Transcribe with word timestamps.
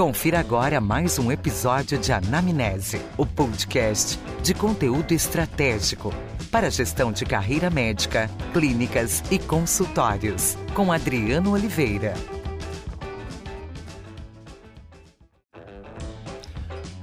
Confira 0.00 0.40
agora 0.40 0.80
mais 0.80 1.18
um 1.18 1.30
episódio 1.30 1.98
de 1.98 2.10
Anamnese, 2.10 3.02
o 3.18 3.26
podcast 3.26 4.18
de 4.42 4.54
conteúdo 4.54 5.12
estratégico 5.12 6.10
para 6.50 6.70
gestão 6.70 7.12
de 7.12 7.26
carreira 7.26 7.68
médica, 7.68 8.30
clínicas 8.54 9.22
e 9.30 9.38
consultórios, 9.38 10.56
com 10.74 10.90
Adriano 10.90 11.52
Oliveira. 11.52 12.14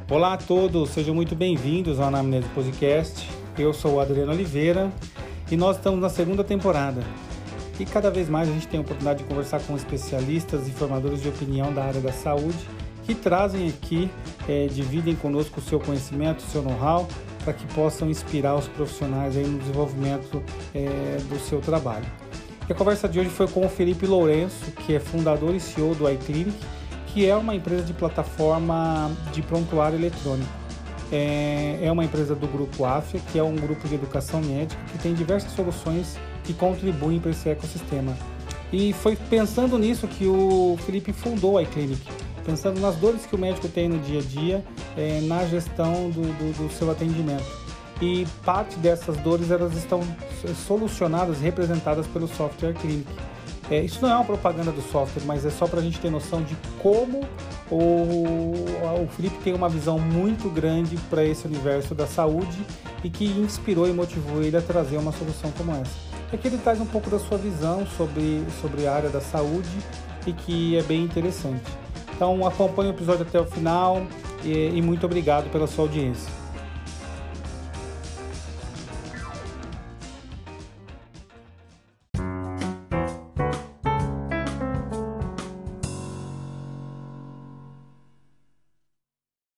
Olá 0.10 0.34
a 0.34 0.38
todos, 0.38 0.90
sejam 0.90 1.14
muito 1.14 1.36
bem-vindos 1.36 2.00
ao 2.00 2.08
Anamnese 2.08 2.50
Podcast. 2.50 3.30
Eu 3.60 3.76
sou 3.76 3.98
o 3.98 4.00
Adriano 4.00 4.32
Oliveira 4.32 4.92
e 5.52 5.56
nós 5.56 5.78
estamos 5.78 6.00
na 6.00 6.10
segunda 6.10 6.44
temporada. 6.44 7.04
E 7.80 7.86
cada 7.86 8.10
vez 8.10 8.28
mais 8.28 8.50
a 8.50 8.54
gente 8.54 8.68
tem 8.68 8.80
a 8.80 8.82
oportunidade 8.82 9.20
de 9.20 9.30
conversar 9.30 9.60
com 9.60 9.76
especialistas 9.76 10.68
e 10.68 10.72
formadores 10.72 11.22
de 11.22 11.30
opinião 11.30 11.72
da 11.72 11.84
área 11.84 12.02
da 12.02 12.12
saúde 12.12 12.58
que 13.08 13.16
trazem 13.16 13.70
aqui, 13.70 14.12
é, 14.50 14.68
dividem 14.68 15.16
conosco 15.16 15.62
o 15.62 15.64
seu 15.64 15.80
conhecimento, 15.80 16.40
o 16.40 16.48
seu 16.50 16.62
know-how, 16.62 17.08
para 17.46 17.54
que 17.54 17.66
possam 17.74 18.10
inspirar 18.10 18.56
os 18.56 18.68
profissionais 18.68 19.38
aí 19.38 19.48
no 19.48 19.58
desenvolvimento 19.60 20.44
é, 20.76 21.18
do 21.30 21.40
seu 21.40 21.62
trabalho. 21.62 22.06
E 22.68 22.74
a 22.74 22.76
conversa 22.76 23.08
de 23.08 23.18
hoje 23.18 23.30
foi 23.30 23.48
com 23.48 23.66
o 23.66 23.70
Felipe 23.70 24.06
Lourenço, 24.06 24.72
que 24.86 24.94
é 24.94 25.00
fundador 25.00 25.56
e 25.56 25.60
CEO 25.60 25.96
do 25.96 26.10
iClinic, 26.12 26.58
que 27.08 27.26
é 27.26 27.34
uma 27.34 27.56
empresa 27.56 27.84
de 27.84 27.94
plataforma 27.94 29.10
de 29.32 29.42
prontuário 29.42 29.98
eletrônico. 29.98 30.52
É, 31.10 31.80
é 31.82 31.90
uma 31.90 32.04
empresa 32.04 32.36
do 32.36 32.46
grupo 32.46 32.84
AFIA, 32.84 33.22
que 33.32 33.40
é 33.40 33.44
um 33.44 33.56
grupo 33.56 33.88
de 33.88 33.96
educação 33.96 34.42
médica 34.42 34.82
que 34.92 34.98
tem 34.98 35.14
diversas 35.14 35.54
soluções 35.54 36.18
que 36.44 36.54
contribuem 36.54 37.22
para 37.22 37.32
esse 37.32 37.48
ecossistema. 37.48 38.14
E 38.74 38.92
foi 38.92 39.16
pensando 39.16 39.78
nisso 39.78 40.06
que 40.06 40.26
o 40.26 40.78
Felipe 40.86 41.14
fundou 41.14 41.58
a 41.58 41.64
iClinic, 41.64 42.02
pensando 42.48 42.80
nas 42.80 42.96
dores 42.96 43.26
que 43.26 43.36
o 43.36 43.38
médico 43.38 43.68
tem 43.68 43.90
no 43.90 44.00
dia 44.00 44.20
a 44.20 44.24
dia, 44.24 44.66
é, 44.96 45.20
na 45.24 45.46
gestão 45.46 46.10
do, 46.10 46.22
do, 46.22 46.64
do, 46.64 46.74
seu 46.74 46.90
atendimento. 46.90 47.44
E 48.02 48.26
parte 48.46 48.78
dessas 48.78 49.18
dores 49.18 49.52
elas 49.52 49.76
estão 49.76 50.02
solucionadas, 50.66 51.42
representadas 51.42 52.08
pelo 52.08 52.26
software 52.26 52.74
Clinic. 52.76 53.06
É, 53.70 53.82
isso 53.82 54.02
não 54.02 54.10
é 54.10 54.16
uma 54.16 54.24
propaganda 54.24 54.72
do 54.72 54.82
software, 54.82 55.24
mas 55.26 55.46
é 55.46 55.50
só 55.50 55.68
para 55.68 55.82
a 55.82 55.84
gente 55.84 56.00
ter 56.00 56.10
noção 56.10 56.42
de 56.42 56.56
como 56.82 57.28
o, 57.70 58.54
o 59.04 59.08
Felipe 59.14 59.36
tem 59.44 59.54
uma 59.54 59.68
visão 59.68 60.00
muito 60.00 60.50
grande 60.50 60.96
para 61.10 61.26
esse 61.26 61.46
universo 61.46 61.94
da 61.94 62.08
saúde 62.08 62.66
e 63.04 63.10
que 63.10 63.26
inspirou 63.26 63.90
e 63.90 63.92
motivou 63.92 64.42
ele 64.42 64.56
a 64.56 64.62
trazer 64.62 64.96
uma 64.96 65.12
solução 65.12 65.52
como 65.52 65.74
essa. 65.74 66.08
Aqui 66.32 66.48
ele 66.48 66.58
traz 66.60 66.80
um 66.80 66.86
pouco 66.86 67.10
da 67.10 67.20
sua 67.20 67.38
visão 67.38 67.86
sobre, 67.98 68.42
sobre 68.62 68.88
a 68.88 68.94
área 68.94 69.10
da 69.10 69.20
saúde 69.20 69.70
e 70.26 70.32
que 70.32 70.78
é 70.78 70.84
bem 70.84 71.04
interessante. 71.04 71.87
Então 72.18 72.48
acompanhe 72.48 72.90
o 72.90 72.96
episódio 72.96 73.28
até 73.28 73.40
o 73.40 73.46
final 73.46 73.98
e, 74.44 74.76
e 74.76 74.82
muito 74.82 75.06
obrigado 75.06 75.52
pela 75.52 75.68
sua 75.68 75.84
audiência. 75.84 76.34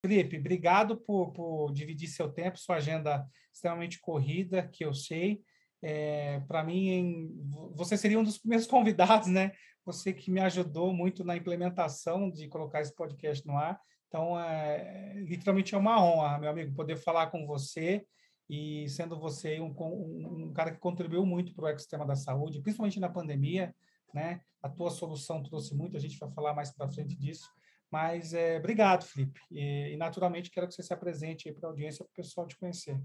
Felipe, 0.05 0.37
obrigado 0.37 0.97
por, 0.97 1.31
por, 1.31 1.71
dividir 1.71 2.09
seu 2.09 2.27
tempo, 2.29 2.59
sua 2.59 2.75
agenda 2.75 3.25
extremamente 3.53 4.01
corrida, 4.01 4.67
que 4.67 4.83
eu 4.83 4.93
sei. 4.93 5.41
É, 5.81 6.39
para 6.41 6.63
mim, 6.63 7.31
você 7.75 7.97
seria 7.97 8.19
um 8.19 8.23
dos 8.23 8.37
primeiros 8.37 8.67
convidados, 8.67 9.27
né? 9.27 9.51
Você 9.85 10.13
que 10.13 10.29
me 10.31 10.41
ajudou 10.41 10.93
muito 10.93 11.23
na 11.23 11.35
implementação 11.35 12.29
de 12.29 12.47
colocar 12.47 12.81
esse 12.81 12.93
podcast 12.93 13.45
no 13.47 13.57
ar. 13.57 13.79
Então, 14.07 14.39
é, 14.39 15.13
literalmente 15.17 15.75
é 15.75 15.77
uma 15.77 16.03
honra, 16.03 16.39
meu 16.39 16.49
amigo, 16.49 16.75
poder 16.75 16.97
falar 16.97 17.27
com 17.27 17.45
você 17.45 18.03
e 18.49 18.89
sendo 18.89 19.19
você 19.19 19.59
um, 19.59 19.73
um, 19.79 20.45
um 20.45 20.53
cara 20.53 20.71
que 20.71 20.79
contribuiu 20.79 21.25
muito 21.25 21.53
para 21.53 21.65
o 21.65 21.67
ecossistema 21.67 22.05
da 22.05 22.15
saúde, 22.15 22.61
principalmente 22.61 22.99
na 22.99 23.09
pandemia, 23.09 23.73
né? 24.13 24.41
A 24.61 24.67
tua 24.67 24.89
solução 24.89 25.43
trouxe 25.43 25.75
muito, 25.75 25.95
a 25.95 25.99
gente 25.99 26.17
vai 26.17 26.29
falar 26.31 26.53
mais 26.53 26.71
para 26.71 26.89
frente 26.89 27.15
disso. 27.15 27.47
Mas 27.91 28.33
é, 28.33 28.57
obrigado, 28.57 29.03
Felipe. 29.03 29.39
E, 29.51 29.93
e, 29.93 29.97
naturalmente 29.97 30.51
quero 30.51 30.67
que 30.67 30.73
você 30.73 30.83
se 30.83 30.93
apresente 30.93 31.51
para 31.53 31.69
a 31.69 31.71
audiência, 31.71 32.03
para 32.03 32.11
o 32.11 32.15
pessoal 32.15 32.47
te 32.47 32.57
conhecer. 32.57 32.99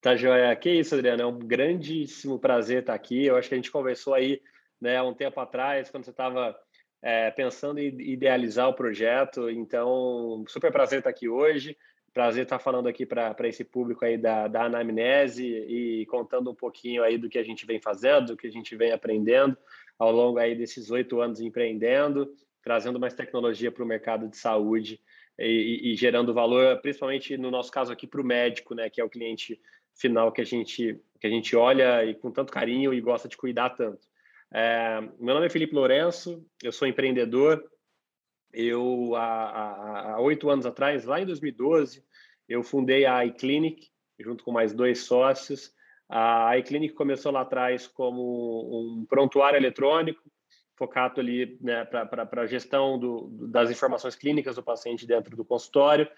Tá, 0.00 0.16
Joia. 0.16 0.54
Que 0.56 0.70
isso, 0.70 0.94
Adriano. 0.94 1.22
É 1.22 1.26
um 1.26 1.38
grandíssimo 1.38 2.38
prazer 2.38 2.80
estar 2.80 2.94
aqui. 2.94 3.26
Eu 3.26 3.36
acho 3.36 3.48
que 3.48 3.54
a 3.54 3.58
gente 3.58 3.70
conversou 3.70 4.14
aí 4.14 4.40
né, 4.80 5.00
um 5.02 5.12
tempo 5.12 5.38
atrás, 5.40 5.90
quando 5.90 6.04
você 6.04 6.10
estava 6.10 6.56
é, 7.02 7.30
pensando 7.30 7.78
em 7.78 7.88
idealizar 8.00 8.68
o 8.68 8.74
projeto. 8.74 9.50
Então, 9.50 10.42
super 10.48 10.72
prazer 10.72 11.00
estar 11.00 11.10
aqui 11.10 11.28
hoje. 11.28 11.76
Prazer 12.14 12.44
estar 12.44 12.58
falando 12.58 12.88
aqui 12.88 13.04
para 13.04 13.36
esse 13.44 13.62
público 13.62 14.04
aí 14.04 14.16
da, 14.16 14.48
da 14.48 14.64
anamnese 14.64 15.46
e 15.46 16.06
contando 16.06 16.50
um 16.50 16.54
pouquinho 16.54 17.04
aí 17.04 17.18
do 17.18 17.28
que 17.28 17.38
a 17.38 17.44
gente 17.44 17.66
vem 17.66 17.78
fazendo, 17.78 18.28
do 18.28 18.36
que 18.36 18.46
a 18.46 18.50
gente 18.50 18.74
vem 18.74 18.92
aprendendo 18.92 19.56
ao 19.98 20.10
longo 20.10 20.38
aí 20.38 20.56
desses 20.56 20.90
oito 20.90 21.20
anos 21.20 21.40
empreendendo, 21.40 22.32
trazendo 22.62 22.98
mais 22.98 23.14
tecnologia 23.14 23.70
para 23.70 23.84
o 23.84 23.86
mercado 23.86 24.26
de 24.28 24.36
saúde 24.36 24.98
e, 25.38 25.92
e, 25.92 25.94
gerando 25.94 26.34
valor, 26.34 26.80
principalmente 26.80 27.36
no 27.36 27.50
nosso 27.50 27.70
caso 27.70 27.92
aqui 27.92 28.06
para 28.06 28.20
o 28.20 28.24
médico, 28.24 28.74
né, 28.74 28.90
que 28.90 29.00
é 29.00 29.04
o 29.04 29.08
cliente 29.08 29.60
final 30.00 30.32
que 30.32 30.40
a 30.40 30.44
gente 30.44 30.98
que 31.20 31.26
a 31.26 31.30
gente 31.30 31.54
olha 31.54 32.02
e 32.04 32.14
com 32.14 32.30
tanto 32.30 32.52
carinho 32.52 32.94
e 32.94 33.00
gosta 33.00 33.28
de 33.28 33.36
cuidar 33.36 33.70
tanto. 33.70 34.08
É, 34.52 35.00
meu 35.18 35.34
nome 35.34 35.46
é 35.46 35.50
Felipe 35.50 35.74
Lourenço, 35.74 36.44
eu 36.62 36.72
sou 36.72 36.88
empreendedor. 36.88 37.62
Eu 38.52 39.14
há 39.14 40.16
oito 40.20 40.50
anos 40.50 40.66
atrás, 40.66 41.04
lá 41.04 41.20
em 41.20 41.26
2012, 41.26 42.02
eu 42.48 42.62
fundei 42.62 43.06
a 43.06 43.24
iClinic 43.26 43.90
junto 44.18 44.42
com 44.42 44.50
mais 44.50 44.72
dois 44.72 45.00
sócios. 45.00 45.72
A 46.08 46.56
iClinic 46.58 46.94
começou 46.94 47.30
lá 47.30 47.42
atrás 47.42 47.86
como 47.86 49.00
um 49.00 49.06
prontuário 49.06 49.56
eletrônico, 49.56 50.22
focado 50.76 51.20
ali 51.20 51.58
né, 51.60 51.84
para 51.84 52.28
a 52.42 52.46
gestão 52.46 52.98
do, 52.98 53.28
das 53.48 53.70
informações 53.70 54.16
clínicas 54.16 54.56
do 54.56 54.62
paciente 54.62 55.06
dentro 55.06 55.36
do 55.36 55.44
consultório. 55.44 56.08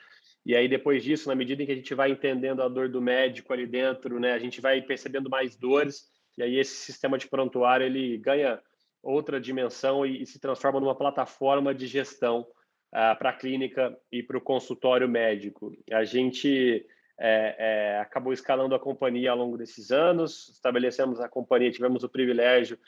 E 0.44 0.56
aí, 0.56 0.68
depois 0.68 1.04
disso, 1.04 1.28
na 1.28 1.34
medida 1.34 1.62
em 1.62 1.66
que 1.66 1.72
a 1.72 1.76
gente 1.76 1.94
vai 1.94 2.10
entendendo 2.10 2.62
a 2.62 2.68
dor 2.68 2.88
do 2.88 3.00
médico 3.00 3.52
ali 3.52 3.66
dentro, 3.66 4.18
né, 4.18 4.32
a 4.32 4.38
gente 4.38 4.60
vai 4.60 4.82
percebendo 4.82 5.30
mais 5.30 5.54
dores, 5.54 6.10
e 6.36 6.42
aí 6.42 6.58
esse 6.58 6.74
sistema 6.74 7.16
de 7.16 7.28
prontuário 7.28 7.86
ele 7.86 8.18
ganha 8.18 8.60
outra 9.02 9.40
dimensão 9.40 10.04
e, 10.04 10.22
e 10.22 10.26
se 10.26 10.40
transforma 10.40 10.80
numa 10.80 10.94
plataforma 10.94 11.74
de 11.74 11.86
gestão 11.86 12.40
uh, 12.40 13.16
para 13.18 13.30
a 13.30 13.32
clínica 13.32 13.96
e 14.10 14.22
para 14.22 14.38
o 14.38 14.40
consultório 14.40 15.08
médico. 15.08 15.76
A 15.90 16.04
gente 16.04 16.86
é, 17.18 17.56
é, 17.58 17.98
acabou 18.00 18.32
escalando 18.32 18.74
a 18.74 18.80
companhia 18.80 19.30
ao 19.30 19.36
longo 19.36 19.56
desses 19.56 19.90
anos, 19.90 20.48
estabelecemos 20.48 21.20
a 21.20 21.28
companhia, 21.28 21.70
tivemos 21.70 22.02
o 22.02 22.08
privilégio 22.08 22.78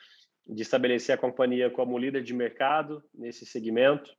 de 0.47 0.63
estabelecer 0.63 1.15
a 1.15 1.19
companhia 1.19 1.71
como 1.71 1.99
líder 1.99 2.23
de 2.23 2.35
mercado 2.35 3.03
nesse 3.15 3.47
segmento. 3.47 4.15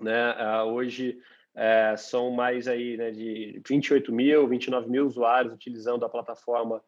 Né? 0.00 0.32
Uh, 0.32 0.72
hoje 0.72 1.18
é, 1.60 1.96
são 1.96 2.30
mais 2.30 2.68
aí 2.68 2.96
né, 2.96 3.10
de 3.10 3.60
28 3.68 4.12
mil, 4.12 4.46
29 4.46 4.88
mil 4.88 5.04
usuários 5.04 5.52
utilizando 5.52 6.04
a 6.04 6.08
plataforma 6.08 6.80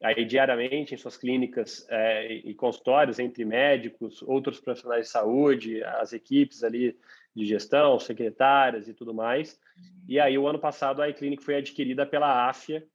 aí 0.00 0.24
diariamente 0.24 0.94
em 0.94 0.96
suas 0.96 1.16
clínicas 1.16 1.84
é, 1.90 2.32
e 2.32 2.54
consultórios, 2.54 3.18
entre 3.18 3.44
médicos, 3.44 4.22
outros 4.22 4.60
profissionais 4.60 5.06
de 5.06 5.12
saúde, 5.12 5.82
as 5.82 6.12
equipes 6.12 6.62
ali 6.62 6.96
de 7.34 7.44
gestão, 7.44 7.98
secretárias 7.98 8.86
e 8.86 8.94
tudo 8.94 9.12
mais. 9.12 9.58
E 10.06 10.20
aí, 10.20 10.38
o 10.38 10.46
ano 10.46 10.60
passado, 10.60 11.02
a 11.02 11.08
iClinic 11.08 11.42
foi 11.42 11.56
adquirida 11.56 12.06
pela 12.06 12.48
AFIA, 12.48 12.86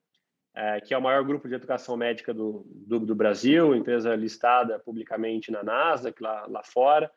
é, 0.56 0.79
que 0.79 0.94
é 0.94 0.97
o 0.97 1.02
maior 1.02 1.25
grupo 1.25 1.50
de 1.50 1.56
educação 1.56 1.97
médica 1.97 2.34
do, 2.34 2.66
do, 2.66 2.97
do, 3.00 3.16
Brasil, 3.16 3.75
empresa 3.75 4.16
listada 4.16 4.79
publicamente 4.79 5.52
na 5.52 5.63
Nasdaq, 5.63 6.24
lá, 6.24 6.46
lá 6.47 6.63
fora. 6.63 7.12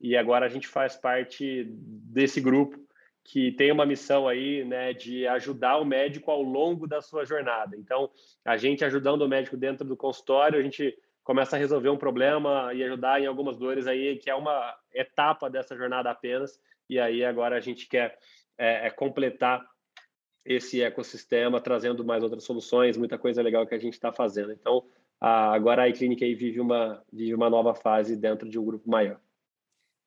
E 0.00 0.16
agora 0.16 0.46
a 0.46 0.48
gente 0.48 0.66
faz 0.66 0.96
parte 0.96 1.66
desse 1.68 2.40
grupo 2.40 2.80
que 3.24 3.52
tem 3.52 3.70
uma 3.70 3.86
missão 3.86 4.26
aí, 4.26 4.64
né, 4.64 4.92
de 4.92 5.26
ajudar 5.28 5.78
o 5.78 5.84
médico 5.84 6.30
ao 6.30 6.42
longo 6.42 6.86
da 6.86 7.00
sua 7.00 7.24
jornada. 7.24 7.76
Então, 7.76 8.10
a 8.44 8.56
gente 8.56 8.84
ajudando 8.84 9.22
o 9.22 9.28
médico 9.28 9.56
dentro 9.56 9.86
do 9.86 9.96
consultório, 9.96 10.58
a 10.58 10.62
gente 10.62 10.96
começa 11.22 11.56
a 11.56 11.58
resolver 11.58 11.88
um 11.88 11.96
problema 11.96 12.72
e 12.74 12.82
ajudar 12.82 13.20
em 13.20 13.26
algumas 13.26 13.56
dores 13.56 13.86
aí, 13.86 14.16
que 14.16 14.28
é 14.28 14.34
uma 14.34 14.76
etapa 14.92 15.48
dessa 15.48 15.76
jornada 15.76 16.10
apenas. 16.10 16.60
E 16.88 16.98
aí 16.98 17.24
agora 17.24 17.56
a 17.56 17.60
gente 17.60 17.88
quer 17.88 18.18
é, 18.58 18.88
é 18.88 18.90
completar 18.90 19.64
esse 20.44 20.82
ecossistema, 20.82 21.60
trazendo 21.60 22.04
mais 22.04 22.22
outras 22.22 22.44
soluções, 22.44 22.96
muita 22.96 23.16
coisa 23.16 23.40
legal 23.40 23.66
que 23.66 23.74
a 23.74 23.78
gente 23.78 23.94
está 23.94 24.12
fazendo. 24.12 24.52
Então, 24.52 24.84
a, 25.20 25.54
agora 25.54 25.82
a 25.82 25.88
iClinic 25.88 26.24
aí 26.24 26.34
vive 26.34 26.60
uma, 26.60 27.02
vive 27.12 27.34
uma 27.34 27.48
nova 27.48 27.74
fase 27.74 28.16
dentro 28.16 28.48
de 28.48 28.58
um 28.58 28.64
grupo 28.64 28.90
maior. 28.90 29.20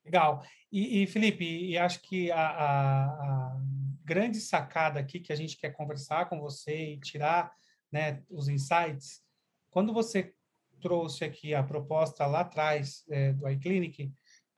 Legal. 0.05 0.43
E, 0.71 1.03
e 1.03 1.07
Felipe, 1.07 1.43
e 1.43 1.77
acho 1.77 2.01
que 2.01 2.31
a, 2.31 2.47
a, 2.47 3.05
a, 3.05 3.61
grande 4.03 4.39
sacada 4.39 4.99
aqui 4.99 5.19
que 5.19 5.33
a 5.33 5.35
gente 5.35 5.57
quer 5.57 5.71
conversar 5.71 6.29
com 6.29 6.39
você 6.39 6.93
e 6.93 6.99
tirar 6.99 7.51
né, 7.91 8.23
os 8.29 8.47
insights, 8.47 9.23
quando 9.71 9.91
você 9.91 10.33
trouxe 10.79 11.25
aqui 11.25 11.55
a 11.55 11.63
proposta 11.63 12.25
lá 12.27 12.41
atrás 12.41 13.03
é, 13.09 13.33
do 13.33 13.49
iClinic, 13.49 14.11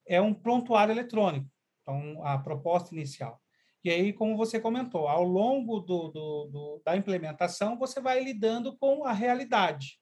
é 0.06 0.22
um 0.22 0.34
prontuário 0.34 0.92
eletrônico. 0.92 1.50
Então, 1.82 2.22
a 2.26 2.38
proposta 2.38 2.94
inicial. 2.94 3.42
E 3.84 3.90
aí, 3.90 4.12
como 4.12 4.36
você 4.36 4.60
comentou, 4.60 5.08
ao 5.08 5.24
longo 5.24 5.80
do, 5.80 6.10
do, 6.10 6.46
do, 6.52 6.82
da 6.84 6.98
implementação, 6.98 7.78
você 7.78 8.02
vai 8.02 8.22
lidando 8.22 8.76
com 8.78 9.06
a 9.06 9.14
realidade. 9.14 9.98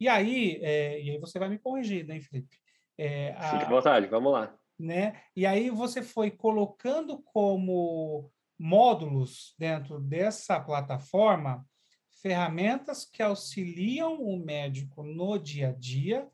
E 0.00 0.08
aí, 0.08 0.58
é, 0.62 1.02
e 1.02 1.10
aí 1.10 1.18
você 1.18 1.38
vai 1.38 1.50
me 1.50 1.58
corrigir, 1.58 2.06
né, 2.06 2.18
Felipe? 2.20 2.56
É, 2.96 3.32
a, 3.32 3.50
Fique 3.50 3.64
à 3.64 3.68
vontade, 3.68 4.06
vamos 4.06 4.32
lá. 4.32 4.58
Né? 4.82 5.22
E 5.36 5.46
aí 5.46 5.70
você 5.70 6.02
foi 6.02 6.28
colocando 6.28 7.22
como 7.22 8.28
módulos 8.58 9.54
dentro 9.56 10.00
dessa 10.00 10.58
plataforma 10.58 11.64
ferramentas 12.20 13.04
que 13.04 13.22
auxiliam 13.22 14.14
o 14.20 14.36
médico 14.44 15.04
no 15.04 15.38
dia 15.38 15.68
a 15.68 15.72
dia 15.72 16.28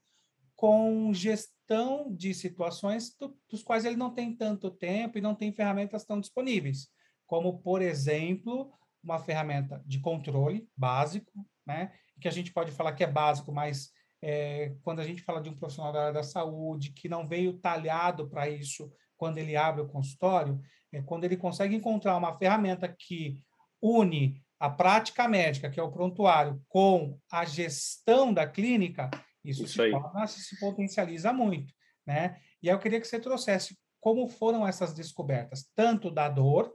com 0.56 1.12
gestão 1.12 2.10
de 2.10 2.32
situações 2.32 3.14
do, 3.18 3.38
dos 3.50 3.62
quais 3.62 3.84
ele 3.84 3.96
não 3.96 4.14
tem 4.14 4.34
tanto 4.34 4.70
tempo 4.70 5.18
e 5.18 5.20
não 5.20 5.34
tem 5.34 5.52
ferramentas 5.52 6.06
tão 6.06 6.18
disponíveis, 6.18 6.88
como, 7.26 7.58
por 7.58 7.82
exemplo, 7.82 8.72
uma 9.04 9.18
ferramenta 9.18 9.82
de 9.84 10.00
controle 10.00 10.66
básico, 10.74 11.46
né? 11.66 11.92
que 12.18 12.26
a 12.26 12.32
gente 12.32 12.50
pode 12.50 12.72
falar 12.72 12.94
que 12.94 13.04
é 13.04 13.06
básico, 13.06 13.52
mas 13.52 13.92
é, 14.22 14.74
quando 14.82 15.00
a 15.00 15.04
gente 15.04 15.22
fala 15.22 15.40
de 15.40 15.48
um 15.48 15.56
profissional 15.56 15.92
da 15.92 16.00
área 16.00 16.12
da 16.12 16.22
saúde 16.22 16.92
que 16.92 17.08
não 17.08 17.26
veio 17.26 17.58
talhado 17.58 18.28
para 18.28 18.48
isso 18.48 18.92
quando 19.16 19.38
ele 19.38 19.56
abre 19.56 19.82
o 19.82 19.88
consultório, 19.88 20.60
é 20.92 21.02
quando 21.02 21.24
ele 21.24 21.36
consegue 21.36 21.74
encontrar 21.74 22.16
uma 22.16 22.36
ferramenta 22.36 22.88
que 22.88 23.42
une 23.80 24.42
a 24.58 24.68
prática 24.68 25.28
médica, 25.28 25.70
que 25.70 25.78
é 25.78 25.82
o 25.82 25.90
prontuário, 25.90 26.60
com 26.68 27.16
a 27.30 27.44
gestão 27.44 28.34
da 28.34 28.46
clínica, 28.46 29.08
isso, 29.44 29.64
isso 29.64 29.74
se, 29.74 29.90
torna, 29.90 30.26
se 30.26 30.58
potencializa 30.58 31.32
muito, 31.32 31.72
né? 32.04 32.40
E 32.60 32.68
aí 32.68 32.74
eu 32.74 32.80
queria 32.80 33.00
que 33.00 33.06
você 33.06 33.20
trouxesse 33.20 33.78
como 34.00 34.28
foram 34.28 34.66
essas 34.66 34.92
descobertas, 34.92 35.70
tanto 35.76 36.10
da 36.10 36.28
dor 36.28 36.74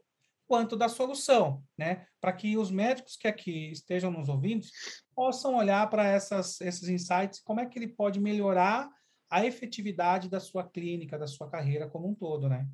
quanto 0.53 0.75
da 0.75 0.87
solução, 0.87 1.63
né? 1.75 2.05
Para 2.21 2.31
que 2.31 2.55
os 2.57 2.69
médicos 2.69 3.17
que 3.17 3.27
aqui 3.27 3.71
estejam 3.71 4.11
nos 4.11 4.29
ouvindo 4.29 4.63
possam 5.15 5.55
olhar 5.55 5.89
para 5.89 6.05
essas, 6.05 6.61
esses 6.61 6.87
insights, 6.89 7.41
como 7.43 7.59
é 7.59 7.65
que 7.65 7.79
ele 7.79 7.87
pode 7.87 8.19
melhorar 8.19 8.87
a 9.31 9.43
efetividade 9.43 10.29
da 10.29 10.39
sua 10.39 10.63
clínica, 10.63 11.17
da 11.17 11.25
sua 11.25 11.49
carreira 11.49 11.89
como 11.89 12.07
um 12.07 12.13
todo, 12.13 12.47
né? 12.47 12.67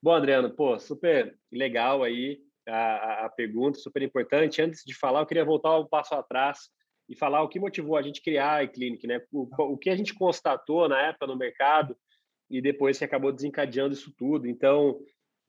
Bom, 0.00 0.12
Adriano, 0.12 0.50
pô, 0.50 0.78
super 0.78 1.36
legal 1.50 2.04
aí 2.04 2.38
a, 2.68 3.24
a 3.24 3.28
pergunta, 3.28 3.80
super 3.80 4.02
importante. 4.02 4.62
Antes 4.62 4.84
de 4.86 4.94
falar, 4.94 5.18
eu 5.18 5.26
queria 5.26 5.44
voltar 5.44 5.76
um 5.80 5.88
passo 5.88 6.14
atrás 6.14 6.70
e 7.08 7.16
falar 7.16 7.42
o 7.42 7.48
que 7.48 7.58
motivou 7.58 7.96
a 7.96 8.02
gente 8.02 8.22
criar 8.22 8.52
a 8.52 8.62
iClinic, 8.62 9.04
né? 9.04 9.20
O, 9.32 9.48
o 9.72 9.76
que 9.76 9.90
a 9.90 9.96
gente 9.96 10.14
constatou 10.14 10.88
na 10.88 11.08
época 11.08 11.26
no 11.26 11.36
mercado 11.36 11.96
e 12.48 12.62
depois 12.62 12.96
que 12.96 13.04
acabou 13.04 13.32
desencadeando 13.32 13.94
isso 13.94 14.14
tudo. 14.16 14.46
Então, 14.46 15.00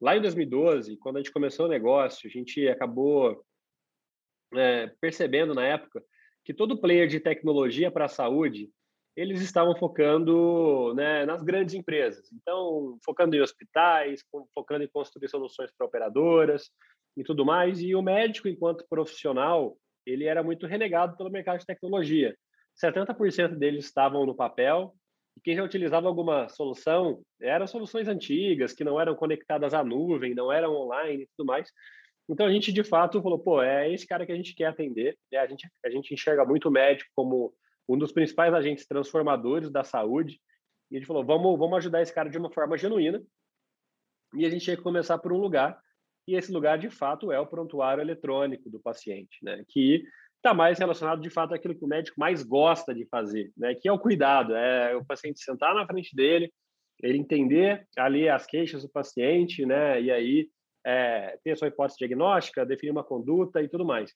lá 0.01 0.15
em 0.15 0.21
2012, 0.21 0.97
quando 0.97 1.17
a 1.17 1.19
gente 1.19 1.31
começou 1.31 1.65
o 1.65 1.69
negócio, 1.69 2.27
a 2.27 2.31
gente 2.31 2.67
acabou 2.67 3.43
é, 4.55 4.87
percebendo 4.99 5.53
na 5.53 5.65
época 5.65 6.03
que 6.43 6.53
todo 6.53 6.79
player 6.79 7.07
de 7.07 7.19
tecnologia 7.19 7.91
para 7.91 8.05
a 8.05 8.09
saúde 8.09 8.69
eles 9.15 9.41
estavam 9.41 9.75
focando 9.75 10.93
né, 10.95 11.25
nas 11.25 11.43
grandes 11.43 11.75
empresas. 11.75 12.31
Então, 12.31 12.97
focando 13.03 13.35
em 13.35 13.41
hospitais, 13.41 14.23
focando 14.53 14.83
em 14.83 14.87
construir 14.87 15.27
soluções 15.27 15.69
para 15.77 15.85
operadoras 15.85 16.71
e 17.17 17.23
tudo 17.23 17.45
mais. 17.45 17.81
E 17.81 17.93
o 17.93 18.01
médico, 18.01 18.47
enquanto 18.47 18.87
profissional, 18.89 19.77
ele 20.05 20.23
era 20.23 20.41
muito 20.41 20.65
renegado 20.65 21.17
pelo 21.17 21.29
mercado 21.29 21.59
de 21.59 21.65
tecnologia. 21.65 22.33
70% 22.81 23.57
deles 23.57 23.85
estavam 23.85 24.25
no 24.25 24.33
papel, 24.33 24.95
e 25.39 25.41
quem 25.41 25.55
já 25.55 25.63
utilizava 25.63 26.07
alguma 26.07 26.49
solução 26.49 27.21
eram 27.39 27.65
soluções 27.65 28.09
antigas, 28.09 28.73
que 28.73 28.83
não 28.83 28.99
eram 28.99 29.15
conectadas 29.15 29.73
à 29.73 29.81
nuvem, 29.81 30.35
não 30.35 30.51
eram 30.51 30.75
online 30.75 31.23
e 31.23 31.27
tudo 31.37 31.47
mais. 31.47 31.71
Então 32.27 32.45
a 32.45 32.51
gente 32.51 32.73
de 32.73 32.83
fato 32.83 33.21
falou, 33.21 33.39
pô, 33.39 33.61
é 33.63 33.91
esse 33.91 34.05
cara 34.05 34.25
que 34.25 34.33
a 34.33 34.35
gente 34.35 34.53
quer 34.53 34.65
atender. 34.65 35.17
É, 35.31 35.37
a, 35.39 35.47
gente, 35.47 35.65
a 35.85 35.89
gente 35.89 36.13
enxerga 36.13 36.43
muito 36.43 36.67
o 36.67 36.71
médico 36.71 37.09
como 37.15 37.53
um 37.87 37.97
dos 37.97 38.11
principais 38.11 38.53
agentes 38.53 38.85
transformadores 38.85 39.71
da 39.71 39.83
saúde. 39.83 40.39
E 40.91 40.97
a 40.97 40.99
gente 40.99 41.07
falou, 41.07 41.25
vamos, 41.25 41.57
vamos 41.57 41.77
ajudar 41.77 42.01
esse 42.01 42.13
cara 42.13 42.29
de 42.29 42.37
uma 42.37 42.51
forma 42.51 42.77
genuína. 42.77 43.23
E 44.35 44.45
a 44.45 44.49
gente 44.49 44.65
tinha 44.65 44.75
que 44.75 44.83
começar 44.83 45.17
por 45.19 45.31
um 45.31 45.37
lugar 45.37 45.79
e 46.27 46.35
esse 46.35 46.51
lugar, 46.51 46.77
de 46.77 46.91
fato, 46.91 47.31
é 47.31 47.39
o 47.39 47.47
prontuário 47.47 48.01
eletrônico 48.01 48.69
do 48.69 48.79
paciente, 48.79 49.39
né? 49.41 49.63
Que 49.67 50.03
está 50.39 50.53
mais 50.53 50.79
relacionado, 50.79 51.21
de 51.21 51.29
fato, 51.29 51.53
àquilo 51.53 51.75
que 51.75 51.83
o 51.83 51.87
médico 51.87 52.19
mais 52.19 52.43
gosta 52.43 52.93
de 52.93 53.05
fazer, 53.05 53.51
né? 53.55 53.75
Que 53.75 53.87
é 53.87 53.91
o 53.91 53.99
cuidado, 53.99 54.55
é 54.55 54.95
o 54.95 55.05
paciente 55.05 55.43
sentar 55.43 55.75
na 55.75 55.85
frente 55.85 56.15
dele, 56.15 56.51
ele 57.01 57.17
entender 57.17 57.85
ali 57.97 58.27
as 58.27 58.45
queixas 58.45 58.81
do 58.81 58.89
paciente, 58.89 59.65
né? 59.65 60.01
E 60.01 60.11
aí 60.11 60.49
é, 60.85 61.37
ter 61.43 61.51
a 61.51 61.55
sua 61.55 61.67
hipótese 61.67 61.99
diagnóstica, 61.99 62.65
definir 62.65 62.91
uma 62.91 63.03
conduta 63.03 63.61
e 63.61 63.67
tudo 63.67 63.85
mais. 63.85 64.13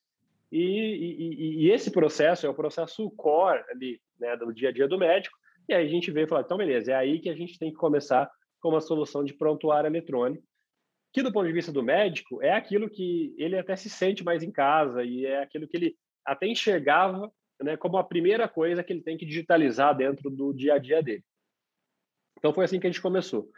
E, 0.51 0.59
e, 0.59 1.65
e, 1.65 1.71
esse 1.71 1.91
processo 1.91 2.45
é 2.45 2.49
o 2.49 2.53
processo 2.53 3.09
core 3.11 3.63
ali, 3.71 3.99
né, 4.19 4.37
do 4.37 4.53
dia 4.53 4.69
a 4.69 4.71
dia 4.71 4.87
do 4.87 4.99
médico. 4.99 5.35
E 5.67 5.73
aí 5.73 5.85
a 5.85 5.89
gente 5.89 6.11
vê 6.11 6.23
e 6.23 6.27
fala, 6.27 6.43
então 6.43 6.57
beleza, 6.57 6.91
é 6.91 6.95
aí 6.95 7.19
que 7.19 7.29
a 7.29 7.35
gente 7.35 7.57
tem 7.57 7.71
que 7.71 7.77
começar 7.77 8.29
com 8.61 8.69
uma 8.69 8.79
solução 8.79 9.23
de 9.23 9.33
prontuário 9.33 9.87
eletrônico 9.87 10.43
que 11.13 11.21
do 11.21 11.31
ponto 11.31 11.45
de 11.45 11.53
vista 11.53 11.71
do 11.71 11.83
médico 11.83 12.41
é 12.41 12.51
aquilo 12.51 12.89
que 12.89 13.35
ele 13.37 13.57
até 13.57 13.75
se 13.75 13.87
sente 13.87 14.23
mais 14.23 14.41
em 14.41 14.51
casa 14.51 15.03
e 15.03 15.25
é 15.25 15.43
aquilo 15.43 15.67
que 15.67 15.77
ele 15.77 15.95
até 16.25 16.47
enxergava 16.47 17.31
né, 17.61 17.77
como 17.77 17.97
a 17.97 18.03
primeira 18.03 18.47
coisa 18.47 18.83
que 18.83 18.91
ele 18.91 19.01
tem 19.01 19.17
que 19.17 19.25
digitalizar 19.25 19.95
dentro 19.95 20.29
do 20.29 20.53
dia 20.53 20.75
a 20.75 20.79
dia 20.79 21.01
dele. 21.01 21.23
Então 22.37 22.53
foi 22.53 22.65
assim 22.65 22.79
que 22.79 22.87
a 22.87 22.89
gente 22.89 23.01
começou. 23.01 23.49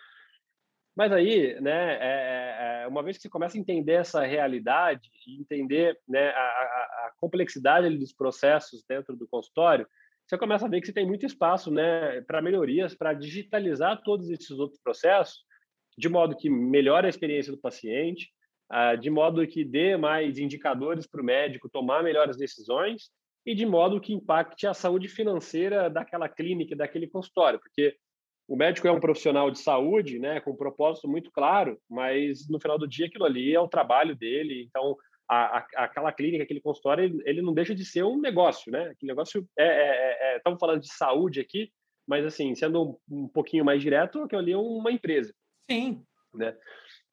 Mas 0.96 1.12
aí, 1.12 1.60
né, 1.60 1.94
é, 1.96 2.80
é, 2.80 2.84
é 2.84 2.88
uma 2.88 3.04
vez 3.04 3.18
que 3.18 3.24
você 3.24 3.30
começa 3.30 3.58
a 3.58 3.60
entender 3.60 3.94
essa 3.94 4.24
realidade 4.26 5.10
e 5.28 5.42
entender 5.42 6.00
né, 6.08 6.30
a, 6.30 6.40
a, 6.40 7.08
a 7.08 7.14
complexidade 7.18 7.98
dos 7.98 8.14
processos 8.14 8.84
dentro 8.88 9.16
do 9.16 9.28
consultório, 9.28 9.88
você 10.26 10.38
começa 10.38 10.66
a 10.66 10.70
ver 10.70 10.80
que 10.80 10.88
você 10.88 10.94
tem 10.94 11.06
muito 11.06 11.26
espaço 11.26 11.70
né, 11.70 12.22
para 12.22 12.42
melhorias, 12.42 12.96
para 12.96 13.14
digitalizar 13.14 14.02
todos 14.04 14.30
esses 14.30 14.52
outros 14.52 14.80
processos 14.82 15.44
de 15.98 16.10
modo 16.10 16.36
que 16.36 16.50
melhore 16.50 17.08
a 17.08 17.10
experiência 17.10 17.52
do 17.52 17.58
paciente, 17.58 18.34
de 19.00 19.10
modo 19.10 19.46
que 19.48 19.64
dê 19.64 19.96
mais 19.96 20.38
indicadores 20.38 21.06
para 21.06 21.22
o 21.22 21.26
médico 21.26 21.70
tomar 21.70 22.04
melhores 22.04 22.36
decisões 22.38 23.12
e 23.46 23.54
de 23.54 23.66
modo 23.66 24.02
que 24.02 24.14
impacte 24.14 24.66
a 24.66 24.74
saúde 24.74 25.08
financeira 25.08 25.90
daquela 25.90 26.28
clínica, 26.28 26.76
daquele 26.76 27.08
consultório, 27.08 27.60
porque 27.60 27.96
o 28.48 28.56
médico 28.56 28.88
é 28.88 28.92
um 28.92 29.00
profissional 29.00 29.50
de 29.50 29.60
saúde, 29.60 30.20
né, 30.20 30.40
com 30.40 30.52
um 30.52 30.56
propósito 30.56 31.08
muito 31.08 31.32
claro, 31.32 31.80
mas 31.90 32.48
no 32.50 32.60
final 32.60 32.78
do 32.78 32.88
dia 32.88 33.08
aquilo 33.08 33.26
ali 33.26 33.54
é 33.54 33.60
o 33.60 33.68
trabalho 33.68 34.16
dele, 34.16 34.64
então 34.64 34.96
a, 35.28 35.58
a, 35.58 35.68
aquela 35.86 36.12
clínica, 36.12 36.44
aquele 36.44 36.62
consultório, 36.62 37.04
ele, 37.04 37.22
ele, 37.26 37.42
não 37.42 37.54
deixa 37.54 37.74
de 37.74 37.84
ser 37.84 38.04
um 38.04 38.20
negócio, 38.20 38.72
né? 38.72 38.90
Aquele 38.90 39.12
negócio 39.12 39.48
é, 39.58 39.66
é, 39.66 39.68
é, 39.68 40.34
é 40.34 40.38
estamos 40.38 40.60
falando 40.60 40.82
de 40.82 40.94
saúde 40.94 41.40
aqui, 41.40 41.72
mas 42.08 42.24
assim, 42.26 42.54
sendo 42.54 43.00
um, 43.10 43.24
um 43.24 43.28
pouquinho 43.28 43.66
mais 43.66 43.82
direto, 43.82 44.22
aquilo 44.22 44.42
ali 44.42 44.52
é 44.52 44.58
uma 44.58 44.92
empresa. 44.92 45.34
Sim. 45.70 46.04
Né? 46.34 46.56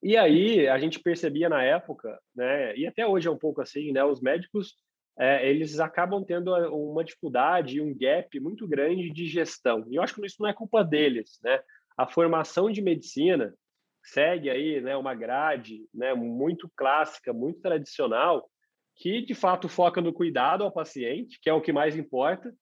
E 0.02 0.16
aí 0.16 0.68
a 0.68 0.78
gente 0.78 0.98
percebia 0.98 1.48
na 1.48 1.62
época, 1.62 2.18
né, 2.34 2.76
e 2.76 2.86
até 2.86 3.06
hoje 3.06 3.28
é 3.28 3.30
um 3.30 3.38
pouco 3.38 3.60
assim, 3.60 3.92
né, 3.92 4.02
os 4.04 4.20
médicos 4.20 4.74
é, 5.18 5.48
eles 5.48 5.78
acabam 5.78 6.24
tendo 6.24 6.52
uma 6.74 7.04
dificuldade, 7.04 7.80
um 7.80 7.96
gap 7.96 8.40
muito 8.40 8.66
grande 8.66 9.10
de 9.10 9.26
gestão. 9.26 9.84
E 9.88 9.96
eu 9.96 10.02
acho 10.02 10.14
que 10.14 10.24
isso 10.26 10.36
não 10.40 10.48
é 10.48 10.54
culpa 10.54 10.82
deles, 10.82 11.38
né? 11.42 11.60
A 11.96 12.06
formação 12.06 12.70
de 12.70 12.80
medicina 12.80 13.54
segue 14.02 14.50
aí, 14.50 14.80
né, 14.80 14.96
uma 14.96 15.14
grade, 15.14 15.86
né, 15.94 16.14
muito 16.14 16.70
clássica, 16.74 17.32
muito 17.32 17.60
tradicional, 17.60 18.50
que 18.96 19.22
de 19.22 19.34
fato 19.34 19.68
foca 19.68 20.00
no 20.00 20.12
cuidado 20.12 20.64
ao 20.64 20.72
paciente, 20.72 21.38
que 21.40 21.48
é 21.48 21.52
o 21.52 21.60
que 21.60 21.72
mais 21.72 21.96
importa. 21.96 22.52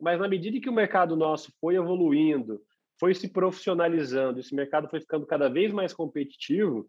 Mas 0.00 0.20
na 0.20 0.28
medida 0.28 0.60
que 0.60 0.68
o 0.68 0.72
mercado 0.72 1.16
nosso 1.16 1.52
foi 1.60 1.76
evoluindo, 1.76 2.60
foi 3.04 3.14
se 3.14 3.28
profissionalizando, 3.28 4.40
esse 4.40 4.54
mercado 4.54 4.88
foi 4.88 4.98
ficando 4.98 5.26
cada 5.26 5.46
vez 5.50 5.70
mais 5.74 5.92
competitivo, 5.92 6.88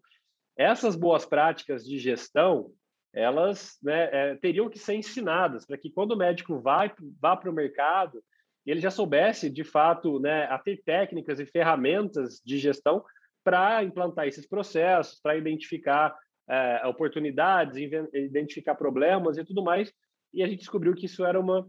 essas 0.56 0.96
boas 0.96 1.26
práticas 1.26 1.84
de 1.84 1.98
gestão, 1.98 2.72
elas 3.12 3.76
né, 3.82 4.08
é, 4.10 4.34
teriam 4.36 4.70
que 4.70 4.78
ser 4.78 4.94
ensinadas 4.94 5.66
para 5.66 5.76
que 5.76 5.90
quando 5.90 6.12
o 6.12 6.16
médico 6.16 6.58
vai, 6.58 6.90
vá 7.20 7.36
para 7.36 7.50
o 7.50 7.52
mercado, 7.52 8.24
ele 8.64 8.80
já 8.80 8.90
soubesse, 8.90 9.50
de 9.50 9.62
fato, 9.62 10.18
né, 10.18 10.44
a 10.44 10.58
ter 10.58 10.82
técnicas 10.84 11.38
e 11.38 11.44
ferramentas 11.44 12.40
de 12.42 12.56
gestão 12.56 13.04
para 13.44 13.84
implantar 13.84 14.26
esses 14.26 14.46
processos, 14.46 15.20
para 15.20 15.36
identificar 15.36 16.16
é, 16.48 16.86
oportunidades, 16.86 17.76
identificar 18.14 18.74
problemas 18.74 19.36
e 19.36 19.44
tudo 19.44 19.62
mais. 19.62 19.92
E 20.32 20.42
a 20.42 20.46
gente 20.46 20.60
descobriu 20.60 20.94
que 20.94 21.04
isso 21.04 21.26
era 21.26 21.38
uma 21.38 21.68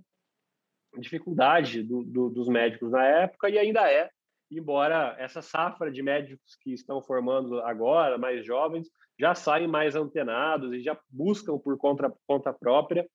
dificuldade 0.98 1.84
do, 1.84 2.02
do, 2.06 2.30
dos 2.30 2.48
médicos 2.48 2.92
na 2.92 3.06
época 3.06 3.50
e 3.50 3.60
ainda 3.60 3.92
é, 3.92 4.10
embora 4.50 5.16
essa 5.20 5.42
safra 5.42 5.92
de 5.92 6.02
médicos 6.02 6.56
que 6.62 6.74
estão 6.74 7.02
formando 7.02 7.60
agora, 7.62 8.18
mais 8.18 8.46
jovens, 8.46 8.90
já 9.20 9.34
saem 9.36 9.68
mais 9.68 9.96
antenados 9.96 10.74
e 10.74 10.82
já 10.82 10.98
buscam 11.10 11.58
por 11.58 11.78
conta, 11.78 12.14
conta 12.26 12.54
própria 12.54 13.08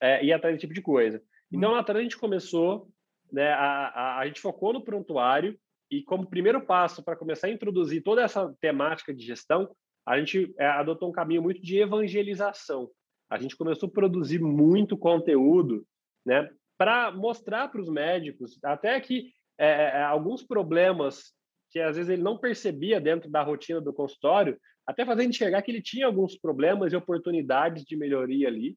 é, 0.00 0.24
ir 0.24 0.32
atrás 0.32 0.54
desse 0.54 0.62
tipo 0.62 0.74
de 0.74 0.82
coisa. 0.82 1.22
Então, 1.52 1.72
hum. 1.72 1.76
atrás 1.76 1.98
a 1.98 2.02
gente 2.02 2.18
começou, 2.18 2.88
né, 3.32 3.52
a, 3.52 3.88
a, 3.88 4.18
a 4.18 4.26
gente 4.26 4.40
focou 4.40 4.72
no 4.72 4.84
prontuário 4.84 5.58
e 5.90 6.02
como 6.02 6.28
primeiro 6.28 6.64
passo 6.64 7.02
para 7.02 7.16
começar 7.16 7.48
a 7.48 7.50
introduzir 7.50 8.02
toda 8.02 8.22
essa 8.22 8.54
temática 8.60 9.12
de 9.12 9.24
gestão, 9.24 9.68
a 10.06 10.18
gente 10.18 10.52
é, 10.58 10.66
adotou 10.66 11.08
um 11.08 11.12
caminho 11.12 11.42
muito 11.42 11.60
de 11.60 11.78
evangelização. 11.78 12.90
A 13.28 13.38
gente 13.38 13.56
começou 13.56 13.88
a 13.88 13.92
produzir 13.92 14.40
muito 14.40 14.96
conteúdo, 14.96 15.84
né, 16.24 16.48
para 16.76 17.12
mostrar 17.12 17.68
para 17.68 17.80
os 17.80 17.88
médicos, 17.88 18.58
até 18.64 18.98
que 19.00 19.32
é, 19.60 19.66
é, 19.66 19.98
é, 19.98 20.02
alguns 20.02 20.42
problemas 20.42 21.34
que 21.70 21.78
às 21.78 21.94
vezes 21.94 22.08
ele 22.08 22.22
não 22.22 22.38
percebia 22.38 22.98
dentro 22.98 23.30
da 23.30 23.42
rotina 23.42 23.78
do 23.78 23.92
consultório, 23.92 24.58
até 24.86 25.04
fazer 25.04 25.24
enxergar 25.24 25.60
que 25.60 25.70
ele 25.70 25.82
tinha 25.82 26.06
alguns 26.06 26.34
problemas 26.34 26.94
e 26.94 26.96
oportunidades 26.96 27.84
de 27.84 27.94
melhoria 27.94 28.48
ali. 28.48 28.74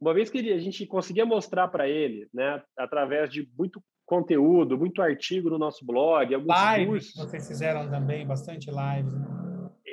Uma 0.00 0.14
vez 0.14 0.30
que 0.30 0.38
a 0.52 0.58
gente 0.58 0.86
conseguia 0.86 1.26
mostrar 1.26 1.66
para 1.66 1.88
ele, 1.88 2.28
né, 2.32 2.62
através 2.78 3.28
de 3.28 3.48
muito 3.58 3.82
conteúdo, 4.06 4.78
muito 4.78 5.02
artigo 5.02 5.50
no 5.50 5.58
nosso 5.58 5.84
blog, 5.84 6.32
alguns 6.32 6.56
lives, 6.76 6.86
cursos. 6.86 7.14
vocês 7.16 7.48
fizeram 7.48 7.90
também 7.90 8.24
bastante 8.24 8.70
lives. 8.70 9.12
Né? 9.12 9.26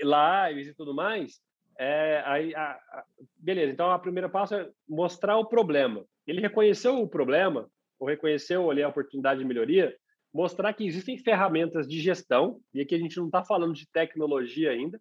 Lives 0.03 0.67
e 0.67 0.75
tudo 0.75 0.93
mais. 0.93 1.41
É, 1.79 2.21
aí, 2.27 2.53
a, 2.53 2.73
a, 2.73 3.03
beleza, 3.37 3.73
então 3.73 3.89
a 3.89 3.97
primeira 3.97 4.29
passo 4.29 4.53
é 4.53 4.69
mostrar 4.87 5.37
o 5.37 5.45
problema. 5.45 6.05
Ele 6.27 6.41
reconheceu 6.41 7.01
o 7.01 7.07
problema, 7.07 7.67
ou 7.99 8.07
reconheceu 8.07 8.69
ali 8.69 8.83
a 8.83 8.89
oportunidade 8.89 9.39
de 9.39 9.45
melhoria, 9.45 9.95
mostrar 10.33 10.73
que 10.73 10.85
existem 10.85 11.17
ferramentas 11.17 11.87
de 11.87 11.99
gestão, 11.99 12.59
e 12.73 12.81
aqui 12.81 12.95
a 12.95 12.99
gente 12.99 13.17
não 13.17 13.25
está 13.25 13.43
falando 13.43 13.73
de 13.73 13.87
tecnologia 13.87 14.71
ainda, 14.71 14.99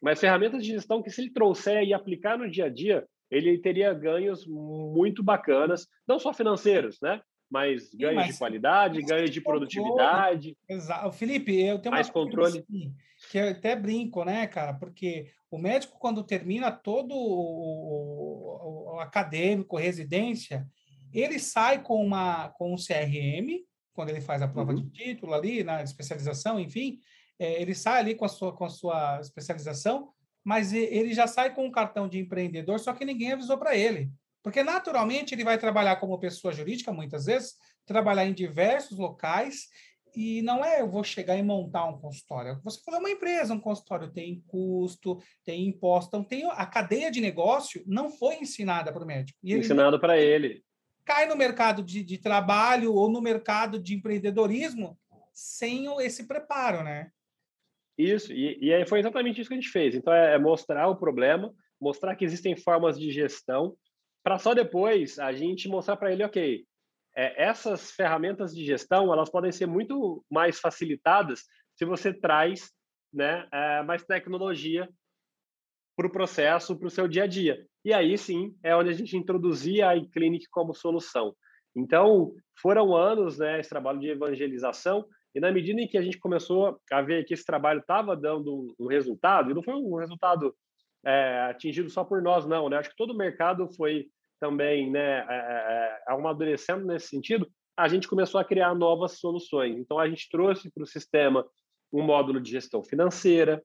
mas 0.00 0.20
ferramentas 0.20 0.62
de 0.62 0.70
gestão 0.70 1.02
que, 1.02 1.10
se 1.10 1.22
ele 1.22 1.30
trouxer 1.30 1.84
e 1.84 1.92
aplicar 1.92 2.38
no 2.38 2.50
dia 2.50 2.66
a 2.66 2.68
dia, 2.68 3.06
ele 3.30 3.58
teria 3.58 3.92
ganhos 3.92 4.46
muito 4.46 5.22
bacanas, 5.22 5.86
não 6.06 6.18
só 6.18 6.32
financeiros, 6.32 6.98
né? 7.00 7.20
Mas 7.50 7.92
ganhos 7.94 8.16
mas, 8.16 8.32
de 8.32 8.38
qualidade, 8.38 9.02
ganhos 9.02 9.30
de 9.30 9.40
produtividade. 9.40 10.56
Exato. 10.68 11.12
Felipe, 11.12 11.60
eu 11.60 11.80
tenho 11.80 11.94
mais 11.94 12.08
controle. 12.08 12.60
Assim, 12.60 12.94
que 13.30 13.38
eu 13.38 13.50
até 13.50 13.74
brinco, 13.76 14.24
né, 14.24 14.46
cara? 14.46 14.72
Porque 14.74 15.26
o 15.50 15.58
médico, 15.58 15.98
quando 15.98 16.24
termina 16.24 16.70
todo 16.70 17.12
o, 17.12 18.94
o, 18.94 18.94
o 18.94 19.00
acadêmico, 19.00 19.76
residência, 19.76 20.66
ele 21.12 21.38
sai 21.38 21.82
com, 21.82 22.04
uma, 22.04 22.50
com 22.50 22.72
um 22.72 22.76
CRM, 22.76 23.64
quando 24.00 24.08
ele 24.08 24.22
faz 24.22 24.40
a 24.40 24.48
prova 24.48 24.72
uhum. 24.72 24.80
de 24.80 24.90
título 24.90 25.34
ali, 25.34 25.62
na 25.62 25.82
especialização, 25.82 26.58
enfim, 26.58 26.98
é, 27.38 27.60
ele 27.60 27.74
sai 27.74 28.00
ali 28.00 28.14
com 28.14 28.24
a, 28.24 28.30
sua, 28.30 28.50
com 28.50 28.64
a 28.64 28.70
sua 28.70 29.20
especialização, 29.20 30.08
mas 30.42 30.72
ele 30.72 31.12
já 31.12 31.26
sai 31.26 31.54
com 31.54 31.66
um 31.66 31.70
cartão 31.70 32.08
de 32.08 32.18
empreendedor, 32.18 32.80
só 32.80 32.94
que 32.94 33.04
ninguém 33.04 33.32
avisou 33.32 33.58
para 33.58 33.76
ele. 33.76 34.10
Porque, 34.42 34.62
naturalmente, 34.62 35.34
ele 35.34 35.44
vai 35.44 35.58
trabalhar 35.58 35.96
como 35.96 36.18
pessoa 36.18 36.50
jurídica, 36.50 36.90
muitas 36.90 37.26
vezes, 37.26 37.56
trabalhar 37.84 38.24
em 38.24 38.32
diversos 38.32 38.96
locais, 38.96 39.66
e 40.16 40.40
não 40.40 40.64
é 40.64 40.80
eu 40.80 40.90
vou 40.90 41.04
chegar 41.04 41.36
e 41.36 41.42
montar 41.42 41.84
um 41.84 42.00
consultório. 42.00 42.58
Você 42.64 42.80
falou 42.82 43.00
uma 43.00 43.10
empresa, 43.10 43.52
um 43.52 43.60
consultório 43.60 44.10
tem 44.10 44.42
custo, 44.46 45.22
tem 45.44 45.68
imposto, 45.68 46.08
então 46.08 46.24
tem 46.24 46.50
a 46.50 46.64
cadeia 46.64 47.10
de 47.10 47.20
negócio 47.20 47.84
não 47.86 48.08
foi 48.08 48.36
ensinada 48.36 48.90
para 48.90 49.04
o 49.04 49.06
médico. 49.06 49.38
Ensinado 49.44 50.00
para 50.00 50.18
ele 50.18 50.64
cai 51.10 51.26
no 51.26 51.34
mercado 51.34 51.82
de, 51.82 52.04
de 52.04 52.18
trabalho 52.18 52.94
ou 52.94 53.10
no 53.10 53.20
mercado 53.20 53.80
de 53.80 53.96
empreendedorismo 53.96 54.96
sem 55.32 55.86
esse 56.02 56.28
preparo, 56.28 56.84
né? 56.84 57.10
Isso, 57.98 58.32
e, 58.32 58.58
e 58.62 58.86
foi 58.86 59.00
exatamente 59.00 59.40
isso 59.40 59.48
que 59.48 59.54
a 59.54 59.60
gente 59.60 59.72
fez. 59.72 59.96
Então, 59.96 60.12
é, 60.12 60.34
é 60.34 60.38
mostrar 60.38 60.86
o 60.86 60.94
problema, 60.94 61.52
mostrar 61.80 62.14
que 62.14 62.24
existem 62.24 62.56
formas 62.56 62.96
de 62.96 63.10
gestão, 63.10 63.76
para 64.22 64.38
só 64.38 64.54
depois 64.54 65.18
a 65.18 65.32
gente 65.32 65.68
mostrar 65.68 65.96
para 65.96 66.12
ele, 66.12 66.22
ok, 66.22 66.64
é, 67.16 67.42
essas 67.42 67.90
ferramentas 67.90 68.54
de 68.54 68.64
gestão 68.64 69.12
elas 69.12 69.28
podem 69.28 69.50
ser 69.50 69.66
muito 69.66 70.24
mais 70.30 70.60
facilitadas 70.60 71.42
se 71.74 71.84
você 71.84 72.14
traz 72.14 72.70
né, 73.12 73.48
é, 73.52 73.82
mais 73.82 74.04
tecnologia 74.04 74.88
para 76.00 76.06
o 76.06 76.10
processo, 76.10 76.78
para 76.78 76.86
o 76.86 76.90
seu 76.90 77.06
dia 77.06 77.24
a 77.24 77.26
dia. 77.26 77.62
E 77.84 77.92
aí 77.92 78.16
sim 78.16 78.54
é 78.64 78.74
onde 78.74 78.88
a 78.88 78.94
gente 78.94 79.14
introduzia 79.16 79.90
a 79.90 79.96
iClinic 79.96 80.46
como 80.50 80.72
solução. 80.74 81.34
Então, 81.76 82.32
foram 82.60 82.96
anos, 82.96 83.38
né, 83.38 83.60
esse 83.60 83.68
trabalho 83.68 84.00
de 84.00 84.08
evangelização, 84.08 85.04
e 85.34 85.40
na 85.40 85.52
medida 85.52 85.78
em 85.78 85.86
que 85.86 85.98
a 85.98 86.02
gente 86.02 86.18
começou 86.18 86.80
a 86.90 87.02
ver 87.02 87.24
que 87.24 87.34
esse 87.34 87.44
trabalho 87.44 87.80
estava 87.80 88.16
dando 88.16 88.74
um 88.78 88.86
resultado, 88.86 89.50
e 89.50 89.54
não 89.54 89.62
foi 89.62 89.74
um 89.74 89.96
resultado 89.96 90.54
é, 91.04 91.42
atingido 91.50 91.90
só 91.90 92.02
por 92.02 92.22
nós, 92.22 92.46
não, 92.46 92.68
né? 92.68 92.78
Acho 92.78 92.90
que 92.90 92.96
todo 92.96 93.12
o 93.12 93.16
mercado 93.16 93.68
foi 93.76 94.06
também, 94.40 94.90
né, 94.90 95.18
é, 95.18 95.24
é, 95.28 96.02
é 96.08 96.12
amadurecendo 96.12 96.86
nesse 96.86 97.08
sentido, 97.08 97.46
a 97.76 97.86
gente 97.88 98.08
começou 98.08 98.40
a 98.40 98.44
criar 98.44 98.74
novas 98.74 99.18
soluções. 99.18 99.76
Então, 99.76 99.98
a 99.98 100.08
gente 100.08 100.28
trouxe 100.30 100.70
para 100.72 100.82
o 100.82 100.86
sistema 100.86 101.46
um 101.92 102.02
módulo 102.02 102.40
de 102.40 102.50
gestão 102.50 102.82
financeira, 102.82 103.62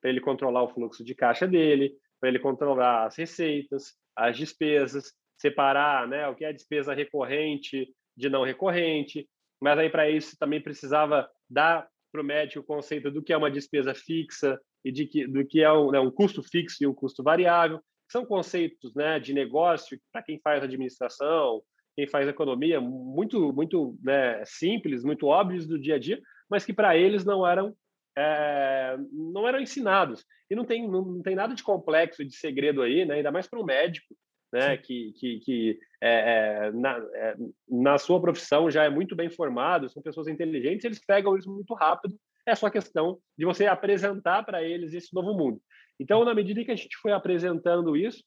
para 0.00 0.10
ele 0.10 0.20
controlar 0.20 0.62
o 0.62 0.68
fluxo 0.68 1.04
de 1.04 1.14
caixa 1.14 1.46
dele, 1.46 1.92
para 2.20 2.28
ele 2.28 2.38
controlar 2.38 3.06
as 3.06 3.16
receitas, 3.16 3.94
as 4.16 4.36
despesas, 4.36 5.12
separar 5.36 6.06
né, 6.08 6.26
o 6.28 6.34
que 6.34 6.44
é 6.44 6.52
despesa 6.52 6.94
recorrente 6.94 7.88
de 8.16 8.28
não 8.28 8.42
recorrente. 8.42 9.28
Mas 9.60 9.78
aí, 9.78 9.88
para 9.88 10.10
isso, 10.10 10.36
também 10.38 10.60
precisava 10.60 11.28
dar 11.48 11.88
para 12.12 12.20
o 12.20 12.24
médico 12.24 12.60
o 12.60 12.66
conceito 12.66 13.10
do 13.10 13.22
que 13.22 13.32
é 13.32 13.36
uma 13.36 13.50
despesa 13.50 13.94
fixa 13.94 14.60
e 14.84 14.90
de 14.90 15.06
que, 15.06 15.26
do 15.26 15.44
que 15.46 15.62
é 15.62 15.72
um, 15.72 15.90
né, 15.90 16.00
um 16.00 16.10
custo 16.10 16.42
fixo 16.42 16.82
e 16.82 16.86
um 16.86 16.94
custo 16.94 17.22
variável. 17.22 17.80
São 18.10 18.24
conceitos 18.24 18.94
né, 18.94 19.20
de 19.20 19.34
negócio 19.34 19.98
para 20.10 20.22
quem 20.22 20.40
faz 20.40 20.62
administração, 20.62 21.62
quem 21.94 22.06
faz 22.06 22.28
economia, 22.28 22.80
muito, 22.80 23.52
muito 23.52 23.98
né, 24.02 24.42
simples, 24.44 25.04
muito 25.04 25.26
óbvios 25.26 25.66
do 25.66 25.78
dia 25.78 25.96
a 25.96 25.98
dia, 25.98 26.20
mas 26.48 26.64
que 26.64 26.72
para 26.72 26.96
eles 26.96 27.24
não 27.24 27.46
eram 27.46 27.74
é, 28.18 28.96
não 29.12 29.46
eram 29.46 29.60
ensinados. 29.60 30.24
E 30.50 30.56
não 30.56 30.64
tem, 30.64 30.88
não, 30.88 31.02
não, 31.02 31.22
tem 31.22 31.36
nada 31.36 31.54
de 31.54 31.62
complexo, 31.62 32.24
de 32.24 32.34
segredo 32.34 32.82
aí, 32.82 33.04
né? 33.04 33.14
ainda 33.14 33.30
mais 33.30 33.46
para 33.46 33.60
um 33.60 33.64
médico, 33.64 34.14
né? 34.52 34.76
que, 34.76 35.12
que, 35.12 35.38
que 35.40 35.78
é, 36.02 36.66
é, 36.66 36.72
na, 36.72 36.98
é, 37.14 37.36
na 37.68 37.96
sua 37.96 38.20
profissão 38.20 38.68
já 38.70 38.84
é 38.84 38.90
muito 38.90 39.14
bem 39.14 39.30
formado, 39.30 39.88
são 39.88 40.02
pessoas 40.02 40.26
inteligentes, 40.26 40.84
eles 40.84 41.04
pegam 41.04 41.36
isso 41.36 41.52
muito 41.52 41.72
rápido. 41.74 42.18
É 42.44 42.54
só 42.54 42.68
questão 42.68 43.18
de 43.36 43.44
você 43.44 43.66
apresentar 43.66 44.42
para 44.42 44.62
eles 44.62 44.94
esse 44.94 45.14
novo 45.14 45.34
mundo. 45.34 45.60
Então, 46.00 46.24
na 46.24 46.34
medida 46.34 46.64
que 46.64 46.70
a 46.70 46.76
gente 46.76 46.96
foi 46.96 47.12
apresentando 47.12 47.96
isso, 47.96 48.24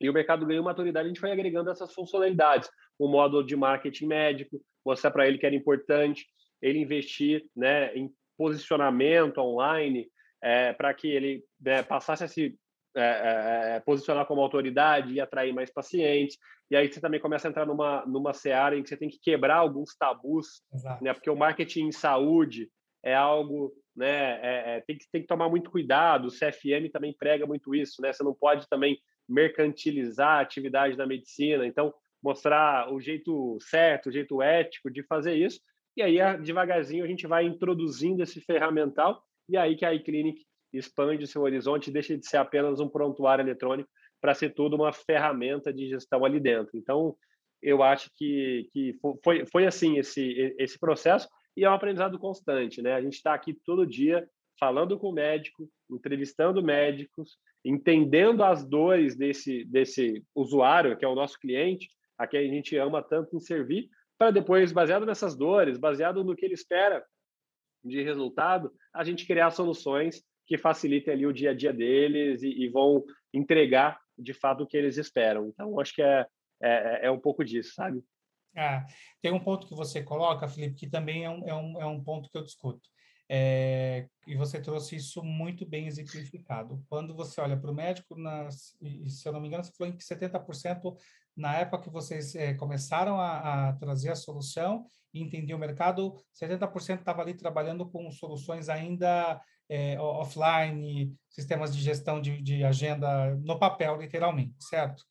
e 0.00 0.08
o 0.08 0.14
mercado 0.14 0.46
ganhou 0.46 0.64
maturidade, 0.64 1.06
a 1.06 1.08
gente 1.08 1.20
foi 1.20 1.30
agregando 1.30 1.68
essas 1.68 1.92
funcionalidades. 1.92 2.70
O 2.98 3.06
módulo 3.06 3.44
de 3.44 3.54
marketing 3.54 4.06
médico, 4.06 4.60
mostrar 4.84 5.10
para 5.10 5.26
ele 5.26 5.36
que 5.36 5.44
era 5.44 5.54
importante 5.54 6.24
ele 6.62 6.78
investir 6.78 7.44
né, 7.56 7.94
em 7.94 8.10
posicionamento 8.40 9.36
online 9.36 10.08
é, 10.42 10.72
para 10.72 10.94
que 10.94 11.06
ele 11.06 11.44
né, 11.60 11.82
passasse 11.82 12.24
a 12.24 12.28
se 12.28 12.58
é, 12.96 13.02
é, 13.02 13.76
é, 13.76 13.80
posicionar 13.80 14.24
como 14.24 14.40
autoridade 14.40 15.12
e 15.12 15.20
atrair 15.20 15.52
mais 15.52 15.70
pacientes. 15.70 16.38
E 16.70 16.74
aí 16.74 16.90
você 16.90 17.02
também 17.02 17.20
começa 17.20 17.46
a 17.46 17.50
entrar 17.50 17.66
numa, 17.66 18.02
numa 18.06 18.32
seara 18.32 18.78
em 18.78 18.82
que 18.82 18.88
você 18.88 18.96
tem 18.96 19.10
que 19.10 19.20
quebrar 19.20 19.56
alguns 19.56 19.94
tabus, 19.94 20.62
né? 21.02 21.12
porque 21.12 21.28
o 21.28 21.36
marketing 21.36 21.88
em 21.88 21.92
saúde 21.92 22.70
é 23.04 23.14
algo, 23.14 23.74
né? 23.94 24.40
É, 24.40 24.76
é, 24.76 24.80
tem, 24.86 24.96
que, 24.96 25.04
tem 25.12 25.20
que 25.20 25.28
tomar 25.28 25.50
muito 25.50 25.70
cuidado. 25.70 26.28
O 26.28 26.32
CFM 26.32 26.90
também 26.90 27.14
prega 27.16 27.46
muito 27.46 27.74
isso, 27.74 28.00
né? 28.00 28.10
Você 28.10 28.22
não 28.22 28.34
pode 28.34 28.66
também 28.68 28.98
mercantilizar 29.28 30.38
a 30.38 30.40
atividade 30.40 30.96
da 30.96 31.06
medicina. 31.06 31.66
Então, 31.66 31.92
mostrar 32.22 32.90
o 32.92 33.00
jeito 33.00 33.58
certo, 33.60 34.08
o 34.08 34.12
jeito 34.12 34.40
ético 34.40 34.90
de 34.90 35.02
fazer 35.02 35.34
isso. 35.34 35.60
E 35.96 36.02
aí, 36.02 36.18
devagarzinho, 36.42 37.04
a 37.04 37.08
gente 37.08 37.26
vai 37.26 37.44
introduzindo 37.44 38.22
esse 38.22 38.40
ferramental 38.40 39.22
e 39.48 39.56
aí 39.56 39.76
que 39.76 39.84
a 39.84 39.92
iClinic 39.94 40.44
expande 40.72 41.26
seu 41.26 41.42
horizonte 41.42 41.90
deixa 41.90 42.16
de 42.16 42.26
ser 42.26 42.36
apenas 42.36 42.80
um 42.80 42.88
prontuário 42.88 43.42
eletrônico 43.42 43.90
para 44.20 44.34
ser 44.34 44.54
tudo 44.54 44.76
uma 44.76 44.92
ferramenta 44.92 45.72
de 45.72 45.88
gestão 45.88 46.24
ali 46.24 46.38
dentro. 46.38 46.76
Então, 46.76 47.16
eu 47.62 47.82
acho 47.82 48.10
que, 48.16 48.68
que 48.72 48.94
foi, 49.22 49.44
foi 49.46 49.66
assim 49.66 49.98
esse, 49.98 50.54
esse 50.58 50.78
processo 50.78 51.28
e 51.56 51.64
é 51.64 51.70
um 51.70 51.74
aprendizado 51.74 52.18
constante, 52.18 52.80
né? 52.80 52.94
A 52.94 53.02
gente 53.02 53.14
está 53.14 53.34
aqui 53.34 53.52
todo 53.52 53.86
dia 53.86 54.28
falando 54.58 54.98
com 54.98 55.08
o 55.08 55.12
médico, 55.12 55.68
entrevistando 55.90 56.62
médicos, 56.62 57.38
entendendo 57.64 58.44
as 58.44 58.64
dores 58.64 59.16
desse, 59.16 59.64
desse 59.64 60.22
usuário, 60.34 60.96
que 60.96 61.04
é 61.04 61.08
o 61.08 61.14
nosso 61.14 61.38
cliente, 61.38 61.88
a 62.18 62.26
quem 62.26 62.40
a 62.40 62.54
gente 62.54 62.76
ama 62.76 63.02
tanto 63.02 63.36
em 63.36 63.40
servir, 63.40 63.88
para 64.20 64.30
depois, 64.30 64.70
baseado 64.70 65.06
nessas 65.06 65.34
dores, 65.34 65.78
baseado 65.78 66.22
no 66.22 66.36
que 66.36 66.44
ele 66.44 66.52
espera 66.52 67.02
de 67.82 68.02
resultado, 68.02 68.70
a 68.92 69.02
gente 69.02 69.26
criar 69.26 69.50
soluções 69.50 70.22
que 70.46 70.58
facilitem 70.58 71.14
ali 71.14 71.26
o 71.26 71.32
dia 71.32 71.52
a 71.52 71.54
dia 71.54 71.72
deles 71.72 72.42
e, 72.42 72.48
e 72.48 72.68
vão 72.68 73.02
entregar 73.32 73.98
de 74.18 74.34
fato 74.34 74.62
o 74.62 74.66
que 74.66 74.76
eles 74.76 74.98
esperam. 74.98 75.48
Então, 75.48 75.80
acho 75.80 75.94
que 75.94 76.02
é, 76.02 76.26
é, 76.62 77.06
é 77.06 77.10
um 77.10 77.18
pouco 77.18 77.42
disso, 77.42 77.72
sabe? 77.72 78.04
Ah, 78.54 78.84
tem 79.22 79.32
um 79.32 79.40
ponto 79.40 79.66
que 79.66 79.74
você 79.74 80.02
coloca, 80.02 80.46
Felipe, 80.46 80.74
que 80.74 80.90
também 80.90 81.24
é 81.24 81.30
um, 81.30 81.48
é 81.48 81.54
um, 81.54 81.80
é 81.80 81.86
um 81.86 82.04
ponto 82.04 82.28
que 82.28 82.36
eu 82.36 82.44
discuto. 82.44 82.90
É, 83.26 84.06
e 84.26 84.34
você 84.34 84.60
trouxe 84.60 84.96
isso 84.96 85.22
muito 85.22 85.64
bem 85.64 85.86
exemplificado. 85.86 86.84
Quando 86.90 87.14
você 87.14 87.40
olha 87.40 87.56
para 87.56 87.70
o 87.70 87.74
médico, 87.74 88.16
nas, 88.16 88.76
e, 88.82 89.08
se 89.08 89.26
eu 89.26 89.32
não 89.32 89.40
me 89.40 89.48
engano, 89.48 89.64
você 89.64 89.72
falou 89.72 89.94
que 89.94 90.04
70% 90.04 90.94
na 91.36 91.56
época 91.56 91.82
que 91.82 91.90
vocês 91.90 92.34
é, 92.34 92.54
começaram 92.54 93.20
a, 93.20 93.68
a, 93.68 93.72
trazer 93.74 94.10
a 94.10 94.16
solução 94.16 94.84
e 95.12 95.22
entender 95.22 95.54
o 95.54 95.58
mercado, 95.58 96.14
70% 96.40 97.00
estava 97.00 97.22
ali 97.22 97.34
trabalhando 97.34 97.88
com 97.88 98.10
soluções 98.10 98.68
ainda 98.68 99.40
é, 99.68 99.98
offline, 100.00 101.14
sistemas 101.28 101.74
de 101.74 101.82
gestão 101.82 102.20
de, 102.20 102.40
de 102.42 102.64
agenda 102.64 103.34
no 103.36 103.58
papel, 103.58 103.96
literalmente, 103.96 104.54
certo? 104.58 105.02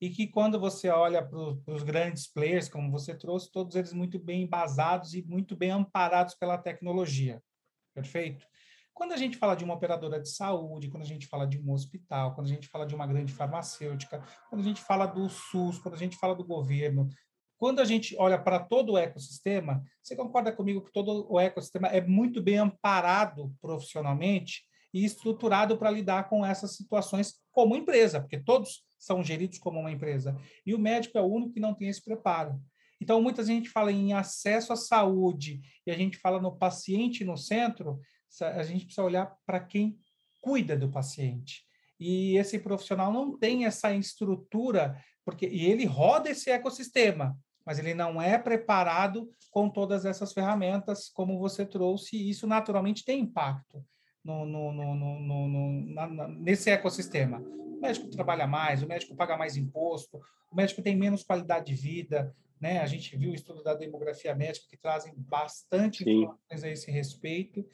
e 0.00 0.10
que 0.10 0.28
quando 0.28 0.60
você 0.60 0.88
olha 0.88 1.24
para 1.24 1.38
os 1.66 1.82
grandes 1.82 2.26
players, 2.28 2.68
como 2.68 2.90
você 2.90 3.14
trouxe, 3.16 3.50
todos 3.50 3.74
eles 3.74 3.92
muito 3.92 4.18
bem 4.18 4.42
embasados 4.42 5.14
e 5.14 5.22
muito 5.22 5.56
bem 5.56 5.70
amparados 5.70 6.34
pela 6.34 6.56
tecnologia. 6.56 7.42
Perfeito? 7.94 8.46
Quando 8.98 9.12
a 9.12 9.16
gente 9.16 9.36
fala 9.36 9.54
de 9.54 9.62
uma 9.62 9.74
operadora 9.74 10.20
de 10.20 10.28
saúde, 10.28 10.88
quando 10.88 11.04
a 11.04 11.06
gente 11.06 11.28
fala 11.28 11.46
de 11.46 11.56
um 11.56 11.70
hospital, 11.70 12.34
quando 12.34 12.48
a 12.48 12.50
gente 12.50 12.66
fala 12.66 12.84
de 12.84 12.96
uma 12.96 13.06
grande 13.06 13.32
farmacêutica, 13.32 14.20
quando 14.50 14.60
a 14.60 14.64
gente 14.64 14.80
fala 14.80 15.06
do 15.06 15.28
SUS, 15.28 15.78
quando 15.78 15.94
a 15.94 15.98
gente 15.98 16.16
fala 16.16 16.34
do 16.34 16.44
governo, 16.44 17.08
quando 17.56 17.78
a 17.78 17.84
gente 17.84 18.16
olha 18.18 18.36
para 18.36 18.58
todo 18.58 18.94
o 18.94 18.98
ecossistema, 18.98 19.84
você 20.02 20.16
concorda 20.16 20.50
comigo 20.50 20.84
que 20.84 20.90
todo 20.90 21.32
o 21.32 21.38
ecossistema 21.38 21.86
é 21.86 22.00
muito 22.00 22.42
bem 22.42 22.58
amparado 22.58 23.54
profissionalmente 23.60 24.64
e 24.92 25.04
estruturado 25.04 25.78
para 25.78 25.92
lidar 25.92 26.28
com 26.28 26.44
essas 26.44 26.74
situações 26.74 27.34
como 27.52 27.76
empresa, 27.76 28.20
porque 28.20 28.40
todos 28.40 28.82
são 28.98 29.22
geridos 29.22 29.60
como 29.60 29.78
uma 29.78 29.92
empresa. 29.92 30.36
E 30.66 30.74
o 30.74 30.78
médico 30.78 31.16
é 31.16 31.20
o 31.20 31.32
único 31.32 31.52
que 31.52 31.60
não 31.60 31.72
tem 31.72 31.88
esse 31.88 32.04
preparo. 32.04 32.60
Então, 33.00 33.22
muita 33.22 33.44
gente 33.44 33.68
fala 33.68 33.92
em 33.92 34.12
acesso 34.12 34.72
à 34.72 34.76
saúde 34.76 35.60
e 35.86 35.90
a 35.92 35.96
gente 35.96 36.18
fala 36.18 36.40
no 36.40 36.56
paciente 36.56 37.24
no 37.24 37.36
centro, 37.36 38.00
a 38.42 38.62
gente 38.62 38.84
precisa 38.84 39.04
olhar 39.04 39.36
para 39.46 39.60
quem 39.60 39.98
cuida 40.40 40.76
do 40.76 40.90
paciente. 40.90 41.64
E 41.98 42.36
esse 42.36 42.58
profissional 42.58 43.12
não 43.12 43.36
tem 43.36 43.64
essa 43.64 43.92
estrutura, 43.92 45.02
porque 45.24 45.46
e 45.46 45.66
ele 45.66 45.84
roda 45.84 46.30
esse 46.30 46.50
ecossistema, 46.50 47.36
mas 47.66 47.78
ele 47.78 47.92
não 47.92 48.22
é 48.22 48.38
preparado 48.38 49.30
com 49.50 49.68
todas 49.68 50.04
essas 50.04 50.32
ferramentas, 50.32 51.08
como 51.08 51.38
você 51.38 51.66
trouxe, 51.66 52.16
e 52.16 52.30
isso 52.30 52.46
naturalmente 52.46 53.04
tem 53.04 53.20
impacto 53.20 53.84
no, 54.24 54.44
no, 54.44 54.72
no, 54.72 55.48
no 55.48 55.94
na, 55.94 56.28
nesse 56.28 56.70
ecossistema. 56.70 57.40
O 57.40 57.80
médico 57.80 58.08
trabalha 58.08 58.46
mais, 58.46 58.82
o 58.82 58.86
médico 58.86 59.16
paga 59.16 59.36
mais 59.36 59.56
imposto, 59.56 60.20
o 60.50 60.56
médico 60.56 60.82
tem 60.82 60.96
menos 60.96 61.22
qualidade 61.22 61.66
de 61.66 61.74
vida, 61.74 62.34
né? 62.60 62.80
A 62.80 62.86
gente 62.86 63.16
viu 63.16 63.30
o 63.30 63.34
estudo 63.34 63.62
da 63.62 63.74
demografia 63.74 64.34
médica 64.34 64.66
que 64.68 64.76
trazem 64.76 65.12
bastante 65.16 66.04
Sim. 66.04 66.22
informações 66.22 66.64
a 66.64 66.68
esse 66.68 66.90
respeito. 66.90 67.64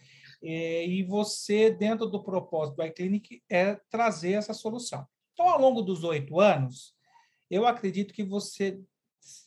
E 0.46 1.02
você, 1.04 1.70
dentro 1.70 2.06
do 2.06 2.22
propósito 2.22 2.76
do 2.76 2.84
iClinic, 2.84 3.42
é 3.50 3.74
trazer 3.88 4.32
essa 4.32 4.52
solução. 4.52 5.06
Então, 5.32 5.48
ao 5.48 5.60
longo 5.60 5.82
dos 5.82 6.04
oito 6.04 6.38
anos, 6.38 6.94
eu 7.50 7.66
acredito 7.66 8.12
que 8.12 8.22
você 8.22 8.80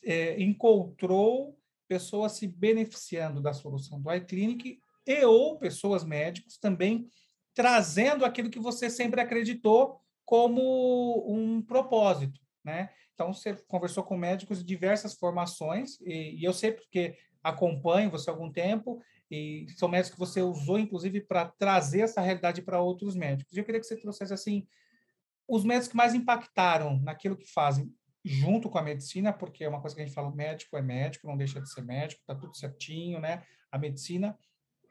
é, 0.04 0.40
encontrou 0.42 1.58
pessoas 1.86 2.32
se 2.32 2.46
beneficiando 2.46 3.40
da 3.40 3.52
solução 3.52 4.00
do 4.00 4.12
iClinic 4.12 4.78
e 5.06 5.24
ou 5.24 5.58
pessoas 5.58 6.04
médicos 6.04 6.58
também 6.58 7.08
trazendo 7.54 8.24
aquilo 8.24 8.50
que 8.50 8.60
você 8.60 8.90
sempre 8.90 9.20
acreditou 9.20 10.00
como 10.24 11.24
um 11.26 11.62
propósito, 11.62 12.40
né? 12.62 12.90
Então, 13.14 13.32
você 13.32 13.54
conversou 13.66 14.04
com 14.04 14.16
médicos 14.16 14.58
de 14.58 14.64
diversas 14.64 15.14
formações, 15.14 16.00
e, 16.02 16.36
e 16.38 16.44
eu 16.44 16.52
sei 16.52 16.70
porque 16.70 17.16
acompanho 17.42 18.10
você 18.10 18.30
há 18.30 18.32
algum 18.32 18.50
tempo, 18.50 19.00
e 19.30 19.66
são 19.76 19.88
médicos 19.88 20.12
que 20.14 20.18
você 20.18 20.42
usou, 20.42 20.78
inclusive, 20.78 21.20
para 21.20 21.46
trazer 21.46 22.00
essa 22.00 22.20
realidade 22.20 22.62
para 22.62 22.80
outros 22.80 23.14
médicos. 23.14 23.54
E 23.54 23.60
eu 23.60 23.64
queria 23.64 23.80
que 23.80 23.86
você 23.86 23.96
trouxesse, 23.96 24.32
assim, 24.32 24.66
os 25.46 25.64
médicos 25.64 25.88
que 25.88 25.96
mais 25.96 26.14
impactaram 26.14 26.98
naquilo 27.00 27.36
que 27.36 27.50
fazem, 27.50 27.92
junto 28.24 28.68
com 28.68 28.78
a 28.78 28.82
medicina, 28.82 29.32
porque 29.32 29.64
é 29.64 29.68
uma 29.68 29.80
coisa 29.80 29.96
que 29.96 30.02
a 30.02 30.04
gente 30.04 30.14
fala, 30.14 30.30
médico 30.30 30.76
é 30.76 30.82
médico, 30.82 31.26
não 31.26 31.36
deixa 31.36 31.60
de 31.60 31.70
ser 31.70 31.82
médico, 31.82 32.20
está 32.20 32.34
tudo 32.34 32.56
certinho, 32.56 33.20
né? 33.20 33.42
A 33.70 33.78
medicina. 33.78 34.36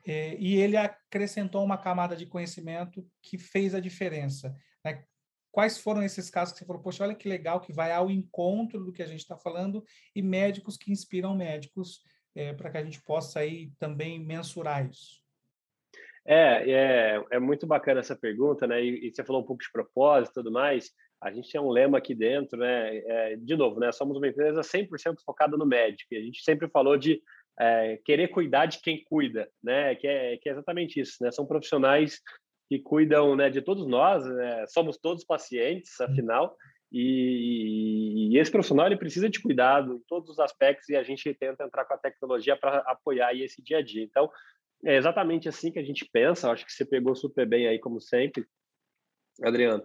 É, 0.06 0.38
e 0.40 0.56
ele 0.56 0.78
acrescentou 0.78 1.64
uma 1.64 1.78
camada 1.78 2.16
de 2.16 2.26
conhecimento 2.26 3.06
que 3.22 3.38
fez 3.38 3.76
a 3.76 3.80
diferença. 3.80 4.56
Né? 4.84 5.04
Quais 5.52 5.78
foram 5.80 6.02
esses 6.02 6.30
casos 6.30 6.54
que 6.54 6.60
você 6.60 6.66
falou, 6.66 6.82
poxa, 6.82 7.04
olha 7.04 7.16
que 7.16 7.28
legal, 7.28 7.60
que 7.60 7.74
vai 7.74 7.92
ao 7.92 8.10
encontro 8.10 8.84
do 8.84 8.94
que 8.94 9.04
a 9.04 9.08
gente 9.08 9.20
está 9.20 9.38
falando, 9.38 9.84
e 10.16 10.22
médicos 10.22 10.78
que 10.78 10.92
inspiram 10.92 11.36
médicos, 11.36 12.02
é, 12.38 12.54
para 12.54 12.70
que 12.70 12.78
a 12.78 12.84
gente 12.84 13.02
possa 13.02 13.40
aí 13.40 13.72
também 13.80 14.20
mensurar 14.20 14.88
isso? 14.88 15.20
É, 16.24 16.72
é, 16.72 17.26
é 17.32 17.40
muito 17.40 17.66
bacana 17.66 18.02
essa 18.02 18.16
pergunta, 18.16 18.68
né? 18.68 18.84
E, 18.84 19.08
e, 19.08 19.12
você 19.14 19.24
falou 19.24 19.42
um 19.42 19.46
pouco 19.46 19.64
de 19.64 19.72
propósito 19.72 20.32
e 20.32 20.34
tudo 20.36 20.52
mais. 20.52 20.92
A 21.22 21.32
gente 21.32 21.52
tem 21.52 21.60
um 21.60 21.70
lema 21.70 21.98
aqui 21.98 22.14
dentro, 22.14 22.60
né? 22.60 22.98
É, 22.98 23.36
de 23.38 23.56
novo, 23.56 23.80
né? 23.80 23.92
Somos 23.92 24.18
uma 24.18 24.28
empresa 24.28 24.62
100% 24.62 25.16
focada 25.26 25.58
no 25.58 25.66
médico. 25.66 26.14
E 26.14 26.18
a 26.18 26.22
gente 26.22 26.44
sempre 26.44 26.70
falou 26.70 26.96
de 26.96 27.22
é, 27.60 27.98
querer 28.06 28.28
cuidar 28.28 28.68
de 28.68 28.80
quem 28.82 29.04
cuida, 29.06 29.50
né? 29.64 29.96
Que 29.96 30.08
é, 30.08 30.38
que 30.38 30.50
é 30.50 30.52
exatamente 30.52 31.00
isso, 31.00 31.24
né? 31.24 31.32
São 31.32 31.46
profissionais 31.46 32.22
que 32.70 32.78
cuidam 32.80 33.36
né, 33.36 33.50
de 33.50 33.62
todos 33.62 33.88
nós, 33.88 34.26
né? 34.26 34.66
somos 34.68 34.98
todos 34.98 35.24
pacientes, 35.24 36.00
afinal, 36.02 36.54
e, 36.92 38.34
e, 38.34 38.38
esse 38.38 38.52
profissional 38.52 38.86
ele 38.86 38.98
precisa 38.98 39.30
de 39.30 39.42
cuidado 39.42 39.96
em 39.96 40.00
todos 40.08 40.30
os 40.30 40.40
aspectos 40.40 40.88
e 40.90 40.96
a 40.96 41.04
gente 41.04 41.34
tenta 41.34 41.64
entrar 41.64 41.86
com 41.86 41.94
a 41.94 41.98
tecnologia 41.98 42.56
para 42.56 42.80
apoiar 42.80 43.34
esse 43.36 43.62
dia 43.62 43.80
a 43.80 43.82
dia. 43.82 44.04
Então, 44.04 44.30
é 44.86 44.96
exatamente 44.96 45.50
assim 45.50 45.72
que 45.72 45.80
a 45.80 45.84
gente 45.84 46.08
pensa, 46.12 46.52
acho 46.52 46.66
que 46.66 46.72
você 46.72 46.86
pegou 46.86 47.16
super 47.16 47.46
bem 47.48 47.68
aí, 47.68 47.80
como 47.80 48.00
sempre, 48.00 48.46
Adriano. 49.44 49.84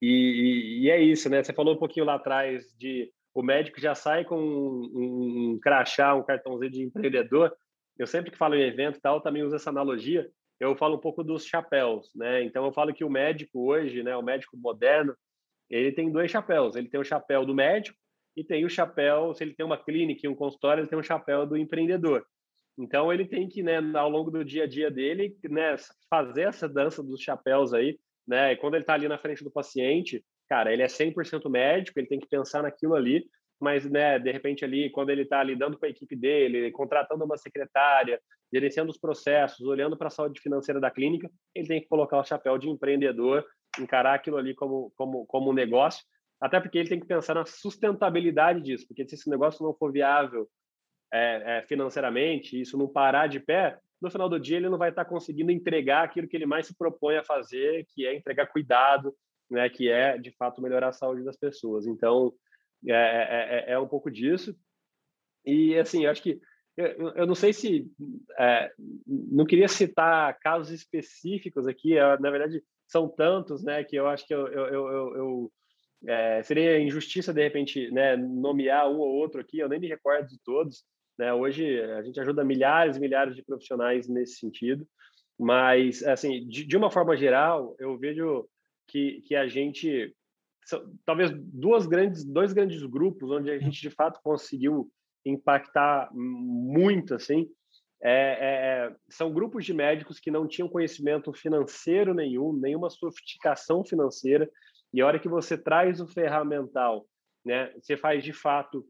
E, 0.00 0.82
e, 0.82 0.90
é 0.90 1.00
isso, 1.00 1.28
né? 1.28 1.42
Você 1.42 1.52
falou 1.52 1.74
um 1.74 1.78
pouquinho 1.78 2.06
lá 2.06 2.14
atrás 2.14 2.64
de 2.78 3.10
o 3.34 3.42
médico 3.42 3.80
já 3.80 3.94
sai 3.94 4.24
com 4.24 4.38
um, 4.38 5.52
um, 5.54 5.58
crachá, 5.60 6.14
um 6.14 6.24
cartãozinho 6.24 6.70
de 6.70 6.82
empreendedor. 6.84 7.54
Eu 7.98 8.06
sempre 8.06 8.30
que 8.30 8.38
falo 8.38 8.54
em 8.54 8.62
evento 8.62 9.00
tal, 9.00 9.20
também 9.20 9.42
uso 9.42 9.56
essa 9.56 9.70
analogia, 9.70 10.30
eu 10.58 10.74
falo 10.76 10.96
um 10.96 11.00
pouco 11.00 11.22
dos 11.22 11.44
chapéus, 11.44 12.10
né? 12.14 12.42
Então 12.44 12.64
eu 12.64 12.72
falo 12.72 12.94
que 12.94 13.04
o 13.04 13.10
médico 13.10 13.70
hoje, 13.70 14.02
né, 14.02 14.16
o 14.16 14.22
médico 14.22 14.56
moderno, 14.56 15.14
ele 15.70 15.92
tem 15.92 16.10
dois 16.10 16.30
chapéus. 16.30 16.76
Ele 16.76 16.88
tem 16.88 17.00
o 17.00 17.04
chapéu 17.04 17.44
do 17.44 17.54
médico 17.54 17.98
e 18.36 18.44
tem 18.44 18.64
o 18.64 18.70
chapéu, 18.70 19.34
se 19.34 19.42
ele 19.42 19.54
tem 19.54 19.64
uma 19.64 19.82
clínica 19.82 20.28
um 20.28 20.34
consultório, 20.34 20.82
ele 20.82 20.88
tem 20.88 20.98
o 20.98 21.02
chapéu 21.02 21.46
do 21.46 21.56
empreendedor. 21.56 22.24
Então 22.78 23.10
ele 23.12 23.24
tem 23.24 23.48
que, 23.48 23.62
né, 23.62 23.78
ao 23.94 24.10
longo 24.10 24.30
do 24.30 24.44
dia 24.44 24.64
a 24.64 24.66
dia 24.66 24.90
dele, 24.90 25.34
né, 25.48 25.74
fazer 26.10 26.42
essa 26.42 26.68
dança 26.68 27.02
dos 27.02 27.22
chapéus 27.22 27.72
aí, 27.72 27.98
né? 28.26 28.52
E 28.52 28.56
quando 28.56 28.74
ele 28.74 28.82
está 28.82 28.92
ali 28.94 29.08
na 29.08 29.16
frente 29.16 29.42
do 29.42 29.50
paciente, 29.50 30.22
cara, 30.48 30.72
ele 30.72 30.82
é 30.82 30.86
100% 30.86 31.48
médico, 31.48 31.98
ele 31.98 32.08
tem 32.08 32.20
que 32.20 32.28
pensar 32.28 32.62
naquilo 32.62 32.94
ali, 32.94 33.24
mas, 33.58 33.88
né, 33.88 34.18
de 34.18 34.30
repente 34.30 34.64
ali, 34.64 34.90
quando 34.90 35.08
ele 35.08 35.22
está 35.22 35.42
lidando 35.42 35.78
com 35.78 35.86
a 35.86 35.88
equipe 35.88 36.14
dele, 36.14 36.70
contratando 36.72 37.24
uma 37.24 37.38
secretária, 37.38 38.20
gerenciando 38.52 38.90
os 38.90 38.98
processos, 38.98 39.66
olhando 39.66 39.96
para 39.96 40.08
a 40.08 40.10
saúde 40.10 40.40
financeira 40.40 40.78
da 40.78 40.90
clínica, 40.90 41.30
ele 41.54 41.66
tem 41.66 41.80
que 41.80 41.88
colocar 41.88 42.18
o 42.18 42.24
chapéu 42.24 42.58
de 42.58 42.68
empreendedor, 42.68 43.44
encarar 43.80 44.14
aquilo 44.14 44.36
ali 44.36 44.54
como, 44.54 44.92
como, 44.96 45.26
como 45.26 45.50
um 45.50 45.54
negócio, 45.54 46.04
até 46.40 46.60
porque 46.60 46.78
ele 46.78 46.88
tem 46.88 47.00
que 47.00 47.06
pensar 47.06 47.34
na 47.34 47.46
sustentabilidade 47.46 48.60
disso, 48.60 48.86
porque 48.86 49.06
se 49.08 49.14
esse 49.14 49.30
negócio 49.30 49.64
não 49.64 49.74
for 49.74 49.90
viável 49.92 50.48
é, 51.12 51.58
é, 51.58 51.62
financeiramente, 51.62 52.60
isso 52.60 52.76
não 52.76 52.88
parar 52.88 53.26
de 53.26 53.40
pé, 53.40 53.78
no 54.00 54.10
final 54.10 54.28
do 54.28 54.38
dia 54.38 54.58
ele 54.58 54.68
não 54.68 54.78
vai 54.78 54.90
estar 54.90 55.04
conseguindo 55.04 55.50
entregar 55.50 56.04
aquilo 56.04 56.28
que 56.28 56.36
ele 56.36 56.46
mais 56.46 56.66
se 56.66 56.76
propõe 56.76 57.16
a 57.16 57.24
fazer, 57.24 57.86
que 57.94 58.06
é 58.06 58.14
entregar 58.14 58.46
cuidado, 58.46 59.14
né, 59.50 59.68
que 59.68 59.88
é 59.88 60.18
de 60.18 60.30
fato 60.32 60.60
melhorar 60.60 60.88
a 60.88 60.92
saúde 60.92 61.24
das 61.24 61.36
pessoas. 61.36 61.86
Então, 61.86 62.32
é, 62.86 62.92
é, 62.92 63.70
é, 63.70 63.72
é 63.72 63.78
um 63.78 63.88
pouco 63.88 64.10
disso. 64.10 64.54
E, 65.44 65.78
assim, 65.78 66.04
eu 66.04 66.10
acho 66.10 66.22
que 66.22 66.40
eu, 66.76 67.10
eu 67.14 67.26
não 67.26 67.34
sei 67.34 67.52
se 67.52 67.90
é, 68.38 68.70
não 69.06 69.46
queria 69.46 69.68
citar 69.68 70.38
casos 70.40 70.70
específicos 70.70 71.66
aqui. 71.66 71.94
na 72.20 72.30
verdade, 72.30 72.62
são 72.86 73.08
tantos, 73.08 73.62
né, 73.62 73.82
que 73.84 73.96
eu 73.96 74.06
acho 74.06 74.26
que 74.26 74.34
eu, 74.34 74.46
eu, 74.48 74.66
eu, 74.66 75.16
eu 75.16 75.52
é, 76.06 76.42
seria 76.42 76.78
injustiça 76.78 77.32
de 77.32 77.42
repente, 77.42 77.90
né, 77.90 78.16
nomear 78.16 78.88
um 78.88 78.98
ou 78.98 79.14
outro 79.14 79.40
aqui. 79.40 79.58
Eu 79.58 79.68
nem 79.68 79.80
me 79.80 79.88
recordo 79.88 80.28
de 80.28 80.38
todos. 80.44 80.84
Né? 81.18 81.32
Hoje 81.32 81.80
a 81.82 82.02
gente 82.02 82.20
ajuda 82.20 82.44
milhares 82.44 82.96
e 82.96 83.00
milhares 83.00 83.34
de 83.34 83.42
profissionais 83.42 84.08
nesse 84.08 84.38
sentido. 84.38 84.86
Mas, 85.38 86.02
assim, 86.02 86.46
de, 86.46 86.64
de 86.64 86.76
uma 86.76 86.90
forma 86.90 87.16
geral, 87.16 87.74
eu 87.78 87.98
vejo 87.98 88.48
que, 88.86 89.20
que 89.22 89.34
a 89.34 89.46
gente 89.46 90.14
talvez 91.04 91.30
duas 91.32 91.86
grandes, 91.86 92.24
dois 92.24 92.52
grandes 92.52 92.82
grupos 92.82 93.30
onde 93.30 93.50
a 93.50 93.58
gente 93.58 93.80
de 93.80 93.90
fato 93.90 94.20
conseguiu 94.22 94.90
impactar 95.24 96.08
muito 96.12 97.14
assim 97.14 97.48
é, 98.08 98.10
é, 98.10 98.86
é, 98.86 98.96
são 99.08 99.32
grupos 99.32 99.64
de 99.64 99.74
médicos 99.74 100.20
que 100.20 100.30
não 100.30 100.46
tinham 100.46 100.68
conhecimento 100.68 101.32
financeiro 101.32 102.14
nenhum, 102.14 102.52
nenhuma 102.52 102.88
sofisticação 102.88 103.84
financeira, 103.84 104.48
e 104.94 105.00
a 105.00 105.06
hora 105.06 105.18
que 105.18 105.28
você 105.28 105.58
traz 105.58 106.00
o 106.00 106.06
ferramental, 106.06 107.04
né, 107.44 107.72
você 107.80 107.96
faz 107.96 108.22
de 108.22 108.32
fato 108.32 108.86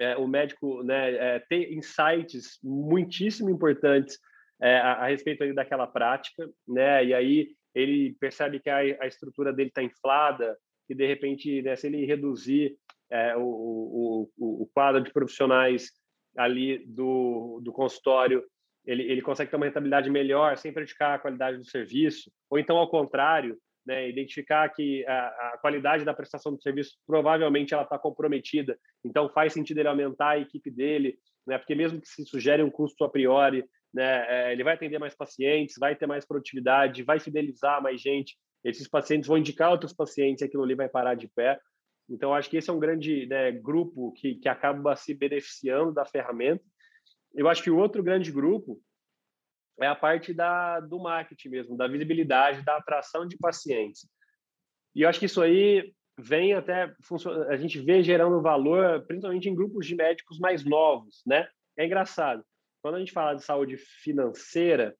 é, 0.00 0.16
o 0.16 0.26
médico 0.26 0.82
né, 0.82 1.14
é, 1.14 1.38
ter 1.40 1.74
insights 1.74 2.58
muitíssimo 2.64 3.50
importantes 3.50 4.18
é, 4.62 4.78
a, 4.78 4.92
a, 4.94 5.06
respeito 5.08 5.54
daquela 5.54 5.86
prática, 5.86 6.48
né? 6.66 7.04
E 7.04 7.12
aí 7.12 7.48
ele 7.74 8.16
percebe 8.18 8.60
que 8.60 8.70
a, 8.70 8.78
a 8.78 9.06
estrutura 9.06 9.52
dele 9.52 9.68
está 9.68 9.82
inflada 9.82 10.56
e 10.88 10.94
de 10.94 11.06
repente, 11.06 11.60
né, 11.60 11.76
se 11.76 11.86
ele 11.86 12.06
reduzir 12.06 12.78
o, 13.36 14.30
o, 14.38 14.62
o, 14.62 14.70
quadro 14.74 15.02
de 15.02 15.12
profissionais 15.12 15.92
ali 16.36 16.78
do, 16.86 17.60
do 17.62 17.72
consultório, 17.72 18.44
ele, 18.86 19.02
ele 19.02 19.22
consegue 19.22 19.50
ter 19.50 19.56
uma 19.56 19.66
rentabilidade 19.66 20.10
melhor 20.10 20.56
sem 20.56 20.72
prejudicar 20.72 21.14
a 21.14 21.18
qualidade 21.18 21.58
do 21.58 21.64
serviço, 21.64 22.30
ou 22.48 22.58
então 22.58 22.76
ao 22.76 22.88
contrário, 22.88 23.58
né, 23.84 24.08
identificar 24.08 24.68
que 24.68 25.06
a, 25.06 25.26
a, 25.26 25.58
qualidade 25.60 26.04
da 26.04 26.14
prestação 26.14 26.52
do 26.52 26.60
serviço 26.60 26.96
provavelmente 27.06 27.72
ela 27.72 27.84
está 27.84 27.98
comprometida, 27.98 28.78
então 29.04 29.28
faz 29.28 29.52
sentido 29.52 29.78
ele 29.78 29.88
aumentar 29.88 30.30
a 30.30 30.38
equipe 30.38 30.70
dele, 30.70 31.18
né, 31.46 31.58
porque 31.58 31.74
mesmo 31.74 32.00
que 32.00 32.08
se 32.08 32.24
sugere 32.26 32.62
um 32.62 32.70
custo 32.70 33.04
a 33.04 33.08
priori, 33.08 33.64
né, 33.94 34.26
é, 34.28 34.52
ele 34.52 34.64
vai 34.64 34.74
atender 34.74 34.98
mais 34.98 35.14
pacientes, 35.14 35.76
vai 35.78 35.94
ter 35.94 36.06
mais 36.06 36.26
produtividade, 36.26 37.02
vai 37.02 37.20
fidelizar 37.20 37.82
mais 37.82 38.00
gente, 38.00 38.36
esses 38.64 38.88
pacientes 38.88 39.28
vão 39.28 39.38
indicar 39.38 39.70
outros 39.70 39.92
pacientes 39.92 40.42
e 40.42 40.44
aquilo 40.44 40.64
ali 40.64 40.74
vai 40.74 40.88
parar 40.88 41.14
de 41.14 41.28
pé. 41.28 41.58
Então, 42.08 42.34
acho 42.34 42.48
que 42.48 42.56
esse 42.56 42.70
é 42.70 42.72
um 42.72 42.78
grande 42.78 43.26
né, 43.26 43.50
grupo 43.50 44.12
que, 44.12 44.36
que 44.36 44.48
acaba 44.48 44.94
se 44.94 45.12
beneficiando 45.12 45.92
da 45.92 46.04
ferramenta. 46.04 46.64
Eu 47.34 47.48
acho 47.48 47.62
que 47.62 47.70
o 47.70 47.76
outro 47.76 48.02
grande 48.02 48.30
grupo 48.30 48.80
é 49.80 49.86
a 49.86 49.94
parte 49.94 50.32
da, 50.32 50.80
do 50.80 50.98
marketing 50.98 51.48
mesmo, 51.48 51.76
da 51.76 51.88
visibilidade, 51.88 52.64
da 52.64 52.76
atração 52.76 53.26
de 53.26 53.36
pacientes. 53.36 54.08
E 54.94 55.02
eu 55.02 55.08
acho 55.08 55.18
que 55.18 55.26
isso 55.26 55.42
aí 55.42 55.92
vem 56.18 56.54
até 56.54 56.94
a 57.48 57.56
gente 57.56 57.78
vê 57.78 58.02
gerando 58.02 58.40
valor, 58.40 59.04
principalmente 59.06 59.48
em 59.48 59.54
grupos 59.54 59.86
de 59.86 59.94
médicos 59.94 60.38
mais 60.38 60.64
novos, 60.64 61.22
né? 61.26 61.46
É 61.76 61.84
engraçado. 61.84 62.42
Quando 62.80 62.94
a 62.94 62.98
gente 62.98 63.12
fala 63.12 63.34
de 63.34 63.44
saúde 63.44 63.76
financeira, 63.76 64.96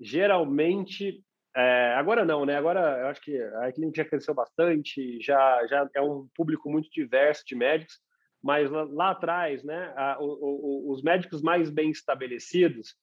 geralmente 0.00 1.22
é, 1.58 1.94
agora 1.94 2.24
não, 2.24 2.46
né? 2.46 2.56
Agora 2.56 3.00
eu 3.00 3.06
acho 3.08 3.20
que 3.20 3.36
a 3.36 3.72
clínica 3.72 4.02
já 4.02 4.08
cresceu 4.08 4.34
bastante, 4.34 5.20
já 5.20 5.66
já 5.66 5.88
é 5.94 6.00
um 6.00 6.28
público 6.34 6.70
muito 6.70 6.88
diverso 6.90 7.44
de 7.44 7.56
médicos, 7.56 7.98
mas 8.42 8.70
lá, 8.70 8.84
lá 8.84 9.10
atrás, 9.10 9.64
né? 9.64 9.92
A, 9.96 10.18
o, 10.20 10.26
o, 10.26 10.92
os 10.92 11.02
médicos 11.02 11.42
mais 11.42 11.68
bem 11.68 11.90
estabelecidos 11.90 12.94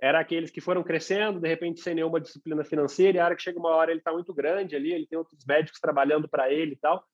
era 0.00 0.18
aqueles 0.18 0.50
que 0.50 0.62
foram 0.62 0.82
crescendo, 0.82 1.40
de 1.40 1.46
repente 1.46 1.80
sem 1.80 1.94
nenhuma 1.94 2.20
disciplina 2.20 2.64
financeira, 2.64 3.18
e 3.18 3.20
a 3.20 3.24
hora 3.26 3.36
que 3.36 3.42
chega 3.42 3.58
uma 3.58 3.68
hora 3.68 3.90
ele 3.90 4.00
está 4.00 4.12
muito 4.12 4.32
grande 4.32 4.74
ali, 4.74 4.92
ele 4.92 5.06
tem 5.06 5.18
outros 5.18 5.44
médicos 5.46 5.78
trabalhando 5.78 6.26
para 6.26 6.50
ele 6.50 6.72
e 6.72 6.76
tal, 6.76 7.04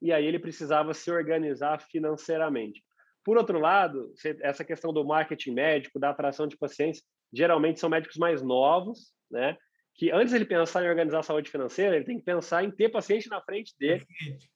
e 0.00 0.12
aí 0.12 0.24
ele 0.24 0.38
precisava 0.38 0.94
se 0.94 1.10
organizar 1.10 1.80
financeiramente. 1.80 2.84
Por 3.24 3.36
outro 3.36 3.58
lado, 3.58 4.12
essa 4.40 4.64
questão 4.64 4.92
do 4.92 5.04
marketing 5.04 5.50
médico, 5.50 5.98
da 5.98 6.10
atração 6.10 6.46
de 6.46 6.56
pacientes, 6.56 7.02
geralmente 7.32 7.80
são 7.80 7.90
médicos 7.90 8.16
mais 8.16 8.40
novos, 8.40 9.12
né? 9.28 9.58
Que 9.96 10.10
antes 10.10 10.34
ele 10.34 10.44
pensar 10.44 10.84
em 10.84 10.88
organizar 10.88 11.20
a 11.20 11.22
saúde 11.22 11.50
financeira, 11.50 11.96
ele 11.96 12.04
tem 12.04 12.18
que 12.18 12.24
pensar 12.24 12.62
em 12.62 12.70
ter 12.70 12.90
paciente 12.90 13.28
na 13.28 13.40
frente 13.40 13.74
dele 13.78 14.04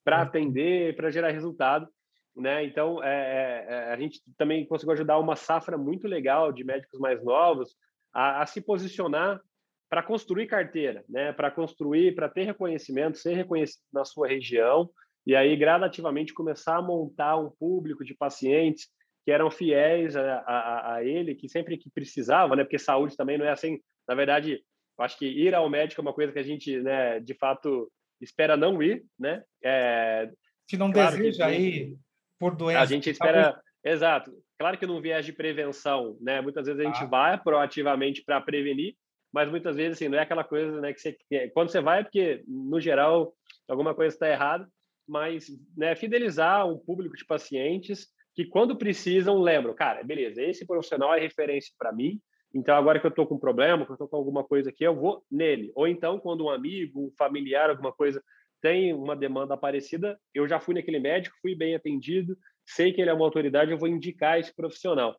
para 0.05 0.23
atender, 0.23 0.95
para 0.97 1.11
gerar 1.11 1.31
resultado. 1.31 1.89
Né? 2.37 2.65
Então, 2.65 3.03
é, 3.03 3.09
é, 3.09 3.67
é, 3.69 3.93
a 3.93 3.97
gente 3.97 4.21
também 4.37 4.67
conseguiu 4.67 4.93
ajudar 4.93 5.19
uma 5.19 5.37
safra 5.37 5.77
muito 5.77 6.07
legal 6.07 6.53
de 6.53 6.65
médicos 6.65 6.99
mais 7.01 7.23
novos 7.25 7.75
a, 8.13 8.43
a 8.43 8.47
se 8.47 8.61
posicionar 8.61 9.41
para 9.89 10.03
construir 10.03 10.47
carteira, 10.47 11.05
né? 11.09 11.33
para 11.33 11.51
construir, 11.51 12.15
para 12.15 12.29
ter 12.29 12.45
reconhecimento, 12.45 13.19
ser 13.19 13.35
reconhecido 13.35 13.83
na 13.93 14.05
sua 14.05 14.29
região, 14.29 14.89
e 15.27 15.35
aí 15.35 15.57
gradativamente 15.57 16.33
começar 16.33 16.77
a 16.77 16.83
montar 16.83 17.37
um 17.37 17.51
público 17.51 18.05
de 18.05 18.15
pacientes 18.15 18.89
que 19.25 19.31
eram 19.31 19.51
fiéis 19.51 20.17
a, 20.17 20.39
a, 20.47 20.95
a 20.95 21.05
ele, 21.05 21.35
que 21.35 21.49
sempre 21.49 21.77
que 21.77 21.91
precisava, 21.91 22.55
né? 22.57 22.63
porque 22.63 22.79
saúde 22.79 23.17
também 23.17 23.37
não 23.37 23.45
é 23.45 23.51
assim, 23.51 23.81
na 24.09 24.15
verdade, 24.15 24.63
acho 25.03 25.19
que 25.19 25.27
ir 25.27 25.55
ao 25.55 25.69
médico 25.69 26.01
é 26.01 26.03
uma 26.03 26.13
coisa 26.13 26.33
que 26.33 26.39
a 26.39 26.43
gente, 26.43 26.81
né, 26.81 27.21
de 27.21 27.35
fato, 27.35 27.91
espera 28.21 28.57
não 28.57 28.83
ir, 28.83 29.05
né? 29.19 29.43
É, 29.63 30.31
se 30.69 30.77
não 30.77 30.93
claro 30.93 31.17
deseja 31.17 31.51
que, 31.51 31.57
ir, 31.57 31.99
por 32.39 32.55
doença. 32.55 32.81
A 32.81 32.87
gente 32.87 33.11
espera. 33.11 33.61
Exato. 33.85 34.33
Claro 34.59 34.77
que 34.77 34.87
num 34.87 35.01
viés 35.01 35.25
de 35.25 35.33
prevenção, 35.33 36.19
né? 36.21 36.41
Muitas 36.41 36.67
vezes 36.67 36.81
a 36.81 36.85
gente 36.85 37.05
ah. 37.05 37.07
vai 37.07 37.41
proativamente 37.43 38.23
para 38.23 38.41
prevenir, 38.41 38.95
mas 39.33 39.51
muitas 39.51 39.77
vezes 39.77 39.97
assim, 39.97 40.09
não 40.09 40.19
é 40.19 40.23
aquela 40.23 40.45
coisa, 40.45 40.81
né, 40.81 40.93
que 40.93 41.01
você 41.01 41.17
quando 41.55 41.71
você 41.71 41.81
vai 41.81 42.01
é 42.01 42.03
porque 42.03 42.43
no 42.47 42.81
geral 42.81 43.33
alguma 43.69 43.95
coisa 43.95 44.15
está 44.15 44.29
errada, 44.29 44.69
mas 45.09 45.47
né, 45.77 45.95
fidelizar 45.97 46.69
um 46.69 46.79
público 46.79 47.17
de 47.17 47.25
pacientes 47.25 48.09
que 48.35 48.45
quando 48.45 48.77
precisam 48.77 49.41
lembram, 49.41 49.75
cara, 49.75 50.03
beleza, 50.05 50.43
esse 50.43 50.67
profissional 50.67 51.15
é 51.15 51.21
referência 51.21 51.73
para 51.79 51.93
mim, 51.93 52.21
então 52.53 52.77
agora 52.77 52.99
que 52.99 53.07
eu 53.07 53.11
estou 53.11 53.27
com 53.27 53.37
um 53.37 53.41
problema, 53.41 53.85
que 53.85 53.93
eu 53.93 53.95
estou 53.95 54.09
com 54.09 54.17
alguma 54.17 54.43
coisa 54.43 54.71
aqui, 54.71 54.85
eu 54.85 54.95
vou 54.95 55.25
nele. 55.31 55.71
Ou 55.75 55.87
então 55.87 56.19
quando 56.19 56.45
um 56.45 56.51
amigo, 56.51 57.07
um 57.07 57.13
familiar, 57.17 57.71
alguma 57.71 57.93
coisa 57.93 58.23
tem 58.61 58.93
uma 58.93 59.17
demanda 59.17 59.57
parecida, 59.57 60.21
eu 60.35 60.47
já 60.47 60.61
fui 60.61 60.75
naquele 60.75 60.99
médico, 60.99 61.37
fui 61.41 61.55
bem 61.55 61.75
atendido, 61.75 62.37
sei 62.67 62.93
que 62.93 63.01
ele 63.01 63.11
é 63.11 63.13
uma 63.13 63.25
autoridade, 63.25 63.71
eu 63.71 63.79
vou 63.79 63.89
indicar 63.89 64.39
esse 64.39 64.55
profissional. 64.55 65.19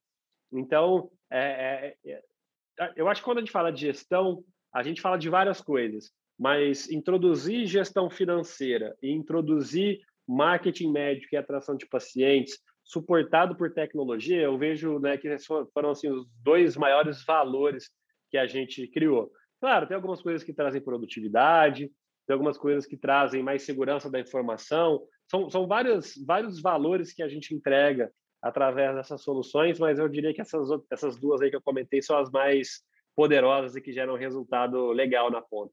Então, 0.51 1.09
é, 1.29 1.95
é, 2.05 2.11
é, 2.11 2.93
eu 2.95 3.07
acho 3.07 3.21
que 3.21 3.25
quando 3.25 3.37
a 3.37 3.41
gente 3.41 3.51
fala 3.51 3.71
de 3.71 3.81
gestão, 3.81 4.43
a 4.73 4.83
gente 4.83 5.01
fala 5.01 5.17
de 5.17 5.29
várias 5.29 5.61
coisas, 5.61 6.11
mas 6.37 6.89
introduzir 6.89 7.65
gestão 7.65 8.09
financeira 8.09 8.95
e 9.01 9.11
introduzir 9.11 9.99
marketing 10.27 10.91
médico 10.91 11.33
e 11.33 11.37
atração 11.37 11.75
de 11.75 11.85
pacientes, 11.87 12.59
suportado 12.91 13.55
por 13.55 13.73
tecnologia, 13.73 14.41
eu 14.41 14.57
vejo 14.57 14.99
né, 14.99 15.17
que 15.17 15.33
foram 15.73 15.91
assim, 15.91 16.09
os 16.09 16.27
dois 16.43 16.75
maiores 16.75 17.23
valores 17.23 17.89
que 18.29 18.37
a 18.37 18.45
gente 18.45 18.85
criou. 18.87 19.31
Claro, 19.61 19.87
tem 19.87 19.95
algumas 19.95 20.21
coisas 20.21 20.43
que 20.43 20.53
trazem 20.53 20.81
produtividade, 20.81 21.89
tem 22.27 22.33
algumas 22.33 22.57
coisas 22.57 22.85
que 22.85 22.97
trazem 22.97 23.41
mais 23.41 23.63
segurança 23.63 24.11
da 24.11 24.19
informação. 24.19 25.01
São, 25.29 25.49
são 25.49 25.67
vários, 25.67 26.15
vários 26.27 26.61
valores 26.61 27.13
que 27.13 27.23
a 27.23 27.29
gente 27.29 27.55
entrega 27.55 28.11
através 28.41 28.93
dessas 28.93 29.23
soluções, 29.23 29.79
mas 29.79 29.97
eu 29.97 30.09
diria 30.09 30.33
que 30.33 30.41
essas, 30.41 30.67
essas 30.91 31.15
duas 31.15 31.41
aí 31.41 31.49
que 31.49 31.55
eu 31.55 31.61
comentei 31.61 32.01
são 32.01 32.17
as 32.17 32.29
mais 32.29 32.81
poderosas 33.15 33.73
e 33.75 33.81
que 33.81 33.93
geram 33.93 34.17
resultado 34.17 34.91
legal 34.91 35.31
na 35.31 35.41
ponta. 35.41 35.71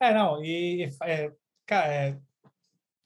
É, 0.00 0.14
não, 0.14 0.42
e 0.42 0.88
é, 1.02 1.30
é, 1.70 2.18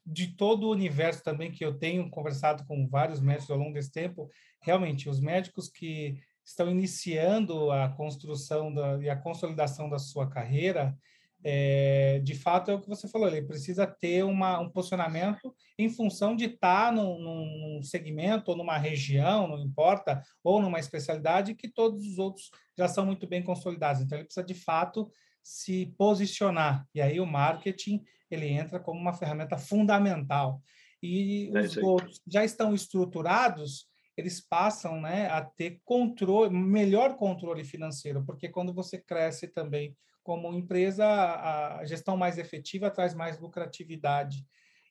de 0.05 0.35
todo 0.35 0.67
o 0.67 0.71
universo 0.71 1.23
também 1.23 1.51
que 1.51 1.63
eu 1.63 1.77
tenho 1.77 2.09
conversado 2.09 2.65
com 2.65 2.87
vários 2.87 3.21
médicos 3.21 3.51
ao 3.51 3.57
longo 3.57 3.73
desse 3.73 3.91
tempo, 3.91 4.29
realmente, 4.61 5.09
os 5.09 5.19
médicos 5.19 5.69
que 5.69 6.17
estão 6.43 6.69
iniciando 6.69 7.71
a 7.71 7.89
construção 7.89 8.73
da, 8.73 9.01
e 9.01 9.09
a 9.09 9.15
consolidação 9.15 9.89
da 9.89 9.97
sua 9.97 10.29
carreira, 10.29 10.97
é, 11.45 12.19
de 12.23 12.35
fato 12.35 12.71
é 12.71 12.73
o 12.73 12.79
que 12.79 12.87
você 12.87 13.07
falou, 13.07 13.27
ele 13.27 13.41
precisa 13.41 13.85
ter 13.85 14.23
uma, 14.23 14.59
um 14.59 14.69
posicionamento 14.69 15.53
em 15.77 15.89
função 15.89 16.35
de 16.35 16.45
estar 16.45 16.91
num, 16.93 17.19
num, 17.19 17.83
segmento 17.83 18.51
ou 18.51 18.57
numa 18.57 18.77
região, 18.77 19.47
não 19.47 19.59
importa, 19.59 20.21
ou 20.41 20.61
numa 20.61 20.79
especialidade 20.79 21.55
que 21.55 21.67
todos 21.67 22.05
os 22.07 22.17
outros 22.17 22.49
já 22.77 22.87
são 22.87 23.05
muito 23.05 23.27
bem 23.27 23.43
consolidados. 23.43 24.01
Então 24.01 24.17
ele 24.17 24.25
precisa 24.25 24.45
de 24.45 24.53
fato 24.53 25.11
se 25.41 25.93
posicionar. 25.97 26.87
E 26.95 27.01
aí 27.01 27.19
o 27.19 27.25
marketing 27.25 28.01
ele 28.33 28.47
entra 28.47 28.79
como 28.79 28.99
uma 28.99 29.13
ferramenta 29.13 29.57
fundamental. 29.57 30.61
E 31.01 31.51
é 31.53 31.59
os 31.59 31.77
outros 31.77 32.21
já 32.27 32.43
estão 32.43 32.73
estruturados, 32.73 33.87
eles 34.15 34.39
passam 34.39 35.01
né, 35.01 35.27
a 35.27 35.41
ter 35.41 35.81
controle, 35.83 36.55
melhor 36.55 37.15
controle 37.15 37.63
financeiro, 37.63 38.23
porque 38.23 38.47
quando 38.47 38.73
você 38.73 38.97
cresce 38.97 39.47
também 39.47 39.95
como 40.23 40.53
empresa, 40.53 41.05
a 41.05 41.85
gestão 41.85 42.15
mais 42.15 42.37
efetiva 42.37 42.89
traz 42.89 43.13
mais 43.13 43.39
lucratividade. 43.39 44.45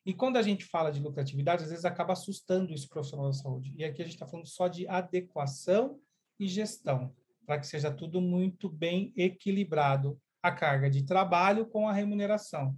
E 0.05 0.13
quando 0.13 0.37
a 0.37 0.41
gente 0.41 0.65
fala 0.65 0.91
de 0.91 0.99
lucratividade, 0.99 1.63
às 1.63 1.69
vezes 1.69 1.85
acaba 1.85 2.13
assustando 2.13 2.73
esse 2.73 2.87
profissional 2.87 3.27
da 3.27 3.33
saúde. 3.33 3.73
E 3.75 3.83
aqui 3.83 4.01
a 4.01 4.05
gente 4.05 4.15
está 4.15 4.27
falando 4.27 4.47
só 4.47 4.67
de 4.67 4.87
adequação 4.87 5.99
e 6.39 6.47
gestão, 6.47 7.15
para 7.45 7.57
que 7.57 7.65
seja 7.65 7.89
tudo 7.89 8.21
muito 8.21 8.69
bem 8.69 9.13
equilibrado 9.15 10.19
a 10.41 10.51
carga 10.51 10.89
de 10.89 11.03
trabalho 11.03 11.65
com 11.65 11.87
a 11.87 11.93
remuneração. 11.93 12.75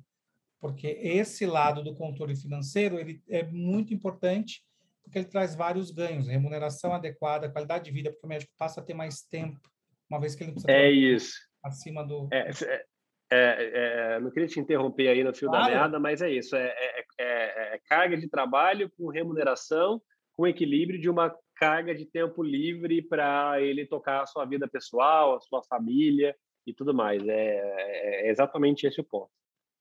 Porque 0.60 0.88
esse 0.88 1.46
lado 1.46 1.84
do 1.84 1.96
controle 1.96 2.36
financeiro 2.36 3.00
ele 3.00 3.22
é 3.30 3.44
muito 3.44 3.94
importante, 3.94 4.64
porque 5.04 5.20
ele 5.20 5.28
traz 5.28 5.56
vários 5.56 5.92
ganhos, 5.92 6.28
remuneração 6.28 6.94
adequada, 6.94 7.52
qualidade 7.52 7.86
de 7.86 7.92
vida, 7.92 8.12
porque 8.12 8.26
o 8.26 8.30
médico 8.30 8.54
passa 8.58 8.82
a 8.82 8.84
ter 8.84 8.94
mais 8.94 9.22
tempo, 9.22 9.60
uma 10.10 10.20
vez 10.20 10.34
que 10.34 10.44
ele 10.44 10.52
precisa... 10.52 10.72
É 10.72 10.90
isso 10.90 11.36
acima 11.66 12.06
do. 12.06 12.30
É, 12.32 12.50
é, 12.50 12.86
é, 13.32 13.72
é, 14.14 14.20
não 14.20 14.30
queria 14.30 14.48
te 14.48 14.60
interromper 14.60 15.08
aí 15.08 15.24
no 15.24 15.34
fio 15.34 15.50
claro. 15.50 15.66
da 15.66 15.72
meada, 15.72 16.00
mas 16.00 16.22
é 16.22 16.30
isso: 16.30 16.56
é, 16.56 16.74
é, 17.20 17.74
é, 17.74 17.80
carga 17.90 18.16
de 18.16 18.30
trabalho 18.30 18.92
com 18.96 19.10
remuneração, 19.10 20.02
com 20.38 20.48
equilíbrio 20.48 21.02
de 21.02 21.10
uma 21.10 21.36
carga 21.56 21.96
de 21.96 22.06
tempo 22.06 22.44
livre 22.44 23.02
para 23.02 23.60
ele 23.62 23.86
tocar 23.86 24.22
a 24.22 24.26
sua 24.26 24.46
vida 24.46 24.68
pessoal, 24.68 25.36
a 25.36 25.40
sua 25.40 25.64
família 25.64 26.36
e 26.68 26.74
tudo 26.74 26.94
mais. 26.94 27.26
É, 27.28 28.30
exatamente 28.30 28.86
esse 28.86 29.02
o 29.02 29.04
ponto. 29.04 29.32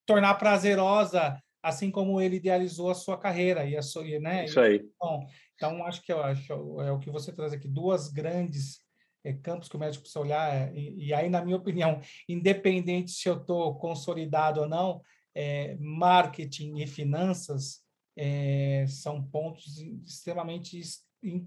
Tornar 0.07 0.35
prazerosa, 0.35 1.39
assim 1.63 1.91
como 1.91 2.21
ele 2.21 2.37
idealizou 2.37 2.91
a 2.91 2.95
sua 2.95 3.19
carreira 3.19 3.65
e 3.65 3.77
a 3.77 3.83
sua, 3.83 4.05
né? 4.21 4.45
Isso 4.45 4.61
aí. 4.61 4.85
Bom, 5.01 5.27
então 5.55 5.85
acho 5.87 6.03
que 6.03 6.13
eu 6.13 6.23
acho 6.23 6.53
é 6.83 6.93
o 6.93 6.99
que 6.99 7.11
você 7.11 7.33
traz 7.33 7.53
aqui 7.53 7.69
duas 7.69 8.09
grandes 8.09 8.85
é, 9.25 9.33
campos 9.33 9.69
que 9.69 9.77
o 9.77 9.81
médico 9.81 10.03
precisa 10.03 10.21
olhar, 10.21 10.55
é, 10.55 10.73
e, 10.75 11.07
e 11.07 11.15
aí, 11.15 11.31
na 11.31 11.43
minha 11.43 11.57
opinião, 11.57 12.01
independente 12.29 13.13
se 13.13 13.29
eu 13.29 13.39
estou 13.39 13.75
consolidado 13.77 14.61
ou 14.61 14.69
não, 14.69 15.01
é, 15.35 15.77
marketing 15.81 16.77
e 16.77 16.87
finanças 16.87 17.81
é, 18.17 18.85
são 18.87 19.23
pontos 19.23 19.79
extremamente 20.07 20.81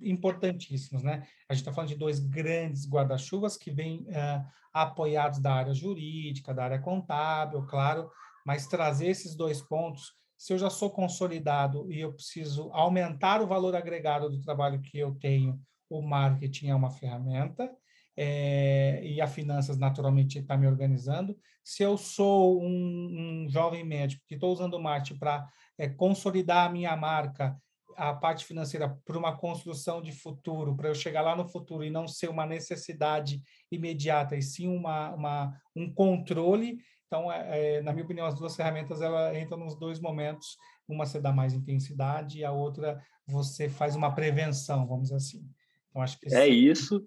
importantíssimos, 0.01 1.03
né? 1.03 1.27
A 1.47 1.53
gente 1.53 1.61
está 1.61 1.71
falando 1.71 1.89
de 1.89 1.95
dois 1.95 2.19
grandes 2.19 2.89
guarda-chuvas 2.89 3.55
que 3.55 3.71
vêm 3.71 4.05
é, 4.09 4.43
apoiados 4.73 5.39
da 5.39 5.53
área 5.53 5.73
jurídica, 5.73 6.53
da 6.53 6.63
área 6.63 6.79
contábil, 6.79 7.63
claro, 7.67 8.09
mas 8.47 8.65
trazer 8.65 9.07
esses 9.07 9.35
dois 9.35 9.61
pontos, 9.61 10.13
se 10.37 10.53
eu 10.53 10.57
já 10.57 10.69
sou 10.69 10.89
consolidado 10.89 11.91
e 11.91 11.99
eu 11.99 12.13
preciso 12.13 12.69
aumentar 12.71 13.41
o 13.41 13.47
valor 13.47 13.75
agregado 13.75 14.29
do 14.29 14.39
trabalho 14.39 14.79
que 14.79 14.97
eu 14.97 15.13
tenho 15.15 15.59
o 15.89 16.01
marketing 16.01 16.69
é 16.69 16.75
uma 16.75 16.89
ferramenta 16.89 17.69
é, 18.15 19.01
e 19.03 19.19
a 19.19 19.27
finanças 19.27 19.77
naturalmente 19.77 20.39
está 20.39 20.55
me 20.55 20.65
organizando. 20.65 21.37
Se 21.61 21.83
eu 21.83 21.97
sou 21.97 22.63
um, 22.63 23.43
um 23.43 23.49
jovem 23.49 23.83
médico 23.83 24.23
que 24.25 24.35
estou 24.35 24.53
usando 24.53 24.75
o 24.75 24.81
marketing 24.81 25.19
para 25.19 25.45
é, 25.77 25.89
consolidar 25.89 26.67
a 26.67 26.71
minha 26.71 26.95
marca, 26.95 27.61
a 27.97 28.13
parte 28.13 28.45
financeira 28.45 28.97
para 29.05 29.17
uma 29.17 29.35
construção 29.35 30.01
de 30.01 30.13
futuro, 30.13 30.73
para 30.73 30.87
eu 30.87 30.95
chegar 30.95 31.21
lá 31.21 31.35
no 31.35 31.49
futuro 31.49 31.83
e 31.83 31.89
não 31.89 32.07
ser 32.07 32.29
uma 32.29 32.45
necessidade 32.45 33.41
imediata, 33.69 34.37
e 34.37 34.41
sim 34.41 34.69
uma, 34.69 35.09
uma 35.09 35.61
um 35.75 35.91
controle. 35.91 36.77
Então, 37.07 37.31
é, 37.31 37.77
é 37.77 37.81
na 37.81 37.93
minha 37.93 38.05
opinião, 38.05 38.27
as 38.27 38.35
duas 38.35 38.55
ferramentas 38.55 39.01
ela 39.01 39.37
entram 39.37 39.57
nos 39.57 39.75
dois 39.75 39.99
momentos. 39.99 40.57
Uma 40.87 41.05
você 41.05 41.19
dá 41.19 41.31
mais 41.31 41.53
intensidade 41.53 42.39
e 42.39 42.45
a 42.45 42.51
outra 42.51 43.01
você 43.25 43.67
faz 43.67 43.95
uma 43.95 44.13
prevenção, 44.13 44.87
vamos 44.87 45.03
dizer 45.03 45.15
assim. 45.15 45.45
Então, 45.89 46.01
acho 46.01 46.19
que 46.19 46.33
é 46.33 46.47
isso. 46.47 47.05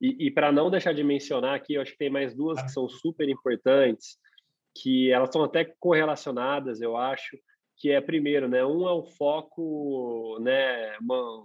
E, 0.00 0.26
e 0.26 0.30
para 0.30 0.50
não 0.50 0.70
deixar 0.70 0.94
de 0.94 1.04
mencionar 1.04 1.54
aqui, 1.54 1.74
eu 1.74 1.82
acho 1.82 1.92
que 1.92 1.98
tem 1.98 2.10
mais 2.10 2.34
duas 2.34 2.58
ah. 2.58 2.64
que 2.64 2.72
são 2.72 2.88
super 2.88 3.28
importantes, 3.28 4.18
que 4.74 5.12
elas 5.12 5.28
estão 5.28 5.44
até 5.44 5.64
correlacionadas, 5.78 6.80
eu 6.80 6.96
acho, 6.96 7.36
que 7.76 7.90
é 7.90 8.00
primeiro, 8.00 8.48
né, 8.48 8.64
um 8.64 8.88
é 8.88 8.92
o 8.92 9.02
foco, 9.02 10.38
né, 10.40 10.96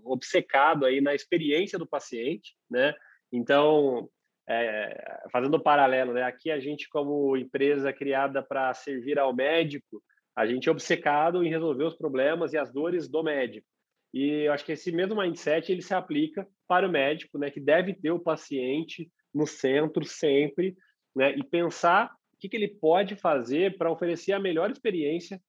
obcecado 0.03 0.85
aí 0.85 1.01
na 1.01 1.15
experiência 1.15 1.79
do 1.79 1.87
paciente, 1.87 2.55
né? 2.69 2.93
Então, 3.31 4.09
é, 4.47 5.23
fazendo 5.31 5.57
um 5.57 5.59
paralelo, 5.59 6.13
né, 6.13 6.23
aqui 6.23 6.51
a 6.51 6.59
gente 6.59 6.87
como 6.89 7.35
empresa 7.35 7.91
criada 7.91 8.43
para 8.43 8.73
servir 8.73 9.17
ao 9.17 9.33
médico, 9.33 10.01
a 10.35 10.45
gente 10.45 10.67
é 10.67 10.71
obcecado 10.71 11.43
em 11.43 11.49
resolver 11.49 11.85
os 11.85 11.95
problemas 11.95 12.53
e 12.53 12.57
as 12.57 12.71
dores 12.71 13.07
do 13.07 13.23
médico. 13.23 13.65
E 14.13 14.45
eu 14.45 14.53
acho 14.53 14.63
que 14.63 14.73
esse 14.73 14.91
mesmo 14.91 15.15
mindset 15.15 15.71
ele 15.71 15.81
se 15.81 15.93
aplica 15.93 16.47
para 16.67 16.87
o 16.87 16.91
médico, 16.91 17.37
né, 17.37 17.49
que 17.49 17.59
deve 17.59 17.93
ter 17.93 18.11
o 18.11 18.19
paciente 18.19 19.09
no 19.33 19.47
centro 19.47 20.05
sempre, 20.05 20.75
né, 21.15 21.35
e 21.35 21.43
pensar 21.43 22.11
o 22.33 22.37
que, 22.37 22.49
que 22.49 22.55
ele 22.55 22.67
pode 22.67 23.15
fazer 23.15 23.77
para 23.77 23.91
oferecer 23.91 24.33
a 24.33 24.39
melhor 24.39 24.69
experiência 24.69 25.41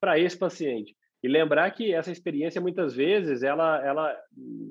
para 0.00 0.18
esse 0.18 0.38
paciente. 0.38 0.96
E 1.22 1.28
lembrar 1.28 1.70
que 1.72 1.92
essa 1.92 2.12
experiência 2.12 2.60
muitas 2.60 2.94
vezes 2.94 3.42
ela, 3.42 3.84
ela, 3.84 4.16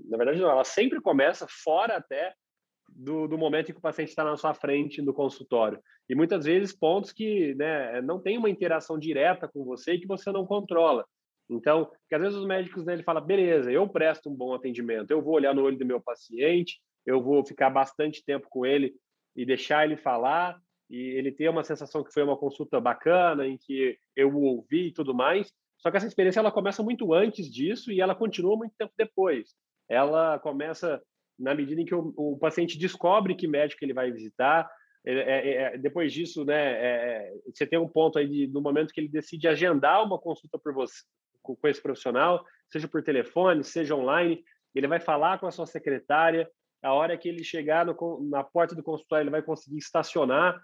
na 0.09 0.17
verdade, 0.17 0.39
não, 0.39 0.49
ela 0.49 0.63
sempre 0.63 1.01
começa 1.01 1.45
fora 1.49 1.97
até 1.97 2.33
do, 2.97 3.27
do 3.27 3.37
momento 3.37 3.69
em 3.69 3.73
que 3.73 3.79
o 3.79 3.81
paciente 3.81 4.09
está 4.09 4.23
na 4.23 4.35
sua 4.35 4.55
frente 4.55 5.01
no 5.01 5.13
consultório. 5.13 5.79
E 6.09 6.15
muitas 6.15 6.45
vezes 6.45 6.75
pontos 6.75 7.11
que 7.11 7.53
né, 7.53 8.01
não 8.01 8.19
tem 8.19 8.37
uma 8.37 8.49
interação 8.49 8.97
direta 8.97 9.47
com 9.47 9.63
você 9.63 9.93
e 9.93 9.99
que 9.99 10.07
você 10.07 10.31
não 10.31 10.47
controla. 10.47 11.05
Então, 11.49 11.85
porque 11.85 12.15
às 12.15 12.21
vezes 12.21 12.37
os 12.37 12.45
médicos 12.45 12.83
né, 12.83 12.93
ele 12.93 13.03
fala, 13.03 13.21
beleza, 13.21 13.71
eu 13.71 13.87
presto 13.87 14.29
um 14.29 14.35
bom 14.35 14.53
atendimento, 14.53 15.11
eu 15.11 15.21
vou 15.21 15.35
olhar 15.35 15.53
no 15.53 15.63
olho 15.63 15.77
do 15.77 15.85
meu 15.85 16.01
paciente, 16.01 16.81
eu 17.05 17.21
vou 17.21 17.45
ficar 17.45 17.69
bastante 17.69 18.25
tempo 18.25 18.47
com 18.49 18.65
ele 18.65 18.93
e 19.35 19.45
deixar 19.45 19.85
ele 19.85 19.95
falar 19.95 20.59
e 20.89 20.97
ele 20.97 21.31
ter 21.31 21.49
uma 21.49 21.63
sensação 21.63 22.03
que 22.03 22.11
foi 22.11 22.23
uma 22.23 22.37
consulta 22.37 22.81
bacana, 22.81 23.45
em 23.45 23.57
que 23.57 23.97
eu 24.15 24.33
o 24.33 24.41
ouvi 24.41 24.87
e 24.87 24.93
tudo 24.93 25.13
mais. 25.13 25.53
Só 25.77 25.91
que 25.91 25.97
essa 25.97 26.07
experiência 26.07 26.39
ela 26.39 26.51
começa 26.51 26.81
muito 26.81 27.13
antes 27.13 27.49
disso 27.49 27.91
e 27.91 28.01
ela 28.01 28.15
continua 28.15 28.57
muito 28.57 28.73
tempo 28.75 28.91
depois. 28.97 29.53
Ela 29.87 30.39
começa 30.39 31.01
na 31.39 31.53
medida 31.53 31.81
em 31.81 31.85
que 31.85 31.95
o, 31.95 32.13
o 32.15 32.37
paciente 32.37 32.77
descobre 32.77 33.35
que 33.35 33.47
médico 33.47 33.83
ele 33.83 33.93
vai 33.93 34.11
visitar. 34.11 34.69
É, 35.05 35.13
é, 35.13 35.53
é, 35.53 35.77
depois 35.77 36.11
disso, 36.11 36.43
né, 36.43 36.55
é, 36.55 36.87
é, 36.87 37.33
você 37.53 37.65
tem 37.65 37.79
um 37.79 37.87
ponto 37.87 38.19
aí 38.19 38.27
de, 38.27 38.47
no 38.47 38.61
momento 38.61 38.93
que 38.93 38.99
ele 38.99 39.07
decide 39.07 39.47
agendar 39.47 40.03
uma 40.03 40.19
consulta 40.19 40.57
por 40.59 40.73
você, 40.73 40.95
com, 41.41 41.55
com 41.55 41.67
esse 41.67 41.81
profissional, 41.81 42.43
seja 42.71 42.87
por 42.87 43.03
telefone, 43.03 43.63
seja 43.63 43.95
online. 43.95 44.43
Ele 44.75 44.87
vai 44.87 44.99
falar 44.99 45.39
com 45.39 45.47
a 45.47 45.51
sua 45.51 45.65
secretária. 45.65 46.49
A 46.83 46.93
hora 46.93 47.17
que 47.17 47.29
ele 47.29 47.43
chegar 47.43 47.85
no, 47.85 47.95
na 48.29 48.43
porta 48.43 48.75
do 48.75 48.83
consultório, 48.83 49.23
ele 49.23 49.31
vai 49.31 49.41
conseguir 49.41 49.77
estacionar 49.77 50.61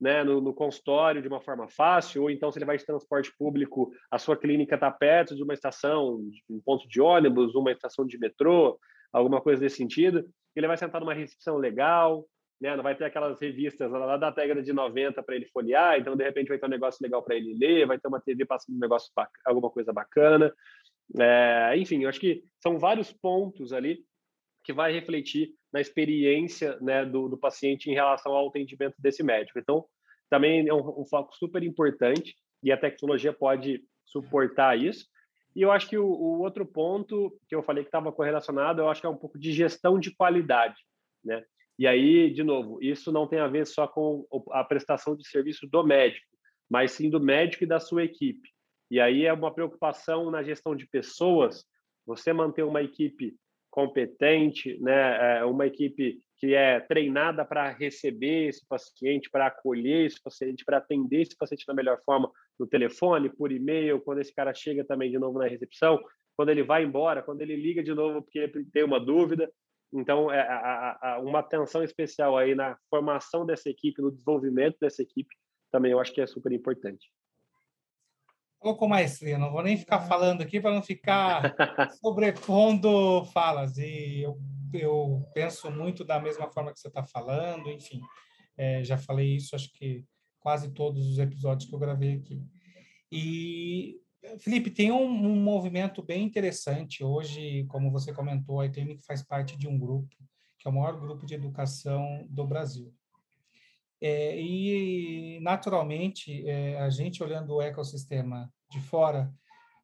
né, 0.00 0.22
no, 0.22 0.40
no, 0.40 0.54
consultório 0.54 1.20
de 1.20 1.28
uma 1.28 1.40
forma 1.40 1.68
fácil, 1.68 2.22
ou 2.22 2.30
então 2.30 2.52
se 2.52 2.58
ele 2.58 2.64
vai 2.64 2.76
de 2.76 2.86
transporte 2.86 3.32
público, 3.36 3.90
a 4.10 4.18
sua 4.18 4.36
clínica 4.36 4.76
está 4.76 4.90
perto 4.90 5.34
de 5.34 5.42
uma 5.42 5.54
estação, 5.54 6.20
um 6.48 6.60
ponto 6.64 6.86
de 6.88 7.00
ônibus, 7.00 7.54
uma 7.54 7.72
estação 7.72 8.06
de 8.06 8.16
metrô, 8.18 8.78
alguma 9.12 9.40
coisa 9.40 9.60
desse 9.60 9.76
sentido, 9.76 10.28
ele 10.54 10.66
vai 10.66 10.76
sentar 10.76 11.00
numa 11.00 11.14
recepção 11.14 11.56
legal, 11.56 12.26
né, 12.60 12.74
não 12.74 12.82
vai 12.82 12.96
ter 12.96 13.04
aquelas 13.04 13.40
revistas 13.40 13.90
lá 13.90 14.16
da 14.16 14.30
década 14.30 14.62
de 14.62 14.72
90 14.72 15.22
para 15.22 15.36
ele 15.36 15.46
folhear, 15.46 15.98
então 15.98 16.16
de 16.16 16.24
repente 16.24 16.48
vai 16.48 16.58
ter 16.58 16.66
um 16.66 16.70
negócio 16.70 17.02
legal 17.02 17.22
para 17.22 17.36
ele 17.36 17.56
ler, 17.58 17.86
vai 17.86 17.98
ter 17.98 18.08
uma 18.08 18.20
TV 18.20 18.44
passando 18.44 18.76
um 18.76 18.80
negócio 18.80 19.10
alguma 19.44 19.70
coisa 19.70 19.92
bacana. 19.92 20.52
É, 21.18 21.74
enfim, 21.76 22.02
eu 22.02 22.08
acho 22.08 22.20
que 22.20 22.42
são 22.60 22.78
vários 22.78 23.12
pontos 23.12 23.72
ali 23.72 24.00
que 24.64 24.72
vai 24.72 24.92
refletir 24.92 25.54
na 25.72 25.80
experiência 25.80 26.76
né, 26.80 27.04
do, 27.04 27.28
do, 27.28 27.38
paciente 27.38 27.90
em 27.90 27.94
relação 27.94 28.32
ao 28.32 28.48
atendimento 28.48 28.96
desse 28.98 29.22
médico. 29.22 29.58
Então, 29.58 29.84
também 30.28 30.68
é 30.68 30.74
um, 30.74 31.00
um 31.00 31.06
foco 31.06 31.34
super 31.36 31.62
importante 31.62 32.34
e 32.62 32.72
a 32.72 32.76
tecnologia 32.76 33.32
pode 33.32 33.82
suportar 34.04 34.78
isso. 34.78 35.06
E 35.58 35.62
eu 35.62 35.72
acho 35.72 35.88
que 35.88 35.98
o, 35.98 36.06
o 36.06 36.38
outro 36.38 36.64
ponto 36.64 37.36
que 37.48 37.54
eu 37.56 37.64
falei 37.64 37.82
que 37.82 37.88
estava 37.88 38.12
correlacionado, 38.12 38.80
eu 38.80 38.88
acho 38.88 39.00
que 39.00 39.08
é 39.08 39.10
um 39.10 39.16
pouco 39.16 39.36
de 39.36 39.52
gestão 39.52 39.98
de 39.98 40.14
qualidade, 40.14 40.76
né? 41.24 41.44
E 41.76 41.84
aí, 41.84 42.32
de 42.32 42.44
novo, 42.44 42.78
isso 42.80 43.10
não 43.10 43.26
tem 43.26 43.40
a 43.40 43.48
ver 43.48 43.66
só 43.66 43.88
com 43.88 44.24
a 44.52 44.62
prestação 44.62 45.16
de 45.16 45.26
serviço 45.26 45.66
do 45.66 45.82
médico, 45.82 46.28
mas 46.70 46.92
sim 46.92 47.10
do 47.10 47.18
médico 47.18 47.64
e 47.64 47.66
da 47.66 47.80
sua 47.80 48.04
equipe. 48.04 48.48
E 48.88 49.00
aí 49.00 49.24
é 49.24 49.32
uma 49.32 49.52
preocupação 49.52 50.30
na 50.30 50.44
gestão 50.44 50.76
de 50.76 50.86
pessoas, 50.86 51.64
você 52.06 52.32
manter 52.32 52.62
uma 52.62 52.80
equipe 52.80 53.34
competente, 53.68 54.78
né, 54.80 55.38
é, 55.40 55.44
uma 55.44 55.66
equipe 55.66 56.20
que 56.36 56.54
é 56.54 56.78
treinada 56.78 57.44
para 57.44 57.68
receber 57.70 58.46
esse 58.46 58.64
paciente, 58.64 59.28
para 59.28 59.48
acolher 59.48 60.06
esse 60.06 60.22
paciente, 60.22 60.64
para 60.64 60.78
atender 60.78 61.22
esse 61.22 61.36
paciente 61.36 61.66
da 61.66 61.74
melhor 61.74 62.00
forma 62.04 62.30
no 62.58 62.66
telefone, 62.66 63.30
por 63.30 63.52
e-mail, 63.52 64.00
quando 64.00 64.20
esse 64.20 64.34
cara 64.34 64.52
chega 64.52 64.84
também 64.84 65.10
de 65.10 65.18
novo 65.18 65.38
na 65.38 65.46
recepção, 65.46 65.98
quando 66.36 66.50
ele 66.50 66.62
vai 66.62 66.84
embora, 66.84 67.22
quando 67.22 67.40
ele 67.42 67.56
liga 67.56 67.82
de 67.82 67.94
novo 67.94 68.22
porque 68.22 68.38
ele 68.38 68.64
tem 68.72 68.84
uma 68.84 69.00
dúvida. 69.00 69.50
Então, 69.92 70.30
é, 70.30 70.40
a, 70.40 70.98
a, 71.00 71.18
uma 71.20 71.40
atenção 71.40 71.82
especial 71.82 72.36
aí 72.36 72.54
na 72.54 72.76
formação 72.90 73.46
dessa 73.46 73.70
equipe, 73.70 74.02
no 74.02 74.10
desenvolvimento 74.10 74.76
dessa 74.80 75.02
equipe, 75.02 75.34
também 75.70 75.92
eu 75.92 76.00
acho 76.00 76.12
que 76.12 76.20
é 76.20 76.26
super 76.26 76.52
importante. 76.52 77.10
Falou 78.60 78.76
com 78.76 78.88
maestria, 78.88 79.38
não 79.38 79.52
vou 79.52 79.62
nem 79.62 79.76
ficar 79.76 80.00
falando 80.00 80.42
aqui 80.42 80.60
para 80.60 80.74
não 80.74 80.82
ficar 80.82 81.54
sobrepondo 82.02 83.24
falas. 83.32 83.78
E 83.78 84.22
eu, 84.22 84.36
eu 84.74 85.22
penso 85.32 85.70
muito 85.70 86.04
da 86.04 86.20
mesma 86.20 86.50
forma 86.50 86.72
que 86.72 86.80
você 86.80 86.88
está 86.88 87.04
falando, 87.04 87.70
enfim, 87.70 88.00
é, 88.56 88.82
já 88.82 88.98
falei 88.98 89.36
isso, 89.36 89.54
acho 89.54 89.72
que 89.72 90.04
quase 90.48 90.70
todos 90.70 91.06
os 91.06 91.18
episódios 91.18 91.68
que 91.68 91.74
eu 91.74 91.78
gravei 91.78 92.14
aqui. 92.14 92.42
E 93.12 94.00
Felipe, 94.38 94.70
tem 94.70 94.90
um, 94.90 95.04
um, 95.04 95.36
movimento 95.36 96.02
bem 96.02 96.24
interessante 96.24 97.04
hoje, 97.04 97.66
como 97.68 97.90
você 97.90 98.14
comentou, 98.14 98.58
a 98.58 98.64
ITM 98.64 98.98
faz 99.06 99.22
parte 99.22 99.58
de 99.58 99.68
um 99.68 99.78
grupo, 99.78 100.08
que 100.58 100.66
é 100.66 100.70
o 100.70 100.74
maior 100.74 100.98
grupo 100.98 101.26
de 101.26 101.34
educação 101.34 102.26
do 102.30 102.46
Brasil. 102.46 102.90
É, 104.00 104.40
e, 104.40 105.38
naturalmente, 105.42 106.48
é, 106.48 106.80
a 106.80 106.88
gente 106.88 107.22
olhando 107.22 107.56
o 107.56 107.60
ecossistema 107.60 108.50
de 108.70 108.80
fora, 108.80 109.30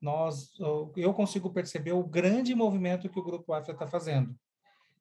nós, 0.01 0.51
eu 0.97 1.13
consigo 1.13 1.53
perceber 1.53 1.93
o 1.93 2.03
grande 2.03 2.55
movimento 2.55 3.11
que 3.11 3.19
o 3.19 3.25
Grupo 3.25 3.53
Afra 3.53 3.75
está 3.75 3.87
fazendo, 3.87 4.35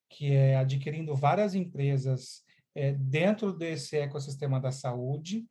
que 0.10 0.34
é 0.34 0.58
adquirindo 0.58 1.16
várias 1.16 1.56
empresas 1.56 2.44
é, 2.76 2.92
dentro 2.94 3.54
desse 3.54 3.98
ecossistema 3.98 4.60
da 4.60 4.72
saúde, 4.72 5.46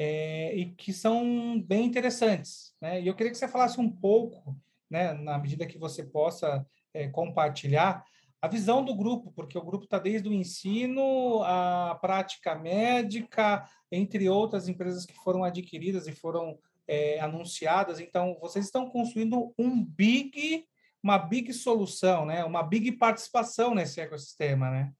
é, 0.00 0.54
e 0.54 0.66
que 0.66 0.92
são 0.92 1.60
bem 1.60 1.84
interessantes. 1.84 2.72
Né? 2.80 3.02
E 3.02 3.08
eu 3.08 3.16
queria 3.16 3.32
que 3.32 3.36
você 3.36 3.48
falasse 3.48 3.80
um 3.80 3.90
pouco, 3.90 4.56
né, 4.88 5.12
na 5.12 5.36
medida 5.36 5.66
que 5.66 5.76
você 5.76 6.04
possa 6.04 6.64
é, 6.94 7.08
compartilhar, 7.08 8.04
a 8.40 8.46
visão 8.46 8.84
do 8.84 8.94
grupo, 8.94 9.32
porque 9.32 9.58
o 9.58 9.64
grupo 9.64 9.86
está 9.86 9.98
desde 9.98 10.28
o 10.28 10.32
ensino, 10.32 11.42
a 11.42 11.98
prática 12.00 12.54
médica, 12.54 13.68
entre 13.90 14.28
outras 14.28 14.68
empresas 14.68 15.04
que 15.04 15.14
foram 15.14 15.42
adquiridas 15.42 16.06
e 16.06 16.12
foram 16.12 16.56
é, 16.86 17.18
anunciadas. 17.18 17.98
Então, 17.98 18.38
vocês 18.40 18.66
estão 18.66 18.88
construindo 18.88 19.52
um 19.58 19.84
big, 19.84 20.64
uma 21.02 21.18
big 21.18 21.52
solução, 21.52 22.24
né? 22.24 22.44
uma 22.44 22.62
big 22.62 22.92
participação 22.92 23.74
nesse 23.74 24.00
ecossistema, 24.00 24.70
né? 24.70 24.92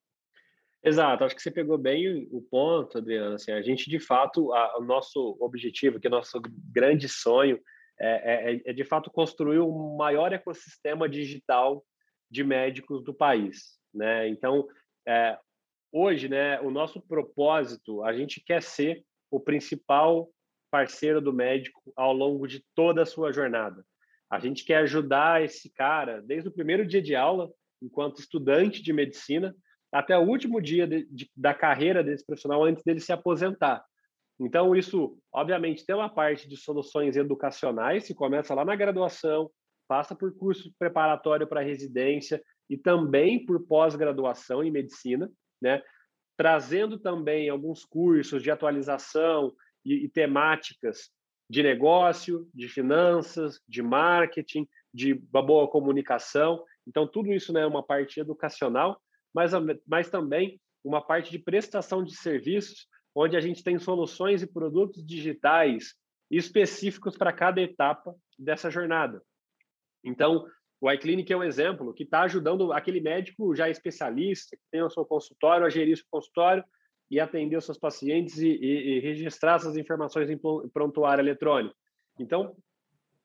Exato, 0.82 1.24
acho 1.24 1.34
que 1.34 1.42
você 1.42 1.50
pegou 1.50 1.76
bem 1.76 2.28
o 2.30 2.40
ponto, 2.40 2.98
Adriano. 2.98 3.34
Assim, 3.34 3.50
a 3.50 3.60
gente, 3.60 3.90
de 3.90 3.98
fato, 3.98 4.52
a, 4.52 4.78
o 4.78 4.84
nosso 4.84 5.36
objetivo, 5.40 5.98
que 5.98 6.06
é 6.06 6.10
o 6.10 6.12
nosso 6.12 6.40
grande 6.72 7.08
sonho, 7.08 7.60
é, 8.00 8.52
é, 8.52 8.62
é, 8.64 8.72
de 8.72 8.84
fato 8.84 9.10
construir 9.10 9.58
o 9.58 9.96
maior 9.96 10.32
ecossistema 10.32 11.08
digital 11.08 11.84
de 12.30 12.44
médicos 12.44 13.02
do 13.02 13.12
país. 13.12 13.76
Né? 13.92 14.28
Então, 14.28 14.68
é, 15.06 15.36
hoje, 15.90 16.28
né, 16.28 16.60
o 16.60 16.70
nosso 16.70 17.00
propósito, 17.00 18.04
a 18.04 18.12
gente 18.12 18.40
quer 18.40 18.62
ser 18.62 19.04
o 19.30 19.40
principal 19.40 20.30
parceiro 20.70 21.20
do 21.20 21.32
médico 21.32 21.92
ao 21.96 22.12
longo 22.12 22.46
de 22.46 22.64
toda 22.74 23.02
a 23.02 23.06
sua 23.06 23.32
jornada. 23.32 23.84
A 24.30 24.38
gente 24.38 24.64
quer 24.64 24.76
ajudar 24.78 25.42
esse 25.42 25.72
cara 25.72 26.20
desde 26.22 26.48
o 26.48 26.52
primeiro 26.52 26.86
dia 26.86 27.02
de 27.02 27.16
aula, 27.16 27.50
enquanto 27.82 28.20
estudante 28.20 28.82
de 28.82 28.92
medicina, 28.92 29.56
até 29.92 30.16
o 30.18 30.22
último 30.22 30.60
dia 30.60 30.86
de, 30.86 31.06
de, 31.10 31.30
da 31.36 31.54
carreira 31.54 32.02
desse 32.02 32.24
profissional 32.24 32.64
antes 32.64 32.82
dele 32.84 33.00
se 33.00 33.12
aposentar. 33.12 33.84
Então, 34.40 34.74
isso, 34.76 35.18
obviamente, 35.32 35.84
tem 35.84 35.96
uma 35.96 36.08
parte 36.08 36.48
de 36.48 36.56
soluções 36.56 37.16
educacionais, 37.16 38.06
que 38.06 38.14
começa 38.14 38.54
lá 38.54 38.64
na 38.64 38.76
graduação, 38.76 39.50
passa 39.88 40.14
por 40.14 40.36
curso 40.36 40.72
preparatório 40.78 41.46
para 41.46 41.60
residência 41.60 42.42
e 42.70 42.76
também 42.76 43.44
por 43.44 43.66
pós-graduação 43.66 44.62
em 44.62 44.70
medicina, 44.70 45.30
né? 45.60 45.82
trazendo 46.36 46.98
também 46.98 47.48
alguns 47.48 47.84
cursos 47.84 48.42
de 48.42 48.50
atualização 48.50 49.52
e, 49.84 50.04
e 50.04 50.08
temáticas 50.08 51.10
de 51.50 51.62
negócio, 51.62 52.48
de 52.54 52.68
finanças, 52.68 53.60
de 53.66 53.82
marketing, 53.82 54.68
de 54.92 55.14
boa 55.14 55.68
comunicação. 55.68 56.62
Então, 56.86 57.06
tudo 57.06 57.32
isso 57.32 57.52
né, 57.52 57.62
é 57.62 57.66
uma 57.66 57.82
parte 57.82 58.20
educacional, 58.20 59.00
mas, 59.34 59.52
mas 59.86 60.10
também 60.10 60.60
uma 60.84 61.04
parte 61.04 61.30
de 61.30 61.38
prestação 61.38 62.02
de 62.02 62.16
serviços, 62.16 62.86
onde 63.14 63.36
a 63.36 63.40
gente 63.40 63.62
tem 63.62 63.78
soluções 63.78 64.42
e 64.42 64.46
produtos 64.46 65.04
digitais 65.04 65.94
específicos 66.30 67.16
para 67.16 67.32
cada 67.32 67.60
etapa 67.60 68.14
dessa 68.38 68.70
jornada. 68.70 69.22
Então, 70.04 70.46
o 70.80 70.90
iClinic 70.90 71.32
é 71.32 71.36
um 71.36 71.42
exemplo 71.42 71.92
que 71.92 72.04
está 72.04 72.22
ajudando 72.22 72.72
aquele 72.72 73.00
médico 73.00 73.54
já 73.54 73.68
especialista, 73.68 74.56
que 74.56 74.62
tem 74.70 74.82
o 74.82 74.90
seu 74.90 75.04
consultório, 75.04 75.66
a 75.66 75.70
gerir 75.70 75.94
o 75.94 75.96
seu 75.96 76.06
consultório 76.10 76.64
e 77.10 77.18
atender 77.18 77.56
os 77.56 77.64
seus 77.64 77.78
pacientes 77.78 78.38
e, 78.38 78.48
e, 78.48 78.96
e 78.96 79.00
registrar 79.00 79.56
essas 79.56 79.76
informações 79.76 80.30
em 80.30 80.38
prontuário 80.72 81.22
eletrônico. 81.22 81.74
Então, 82.18 82.54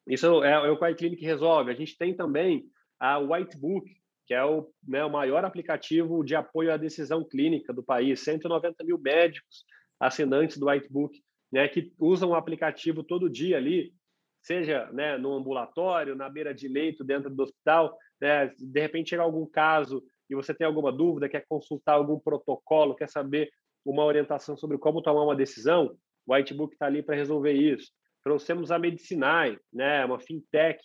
isso 0.08 0.44
é, 0.44 0.52
é 0.52 0.72
o 0.72 0.78
que 0.78 0.84
o 0.84 0.88
iClinic 0.88 1.24
resolve. 1.24 1.72
A 1.72 1.76
gente 1.76 1.98
tem 1.98 2.16
também 2.16 2.66
a 3.00 3.20
Whitebook, 3.20 3.89
que 4.26 4.34
é 4.34 4.44
o, 4.44 4.70
né, 4.88 5.04
o 5.04 5.10
maior 5.10 5.44
aplicativo 5.44 6.24
de 6.24 6.36
apoio 6.36 6.72
à 6.72 6.78
decisão 6.78 7.24
clínica 7.24 7.74
do 7.74 7.84
país. 7.84 8.22
190 8.22 8.84
mil 8.84 8.98
médicos 8.98 9.66
assinantes 10.00 10.58
do 10.58 10.68
Whitebook, 10.68 11.22
né, 11.52 11.68
que 11.68 11.92
usam 12.00 12.30
o 12.30 12.36
aplicativo 12.36 13.04
todo 13.04 13.30
dia 13.30 13.58
ali, 13.58 13.94
seja 14.42 14.90
né, 14.92 15.18
no 15.18 15.34
ambulatório, 15.34 16.16
na 16.16 16.30
beira 16.30 16.54
de 16.54 16.68
leito, 16.68 17.04
dentro 17.04 17.30
do 17.30 17.44
hospital. 17.44 17.98
Né, 18.20 18.54
de 18.58 18.80
repente 18.80 19.12
chega 19.12 19.24
algum 19.24 19.46
caso 19.46 20.04
e 20.30 20.36
você 20.36 20.54
tem 20.54 20.66
alguma 20.66 20.92
dúvida, 20.92 21.30
quer 21.30 21.46
consultar 21.48 21.94
algum 21.94 22.20
protocolo, 22.20 22.96
quer 22.96 23.10
saber 23.10 23.50
uma 23.86 24.06
orientação 24.06 24.56
sobre 24.56 24.78
como 24.78 25.02
tomar 25.02 25.24
uma 25.24 25.36
decisão, 25.36 25.96
o 26.26 26.34
Whitebook 26.34 26.74
está 26.74 26.86
ali 26.86 27.04
para 27.04 27.16
resolver 27.16 27.52
isso. 27.52 27.92
Trouxemos 28.24 28.72
a 28.72 28.80
Medicinai, 28.80 29.58
né, 29.72 30.06
uma 30.06 30.20
fintech 30.20 30.82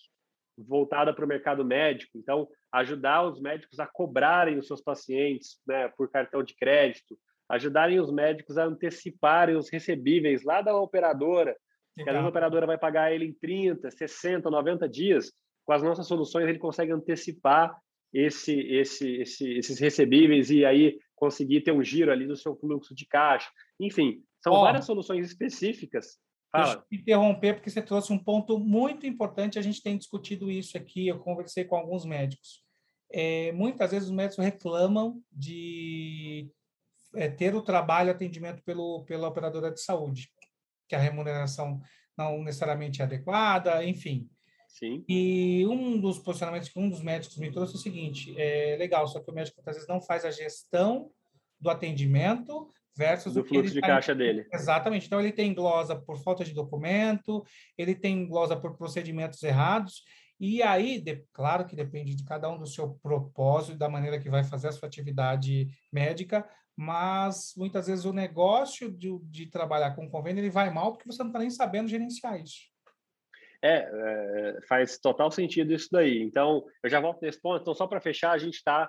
voltada 0.67 1.15
para 1.15 1.25
o 1.25 1.29
mercado 1.29 1.65
médico. 1.65 2.17
Então, 2.17 2.49
ajudar 2.73 3.25
os 3.25 3.41
médicos 3.41 3.79
a 3.79 3.87
cobrarem 3.87 4.59
os 4.59 4.67
seus 4.67 4.83
pacientes 4.83 5.59
né, 5.67 5.89
por 5.97 6.11
cartão 6.11 6.43
de 6.43 6.55
crédito, 6.55 7.19
ajudarem 7.49 8.01
os 8.01 8.13
médicos 8.13 8.59
a 8.59 8.65
anteciparem 8.65 9.57
os 9.57 9.71
recebíveis 9.71 10.43
lá 10.45 10.61
da 10.61 10.77
operadora, 10.77 11.57
que 11.95 12.09
a 12.09 12.29
operadora 12.29 12.67
vai 12.67 12.79
pagar 12.79 13.13
ele 13.13 13.25
em 13.25 13.33
30, 13.33 13.91
60, 13.91 14.49
90 14.49 14.89
dias. 14.89 15.33
Com 15.65 15.73
as 15.73 15.83
nossas 15.83 16.07
soluções, 16.07 16.49
ele 16.49 16.59
consegue 16.59 16.93
antecipar 16.93 17.77
esse, 18.13 18.53
esse, 18.53 19.17
esse, 19.17 19.59
esses 19.59 19.79
recebíveis 19.81 20.51
e 20.51 20.65
aí 20.65 20.99
conseguir 21.15 21.63
ter 21.63 21.73
um 21.73 21.83
giro 21.83 22.13
ali 22.13 22.27
no 22.27 22.37
seu 22.37 22.55
fluxo 22.57 22.95
de 22.95 23.07
caixa. 23.07 23.51
Enfim, 23.81 24.23
são 24.41 24.53
oh, 24.53 24.61
várias 24.61 24.87
soluções 24.87 25.27
específicas. 25.27 26.19
Fala. 26.51 26.65
Deixa 26.65 26.87
eu 26.91 26.99
interromper, 26.99 27.55
porque 27.55 27.71
você 27.71 27.83
trouxe 27.83 28.13
um 28.13 28.19
ponto 28.19 28.59
muito 28.59 29.07
importante. 29.07 29.59
A 29.59 29.63
gente 29.63 29.83
tem 29.83 29.97
discutido 29.97 30.51
isso 30.51 30.77
aqui. 30.77 31.07
Eu 31.07 31.19
conversei 31.19 31.65
com 31.65 31.77
alguns 31.77 32.05
médicos. 32.05 32.63
É, 33.13 33.53
muitas 33.53 33.91
vezes 33.91 34.09
os 34.09 34.15
médicos 34.15 34.45
reclamam 34.45 35.23
de 35.31 36.51
é, 37.15 37.29
ter 37.29 37.55
o 37.55 37.63
trabalho 37.63 38.11
atendimento 38.11 38.63
pelo, 38.63 39.05
pela 39.05 39.29
operadora 39.29 39.71
de 39.71 39.81
saúde, 39.81 40.29
que 40.89 40.95
a 40.95 40.99
remuneração 40.99 41.81
não 42.17 42.43
necessariamente 42.43 43.01
é 43.01 43.05
adequada, 43.05 43.85
enfim. 43.85 44.29
Sim. 44.69 45.05
E 45.09 45.67
um 45.67 45.99
dos 45.99 46.19
posicionamentos 46.19 46.69
que 46.69 46.79
um 46.79 46.91
dos 46.91 47.03
médicos 47.03 47.39
me 47.39 47.51
trouxe 47.51 47.75
é 47.75 47.77
o 47.77 47.81
seguinte: 47.81 48.35
é 48.39 48.77
legal, 48.79 49.07
só 49.09 49.21
que 49.21 49.31
o 49.31 49.35
médico 49.35 49.57
muitas 49.59 49.77
vezes 49.77 49.89
não 49.89 50.01
faz 50.01 50.25
a 50.25 50.31
gestão 50.31 51.11
do 51.59 51.71
atendimento 51.71 52.71
versus 52.99 53.35
do 53.35 53.45
fluxo 53.45 53.73
de 53.73 53.81
tá 53.81 53.87
caixa 53.87 54.13
dele. 54.13 54.45
Exatamente. 54.53 55.07
Então 55.07 55.21
ele 55.21 55.31
tem 55.31 55.55
glosa 55.55 55.95
por 55.95 56.19
falta 56.19 56.45
de 56.45 56.53
documento, 56.53 57.45
ele 57.79 57.95
tem 57.95 58.27
glosa 58.27 58.57
por 58.57 58.77
procedimentos 58.77 59.41
errados. 59.45 60.03
E 60.41 60.63
aí, 60.63 61.01
de, 61.01 61.25
claro 61.33 61.65
que 61.65 61.77
depende 61.77 62.15
de 62.15 62.25
cada 62.25 62.49
um 62.51 62.59
do 62.59 62.67
seu 62.67 62.91
propósito, 63.01 63.79
da 63.79 63.89
maneira 63.89 64.19
que 64.19 64.29
vai 64.29 64.43
fazer 64.43 64.69
a 64.69 64.73
sua 64.73 64.89
atividade 64.89 65.69
médica, 65.93 66.49
mas 66.77 67.55
muitas 67.57 67.87
vezes 67.87 68.05
o 68.05 68.13
negócio 68.13 68.91
de, 68.91 69.17
de 69.25 69.47
trabalhar 69.47 69.95
com 69.95 70.11
convênio 70.11 70.41
ele 70.41 70.51
vai 70.51 70.71
mal 70.71 70.93
porque 70.93 71.07
você 71.07 71.23
não 71.23 71.31
está 71.31 71.39
nem 71.39 71.51
sabendo 71.51 71.89
gerenciar 71.89 72.41
isso. 72.41 72.69
É, 73.63 73.89
é, 73.93 74.59
faz 74.69 74.99
total 74.99 75.31
sentido 75.31 75.73
isso 75.73 75.89
daí. 75.91 76.23
Então, 76.23 76.65
eu 76.83 76.91
já 76.91 77.01
volto 77.01 77.21
nesse 77.23 77.41
ponto. 77.41 77.61
Então, 77.61 77.75
só 77.75 77.87
para 77.87 78.01
fechar, 78.01 78.31
a 78.31 78.39
gente 78.39 78.55
está 78.55 78.89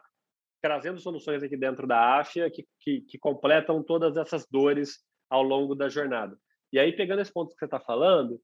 trazendo 0.62 1.00
soluções 1.00 1.42
aqui 1.44 1.56
dentro 1.56 1.88
da 1.88 2.20
AFIA 2.20 2.50
que, 2.50 2.66
que, 2.80 3.02
que, 3.02 3.18
completam 3.18 3.84
todas 3.84 4.18
essas 4.18 4.46
dores 4.50 5.00
ao 5.30 5.44
longo 5.44 5.76
da 5.76 5.90
jornada. 5.90 6.38
E 6.72 6.80
aí, 6.80 6.92
pegando 6.92 7.22
esse 7.22 7.32
ponto 7.32 7.52
que 7.52 7.60
você 7.60 7.66
está 7.66 7.80
falando, 7.80 8.40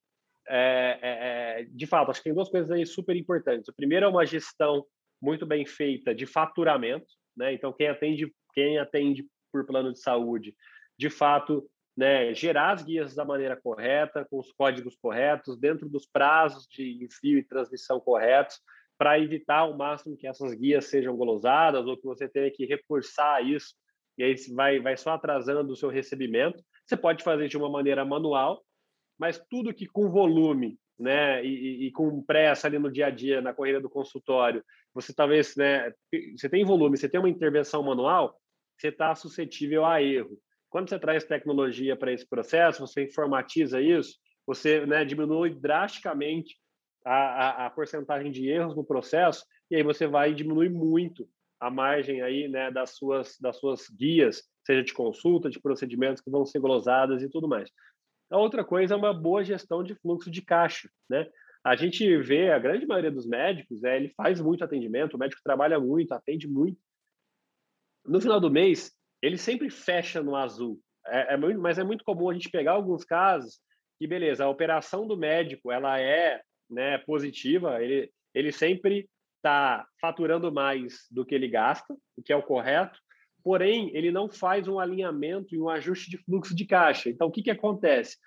é, 0.48 1.00
é, 1.02 1.62
é, 1.62 1.64
de 1.64 1.86
fato, 1.86 2.12
acho 2.12 2.20
que 2.20 2.26
tem 2.26 2.34
duas 2.34 2.50
coisas 2.50 2.72
aí 2.72 2.86
super 2.86 3.16
importantes. 3.16 3.68
O 3.68 3.76
primeiro 3.76 4.06
é 4.06 4.10
uma 4.10 4.26
gestão 4.26 4.86
muito 5.22 5.46
bem 5.46 5.66
feita 5.66 6.14
de 6.14 6.26
faturamento, 6.26 7.08
né? 7.36 7.54
Então, 7.54 7.74
quem 7.74 7.88
atende, 7.88 8.32
quem 8.54 8.78
atende 8.78 9.26
por 9.52 9.66
plano 9.66 9.92
de 9.92 10.00
saúde, 10.00 10.56
de 10.98 11.10
fato, 11.10 11.68
né, 11.96 12.34
gerar 12.34 12.74
as 12.74 12.84
guias 12.84 13.16
da 13.16 13.24
maneira 13.24 13.56
correta, 13.56 14.26
com 14.30 14.40
os 14.40 14.52
códigos 14.52 14.96
corretos, 14.98 15.58
dentro 15.58 15.88
dos 15.88 16.06
prazos 16.06 16.68
de 16.68 17.04
envio 17.04 17.40
e 17.40 17.44
transmissão 17.44 18.00
corretos, 18.00 18.60
para 18.98 19.20
evitar 19.20 19.60
ao 19.60 19.78
máximo 19.78 20.18
que 20.18 20.28
essas 20.28 20.54
guias 20.54 20.86
sejam 20.86 21.16
golosadas 21.16 21.86
ou 21.86 21.98
que 21.98 22.06
você 22.06 22.28
tenha 22.28 22.52
que 22.52 22.66
reforçar 22.66 23.44
isso 23.46 23.76
e 24.18 24.24
aí 24.24 24.36
vai, 24.54 24.80
vai 24.80 24.98
só 24.98 25.12
atrasando 25.12 25.74
o 25.74 25.76
seu 25.76 25.90
recebimento. 25.90 26.64
Você 26.86 26.96
pode 26.96 27.24
fazer 27.24 27.48
de 27.48 27.58
uma 27.58 27.70
maneira 27.70 28.06
manual, 28.06 28.64
mas 29.18 29.42
tudo 29.50 29.74
que 29.74 29.86
com 29.86 30.10
volume 30.10 30.78
né, 30.98 31.46
e, 31.46 31.88
e, 31.88 31.92
com 31.92 32.24
pressa 32.24 32.68
ali 32.68 32.80
no 32.80 32.92
dia 32.92 33.08
a 33.08 33.10
dia, 33.10 33.42
na 33.42 33.54
corrida 33.54 33.82
do 33.82 33.90
consultório, 33.90 34.64
você 34.94 35.14
talvez, 35.14 35.54
né, 35.58 35.92
você 36.38 36.48
tem 36.48 36.64
volume, 36.64 36.98
você 36.98 37.10
tem 37.10 37.20
uma 37.20 37.30
intervenção 37.30 37.84
manual, 37.84 38.40
você 38.78 38.88
está 38.88 39.14
suscetível 39.14 39.86
a 39.86 40.02
erro. 40.02 40.38
Quando 40.70 40.90
você 40.90 40.98
traz 40.98 41.26
tecnologia 41.26 41.98
para 41.98 42.14
esse 42.14 42.28
processo, 42.28 42.86
você 42.86 43.04
informatiza 43.04 43.82
isso, 43.82 44.18
você 44.48 44.86
né, 44.86 45.04
diminui 45.04 45.54
drasticamente 45.54 46.56
a, 47.06 47.14
a, 47.14 47.66
a, 47.68 47.70
porcentagem 47.70 48.32
de 48.32 48.50
erros 48.50 48.76
no 48.76 48.84
processo 48.84 49.46
e 49.70 49.76
aí 49.76 49.84
você 49.84 50.08
vai 50.08 50.34
diminuir 50.34 50.70
muito 50.70 51.30
a 51.60 51.70
margem 51.70 52.22
aí 52.22 52.48
né, 52.48 52.72
das 52.72 52.92
suas 52.92 53.38
das 53.40 53.58
suas 53.58 53.88
guias, 53.90 54.44
seja 54.66 54.84
de 54.84 54.94
consulta, 54.94 55.50
de 55.50 55.60
procedimentos 55.60 56.22
que 56.22 56.30
vão 56.30 56.46
ser 56.46 56.60
glosadas 56.60 57.22
e 57.22 57.30
tudo 57.30 57.48
mais. 57.48 57.70
A 58.32 58.38
outra 58.38 58.64
coisa 58.64 58.96
é 58.96 58.98
uma 58.98 59.14
boa 59.14 59.44
gestão 59.44 59.84
de 59.84 59.96
fluxo 59.96 60.32
de 60.32 60.42
caixa, 60.42 60.90
né? 61.10 61.30
A 61.64 61.76
gente 61.76 62.18
vê 62.18 62.52
a 62.52 62.60
grande 62.60 62.86
maioria 62.86 63.12
dos 63.12 63.26
médicos, 63.26 63.84
é, 63.84 63.96
ele 63.96 64.10
faz 64.10 64.40
muito 64.40 64.64
atendimento, 64.64 65.16
o 65.16 65.18
médico 65.18 65.42
trabalha 65.44 65.80
muito, 65.80 66.12
atende 66.12 66.48
muito, 66.48 66.80
no 68.06 68.22
final 68.22 68.40
do 68.40 68.52
mês, 68.52 68.92
ele 69.22 69.38
sempre 69.38 69.70
fecha 69.70 70.22
no 70.22 70.36
azul. 70.36 70.80
É, 71.08 71.34
é 71.34 71.38
muito, 71.38 71.60
mas 71.60 71.78
é 71.78 71.84
muito 71.84 72.04
comum 72.04 72.30
a 72.30 72.34
gente 72.34 72.50
pegar 72.50 72.74
alguns 72.74 73.04
casos 73.04 73.60
que, 73.98 74.08
beleza, 74.08 74.44
a 74.44 74.50
operação 74.50 75.08
do 75.08 75.18
médico 75.18 75.72
ela 75.72 76.00
é 76.00 76.42
né, 76.70 76.98
positiva, 77.00 77.82
ele, 77.82 78.12
ele 78.34 78.52
sempre 78.52 79.10
está 79.38 79.88
faturando 80.02 80.52
mais 80.52 81.06
do 81.12 81.26
que 81.26 81.36
ele 81.36 81.48
gasta, 81.48 81.94
o 82.18 82.22
que 82.22 82.34
é 82.34 82.36
o 82.36 82.44
correto, 82.44 83.00
porém, 83.44 83.92
ele 83.94 84.12
não 84.12 84.28
faz 84.28 84.68
um 84.68 84.80
alinhamento 84.80 85.54
e 85.54 85.60
um 85.60 85.70
ajuste 85.70 86.10
de 86.10 86.18
fluxo 86.18 86.56
de 86.56 86.66
caixa. 86.66 87.10
Então, 87.10 87.28
o 87.28 87.32
que, 87.32 87.44
que 87.44 87.52
acontece? 87.52 88.18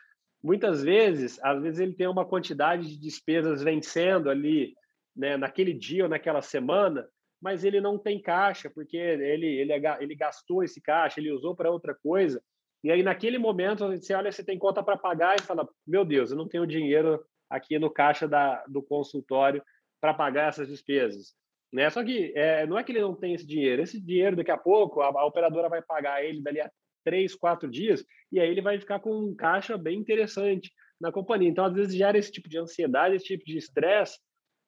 Muitas 0.43 0.85
vezes, 0.85 1.43
às 1.43 1.61
vezes 1.61 1.81
ele 1.81 1.95
tem 1.95 2.07
uma 2.07 2.25
quantidade 2.25 2.87
de 2.87 3.01
despesas 3.01 3.63
vencendo 3.63 4.31
ali, 4.31 4.75
né, 5.17 5.37
naquele 5.37 5.73
dia 5.73 6.05
ou 6.05 6.09
naquela 6.09 6.41
semana, 6.41 7.05
mas 7.43 7.65
ele 7.65 7.81
não 7.81 7.99
tem 7.99 8.23
caixa, 8.23 8.71
porque 8.71 8.97
ele, 8.97 9.47
ele, 9.47 9.73
ele 10.01 10.15
gastou 10.15 10.63
esse 10.63 10.81
caixa, 10.81 11.19
ele 11.19 11.33
usou 11.33 11.55
para 11.55 11.71
outra 11.71 11.97
coisa. 12.01 12.41
E 12.85 12.93
aí, 12.93 13.03
naquele 13.03 13.39
momento, 13.39 13.89
você 13.89 14.15
olha, 14.15 14.31
você 14.31 14.45
tem 14.45 14.57
conta 14.57 14.83
para 14.83 14.97
pagar 14.97 15.37
e 15.37 15.43
fala: 15.43 15.69
Meu 15.87 16.05
Deus, 16.05 16.31
eu 16.31 16.37
não 16.37 16.47
tenho 16.47 16.67
dinheiro 16.67 17.25
aqui 17.51 17.79
no 17.79 17.91
caixa 17.91 18.27
da, 18.29 18.65
do 18.67 18.83
consultório 18.83 19.63
para 20.01 20.15
pagar 20.15 20.49
essas 20.49 20.69
despesas. 20.69 21.35
Né? 21.73 21.89
Só 21.91 22.03
que 22.05 22.33
é, 22.35 22.67
não 22.67 22.79
é 22.79 22.85
que 22.85 22.93
ele 22.93 23.01
não 23.01 23.15
tem 23.15 23.35
esse 23.35 23.47
dinheiro. 23.47 23.83
Esse 23.83 24.01
dinheiro, 24.01 24.37
daqui 24.37 24.51
a 24.51 24.59
pouco, 24.59 25.01
a, 25.01 25.07
a 25.07 25.27
operadora 25.27 25.69
vai 25.69 25.83
pagar 25.83 26.25
ele 26.25 26.43
dali 26.43 26.61
a 26.61 26.71
três, 27.05 27.35
quatro 27.35 27.71
dias, 27.71 28.05
e 28.31 28.39
aí 28.39 28.51
ele 28.51 28.61
vai 28.61 28.79
ficar 28.79 29.01
com 29.01 29.11
um 29.11 29.35
caixa 29.35 29.79
bem 29.79 29.99
interessante 29.99 30.71
na 31.01 31.11
companhia. 31.11 31.49
Então, 31.49 31.65
às 31.65 31.73
vezes, 31.73 31.95
gera 31.95 32.19
esse 32.19 32.31
tipo 32.31 32.49
de 32.49 32.59
ansiedade, 32.59 33.17
esse 33.17 33.25
tipo 33.25 33.45
de 33.47 33.57
estresse, 33.57 34.19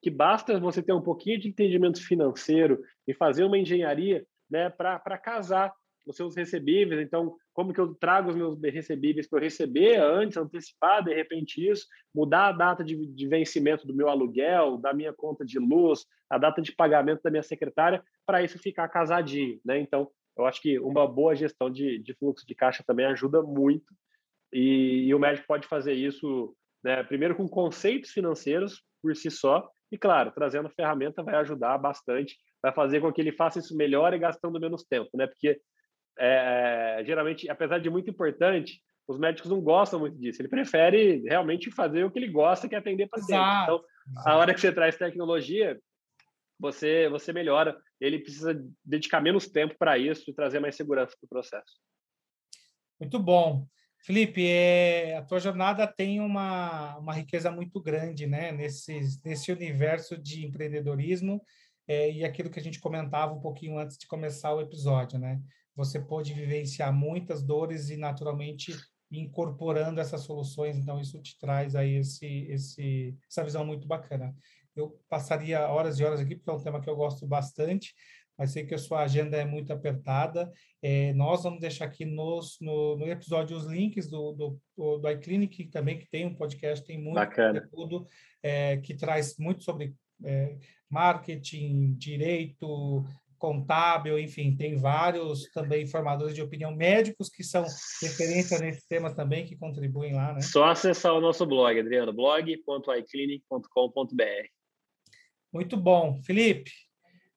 que 0.03 0.11
basta 0.11 0.59
você 0.59 0.83
ter 0.83 0.95
um 0.95 1.03
pouquinho 1.03 1.39
de 1.39 1.49
entendimento 1.49 2.03
financeiro 2.03 2.81
e 3.07 3.13
fazer 3.13 3.45
uma 3.45 3.59
engenharia 3.59 4.25
né, 4.51 4.71
para 4.71 5.19
casar 5.19 5.73
os 6.07 6.17
seus 6.17 6.37
recebíveis. 6.37 7.01
Então, 7.01 7.37
como 7.53 7.73
que 7.73 7.81
eu 7.81 7.95
trago 7.95 8.31
os 8.31 8.37
meus 8.37 8.61
recebíveis 8.61 9.29
para 9.29 9.39
eu 9.39 9.45
receber 9.45 9.97
antes, 9.97 10.37
antecipar 10.37 11.05
de 11.05 11.15
repente 11.15 11.67
isso, 11.67 11.87
mudar 12.15 12.49
a 12.49 12.53
data 12.53 12.85
de, 12.85 13.07
de, 13.07 13.29
vencimento 13.29 13.87
do 13.87 13.95
meu 13.95 14.09
aluguel, 14.09 14.79
da 14.79 14.93
minha 14.93 15.13
conta 15.13 15.45
de 15.45 15.59
luz, 15.59 16.05
a 16.29 16.39
data 16.39 16.61
de 16.63 16.73
pagamento 16.73 17.23
da 17.23 17.31
minha 17.31 17.43
secretária, 17.43 18.03
para 18.27 18.43
isso 18.43 18.59
ficar 18.59 18.89
casadinho. 18.89 19.61
Né? 19.65 19.79
Então, 19.79 20.11
eu 20.37 20.47
acho 20.47 20.61
que 20.61 20.79
uma 20.79 21.07
boa 21.07 21.35
gestão 21.35 21.71
de, 21.71 21.99
de 21.99 22.15
fluxo 22.15 22.47
de 22.47 22.55
caixa 22.55 22.85
também 22.87 23.07
ajuda 23.07 23.43
muito. 23.43 23.95
E, 24.53 25.07
e 25.07 25.15
o 25.15 25.19
médico 25.19 25.47
pode 25.47 25.67
fazer 25.69 25.93
isso, 25.93 26.57
né, 26.83 27.03
primeiro 27.05 27.37
com 27.37 27.49
conceitos 27.49 28.11
financeiros 28.11 28.83
por 29.01 29.15
si 29.15 29.31
só, 29.31 29.69
e 29.93 29.99
claro, 29.99 30.31
trazendo 30.33 30.69
ferramenta 30.71 31.23
vai 31.23 31.35
ajudar 31.37 31.77
bastante, 31.79 32.37
vai 32.63 32.73
fazer 32.73 33.01
com 33.01 33.13
que 33.13 33.21
ele 33.21 33.33
faça 33.33 33.59
isso 33.59 33.77
melhor 33.77 34.15
e 34.15 34.19
gastando 34.19 34.61
menos 34.61 34.85
tempo, 34.85 35.11
né? 35.15 35.27
Porque 35.27 35.61
é, 36.21 37.03
geralmente, 37.05 37.49
apesar 37.49 37.79
de 37.79 37.89
muito 37.89 38.11
importante, 38.11 38.81
os 39.09 39.19
médicos 39.19 39.51
não 39.51 39.61
gostam 39.61 39.99
muito 39.99 40.19
disso. 40.19 40.41
Ele 40.41 40.49
prefere 40.49 41.23
realmente 41.27 41.71
fazer 41.71 42.05
o 42.05 42.11
que 42.11 42.19
ele 42.19 42.29
gosta, 42.29 42.69
que 42.69 42.75
é 42.75 42.79
atender 42.79 43.09
paciente. 43.09 43.33
Exato. 43.33 43.85
Então, 44.11 44.23
a 44.25 44.37
hora 44.37 44.55
que 44.55 44.61
você 44.61 44.71
traz 44.71 44.97
tecnologia, 44.97 45.81
você 46.59 47.09
você 47.09 47.33
melhora. 47.33 47.77
Ele 48.01 48.19
precisa 48.19 48.63
dedicar 48.85 49.21
menos 49.21 49.49
tempo 49.49 49.75
para 49.79 49.99
isso 49.99 50.31
e 50.31 50.35
trazer 50.35 50.61
mais 50.61 50.77
segurança 50.77 51.17
para 51.19 51.27
o 51.27 51.29
processo. 51.29 51.81
Muito 53.01 53.19
bom. 53.19 53.67
Felipe, 54.03 54.47
é, 54.47 55.17
a 55.17 55.23
tua 55.23 55.41
jornada 55.41 55.87
tem 55.87 56.21
uma, 56.21 56.97
uma 56.99 57.13
riqueza 57.13 57.51
muito 57.51 57.81
grande 57.81 58.27
né? 58.27 58.51
nesse, 58.53 59.01
nesse 59.25 59.53
universo 59.53 60.17
de 60.17 60.47
empreendedorismo 60.47 61.43
é, 61.87 62.11
e 62.11 62.25
aquilo 62.25 62.49
que 62.49 62.59
a 62.59 62.63
gente 62.63 62.81
comentava 62.81 63.33
um 63.35 63.41
pouquinho 63.41 63.79
antes 63.79 63.99
de 63.99 64.07
começar 64.07 64.55
o 64.55 64.61
episódio. 64.61 65.19
Né? 65.19 65.41
Você 65.81 65.99
pode 65.99 66.35
vivenciar 66.35 66.93
muitas 66.93 67.43
dores 67.43 67.89
e, 67.89 67.97
naturalmente, 67.97 68.77
incorporando 69.11 69.99
essas 69.99 70.21
soluções, 70.21 70.77
então 70.77 71.01
isso 71.01 71.19
te 71.23 71.39
traz 71.39 71.75
aí 71.75 71.97
esse, 71.97 72.27
esse, 72.51 73.17
essa 73.27 73.43
visão 73.43 73.65
muito 73.65 73.89
bacana. 73.89 74.37
Eu 74.77 75.01
passaria 75.09 75.67
horas 75.67 75.99
e 75.99 76.05
horas 76.05 76.21
aqui, 76.21 76.37
porque 76.37 76.51
é 76.51 76.53
um 76.53 76.63
tema 76.63 76.83
que 76.83 76.91
eu 76.91 76.95
gosto 76.95 77.27
bastante, 77.27 77.95
mas 78.37 78.51
sei 78.51 78.67
que 78.67 78.75
a 78.75 78.79
sua 78.79 79.01
agenda 79.01 79.39
é 79.39 79.45
muito 79.47 79.73
apertada. 79.73 80.53
É, 80.83 81.15
nós 81.15 81.45
vamos 81.45 81.61
deixar 81.61 81.87
aqui 81.87 82.05
nos, 82.05 82.59
no, 82.61 82.99
no 82.99 83.07
episódio 83.07 83.57
os 83.57 83.65
links 83.65 84.07
do, 84.07 84.33
do, 84.77 84.99
do 84.99 85.11
iClinic 85.11 85.65
também, 85.71 85.99
que 85.99 86.11
tem 86.11 86.27
um 86.27 86.35
podcast, 86.35 86.85
tem 86.85 86.99
muito 86.99 87.15
Bacana. 87.15 87.63
conteúdo 87.63 88.07
é, 88.43 88.77
que 88.77 88.95
traz 88.95 89.39
muito 89.39 89.65
sobre 89.65 89.95
é, 90.23 90.59
marketing, 90.91 91.95
direito, 91.95 93.05
contábil, 93.41 94.19
enfim, 94.19 94.55
tem 94.55 94.77
vários 94.77 95.51
também 95.51 95.87
formadores 95.87 96.35
de 96.35 96.43
opinião 96.43 96.77
médicos 96.77 97.29
que 97.29 97.43
são 97.43 97.65
referência 98.03 98.59
nesse 98.59 98.87
tema 98.87 99.13
também, 99.13 99.47
que 99.47 99.57
contribuem 99.57 100.15
lá, 100.15 100.35
né? 100.35 100.43
Só 100.43 100.67
acessar 100.67 101.15
o 101.15 101.21
nosso 101.21 101.45
blog, 101.47 101.81
Adriano, 101.81 102.13
blog.iclinic.com.br. 102.13 104.49
Muito 105.53 105.77
bom. 105.77 106.23
Felipe, 106.23 106.71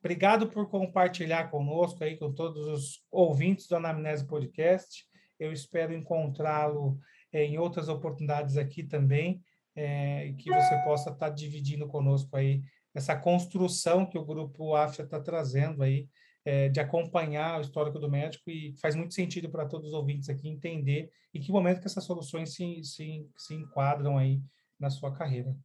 Obrigado 0.03 0.49
por 0.49 0.69
compartilhar 0.69 1.49
conosco 1.49 2.03
aí, 2.03 2.17
com 2.17 2.33
todos 2.33 2.67
os 2.67 3.01
ouvintes 3.09 3.69
do 3.69 3.77
Anamnese 3.77 4.27
Podcast. 4.27 5.05
Eu 5.39 5.53
espero 5.53 5.93
encontrá-lo 5.93 6.99
é, 7.31 7.45
em 7.45 7.57
outras 7.57 7.87
oportunidades 7.87 8.57
aqui 8.57 8.83
também, 8.83 9.41
é, 9.73 10.27
e 10.27 10.33
que 10.33 10.51
você 10.51 10.75
possa 10.83 11.09
estar 11.09 11.29
dividindo 11.29 11.87
conosco 11.87 12.35
aí 12.35 12.61
essa 12.93 13.15
construção 13.15 14.05
que 14.05 14.17
o 14.17 14.25
Grupo 14.25 14.75
AFIA 14.75 15.03
está 15.03 15.19
trazendo 15.19 15.83
aí, 15.83 16.07
é, 16.45 16.67
de 16.69 16.79
acompanhar 16.79 17.57
o 17.57 17.61
histórico 17.61 17.97
do 17.97 18.09
médico 18.09 18.49
e 18.49 18.75
faz 18.81 18.95
muito 18.95 19.13
sentido 19.13 19.49
para 19.49 19.65
todos 19.65 19.87
os 19.87 19.93
ouvintes 19.93 20.29
aqui 20.29 20.49
entender 20.49 21.09
em 21.33 21.39
que 21.39 21.51
momento 21.51 21.79
que 21.79 21.87
essas 21.87 22.03
soluções 22.03 22.53
se, 22.53 22.83
se, 22.83 23.25
se 23.37 23.53
enquadram 23.53 24.17
aí 24.17 24.41
na 24.79 24.89
sua 24.89 25.13
carreira. 25.13 25.55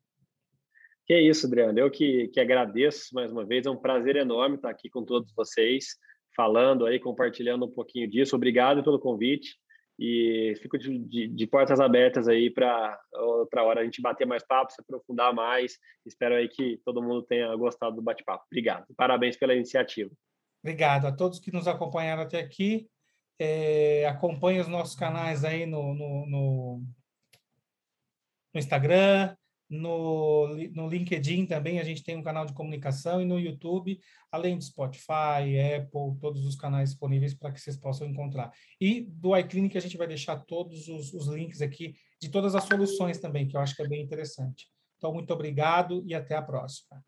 Que 1.04 1.14
é 1.14 1.22
isso, 1.22 1.46
Adriano. 1.46 1.78
Eu 1.78 1.90
que, 1.90 2.28
que 2.28 2.38
agradeço 2.38 3.14
mais 3.14 3.32
uma 3.32 3.44
vez. 3.44 3.66
É 3.66 3.70
um 3.70 3.76
prazer 3.76 4.16
enorme 4.16 4.56
estar 4.56 4.70
aqui 4.70 4.88
com 4.88 5.04
todos 5.04 5.32
vocês, 5.32 5.96
falando 6.36 6.86
aí, 6.86 7.00
compartilhando 7.00 7.64
um 7.64 7.70
pouquinho 7.70 8.08
disso. 8.08 8.36
Obrigado 8.36 8.84
pelo 8.84 9.00
convite 9.00 9.56
e 9.98 10.54
fico 10.62 10.78
de, 10.78 10.98
de, 10.98 11.28
de 11.28 11.46
portas 11.46 11.80
abertas 11.80 12.28
aí 12.28 12.50
para 12.50 12.98
outra 13.14 13.64
hora 13.64 13.80
a 13.80 13.84
gente 13.84 14.00
bater 14.00 14.26
mais 14.26 14.46
papo, 14.46 14.72
se 14.72 14.80
aprofundar 14.80 15.34
mais. 15.34 15.76
Espero 16.06 16.36
aí 16.36 16.48
que 16.48 16.80
todo 16.84 17.02
mundo 17.02 17.22
tenha 17.22 17.54
gostado 17.56 17.96
do 17.96 18.02
bate-papo. 18.02 18.44
Obrigado. 18.46 18.86
Parabéns 18.96 19.36
pela 19.36 19.54
iniciativa. 19.54 20.10
Obrigado 20.62 21.06
a 21.06 21.12
todos 21.12 21.40
que 21.40 21.52
nos 21.52 21.66
acompanharam 21.66 22.22
até 22.22 22.38
aqui. 22.38 22.88
É, 23.40 24.06
acompanhe 24.06 24.60
os 24.60 24.68
nossos 24.68 24.94
canais 24.94 25.44
aí 25.44 25.66
no, 25.66 25.94
no, 25.94 26.26
no, 26.26 26.82
no 28.54 28.58
Instagram, 28.58 29.36
no, 29.68 30.48
no 30.72 30.88
LinkedIn 30.88 31.46
também 31.46 31.78
a 31.78 31.84
gente 31.84 32.02
tem 32.02 32.16
um 32.16 32.22
canal 32.22 32.46
de 32.46 32.54
comunicação 32.54 33.20
e 33.20 33.24
no 33.24 33.38
YouTube, 33.38 34.00
além 34.32 34.56
de 34.56 34.64
Spotify, 34.64 35.58
Apple, 35.76 36.18
todos 36.20 36.46
os 36.46 36.56
canais 36.56 36.90
disponíveis 36.90 37.34
para 37.34 37.52
que 37.52 37.60
vocês 37.60 37.76
possam 37.76 38.06
encontrar. 38.06 38.50
E 38.80 39.02
do 39.02 39.36
iClinic 39.36 39.76
a 39.76 39.80
gente 39.80 39.96
vai 39.96 40.06
deixar 40.06 40.36
todos 40.44 40.88
os, 40.88 41.12
os 41.12 41.26
links 41.28 41.60
aqui 41.60 41.94
de 42.20 42.30
todas 42.30 42.54
as 42.54 42.64
soluções 42.64 43.18
também, 43.18 43.46
que 43.46 43.56
eu 43.56 43.60
acho 43.60 43.74
que 43.76 43.82
é 43.82 43.88
bem 43.88 44.02
interessante. 44.02 44.68
Então, 44.96 45.12
muito 45.12 45.32
obrigado 45.32 46.02
e 46.04 46.14
até 46.14 46.34
a 46.34 46.42
próxima. 46.42 47.02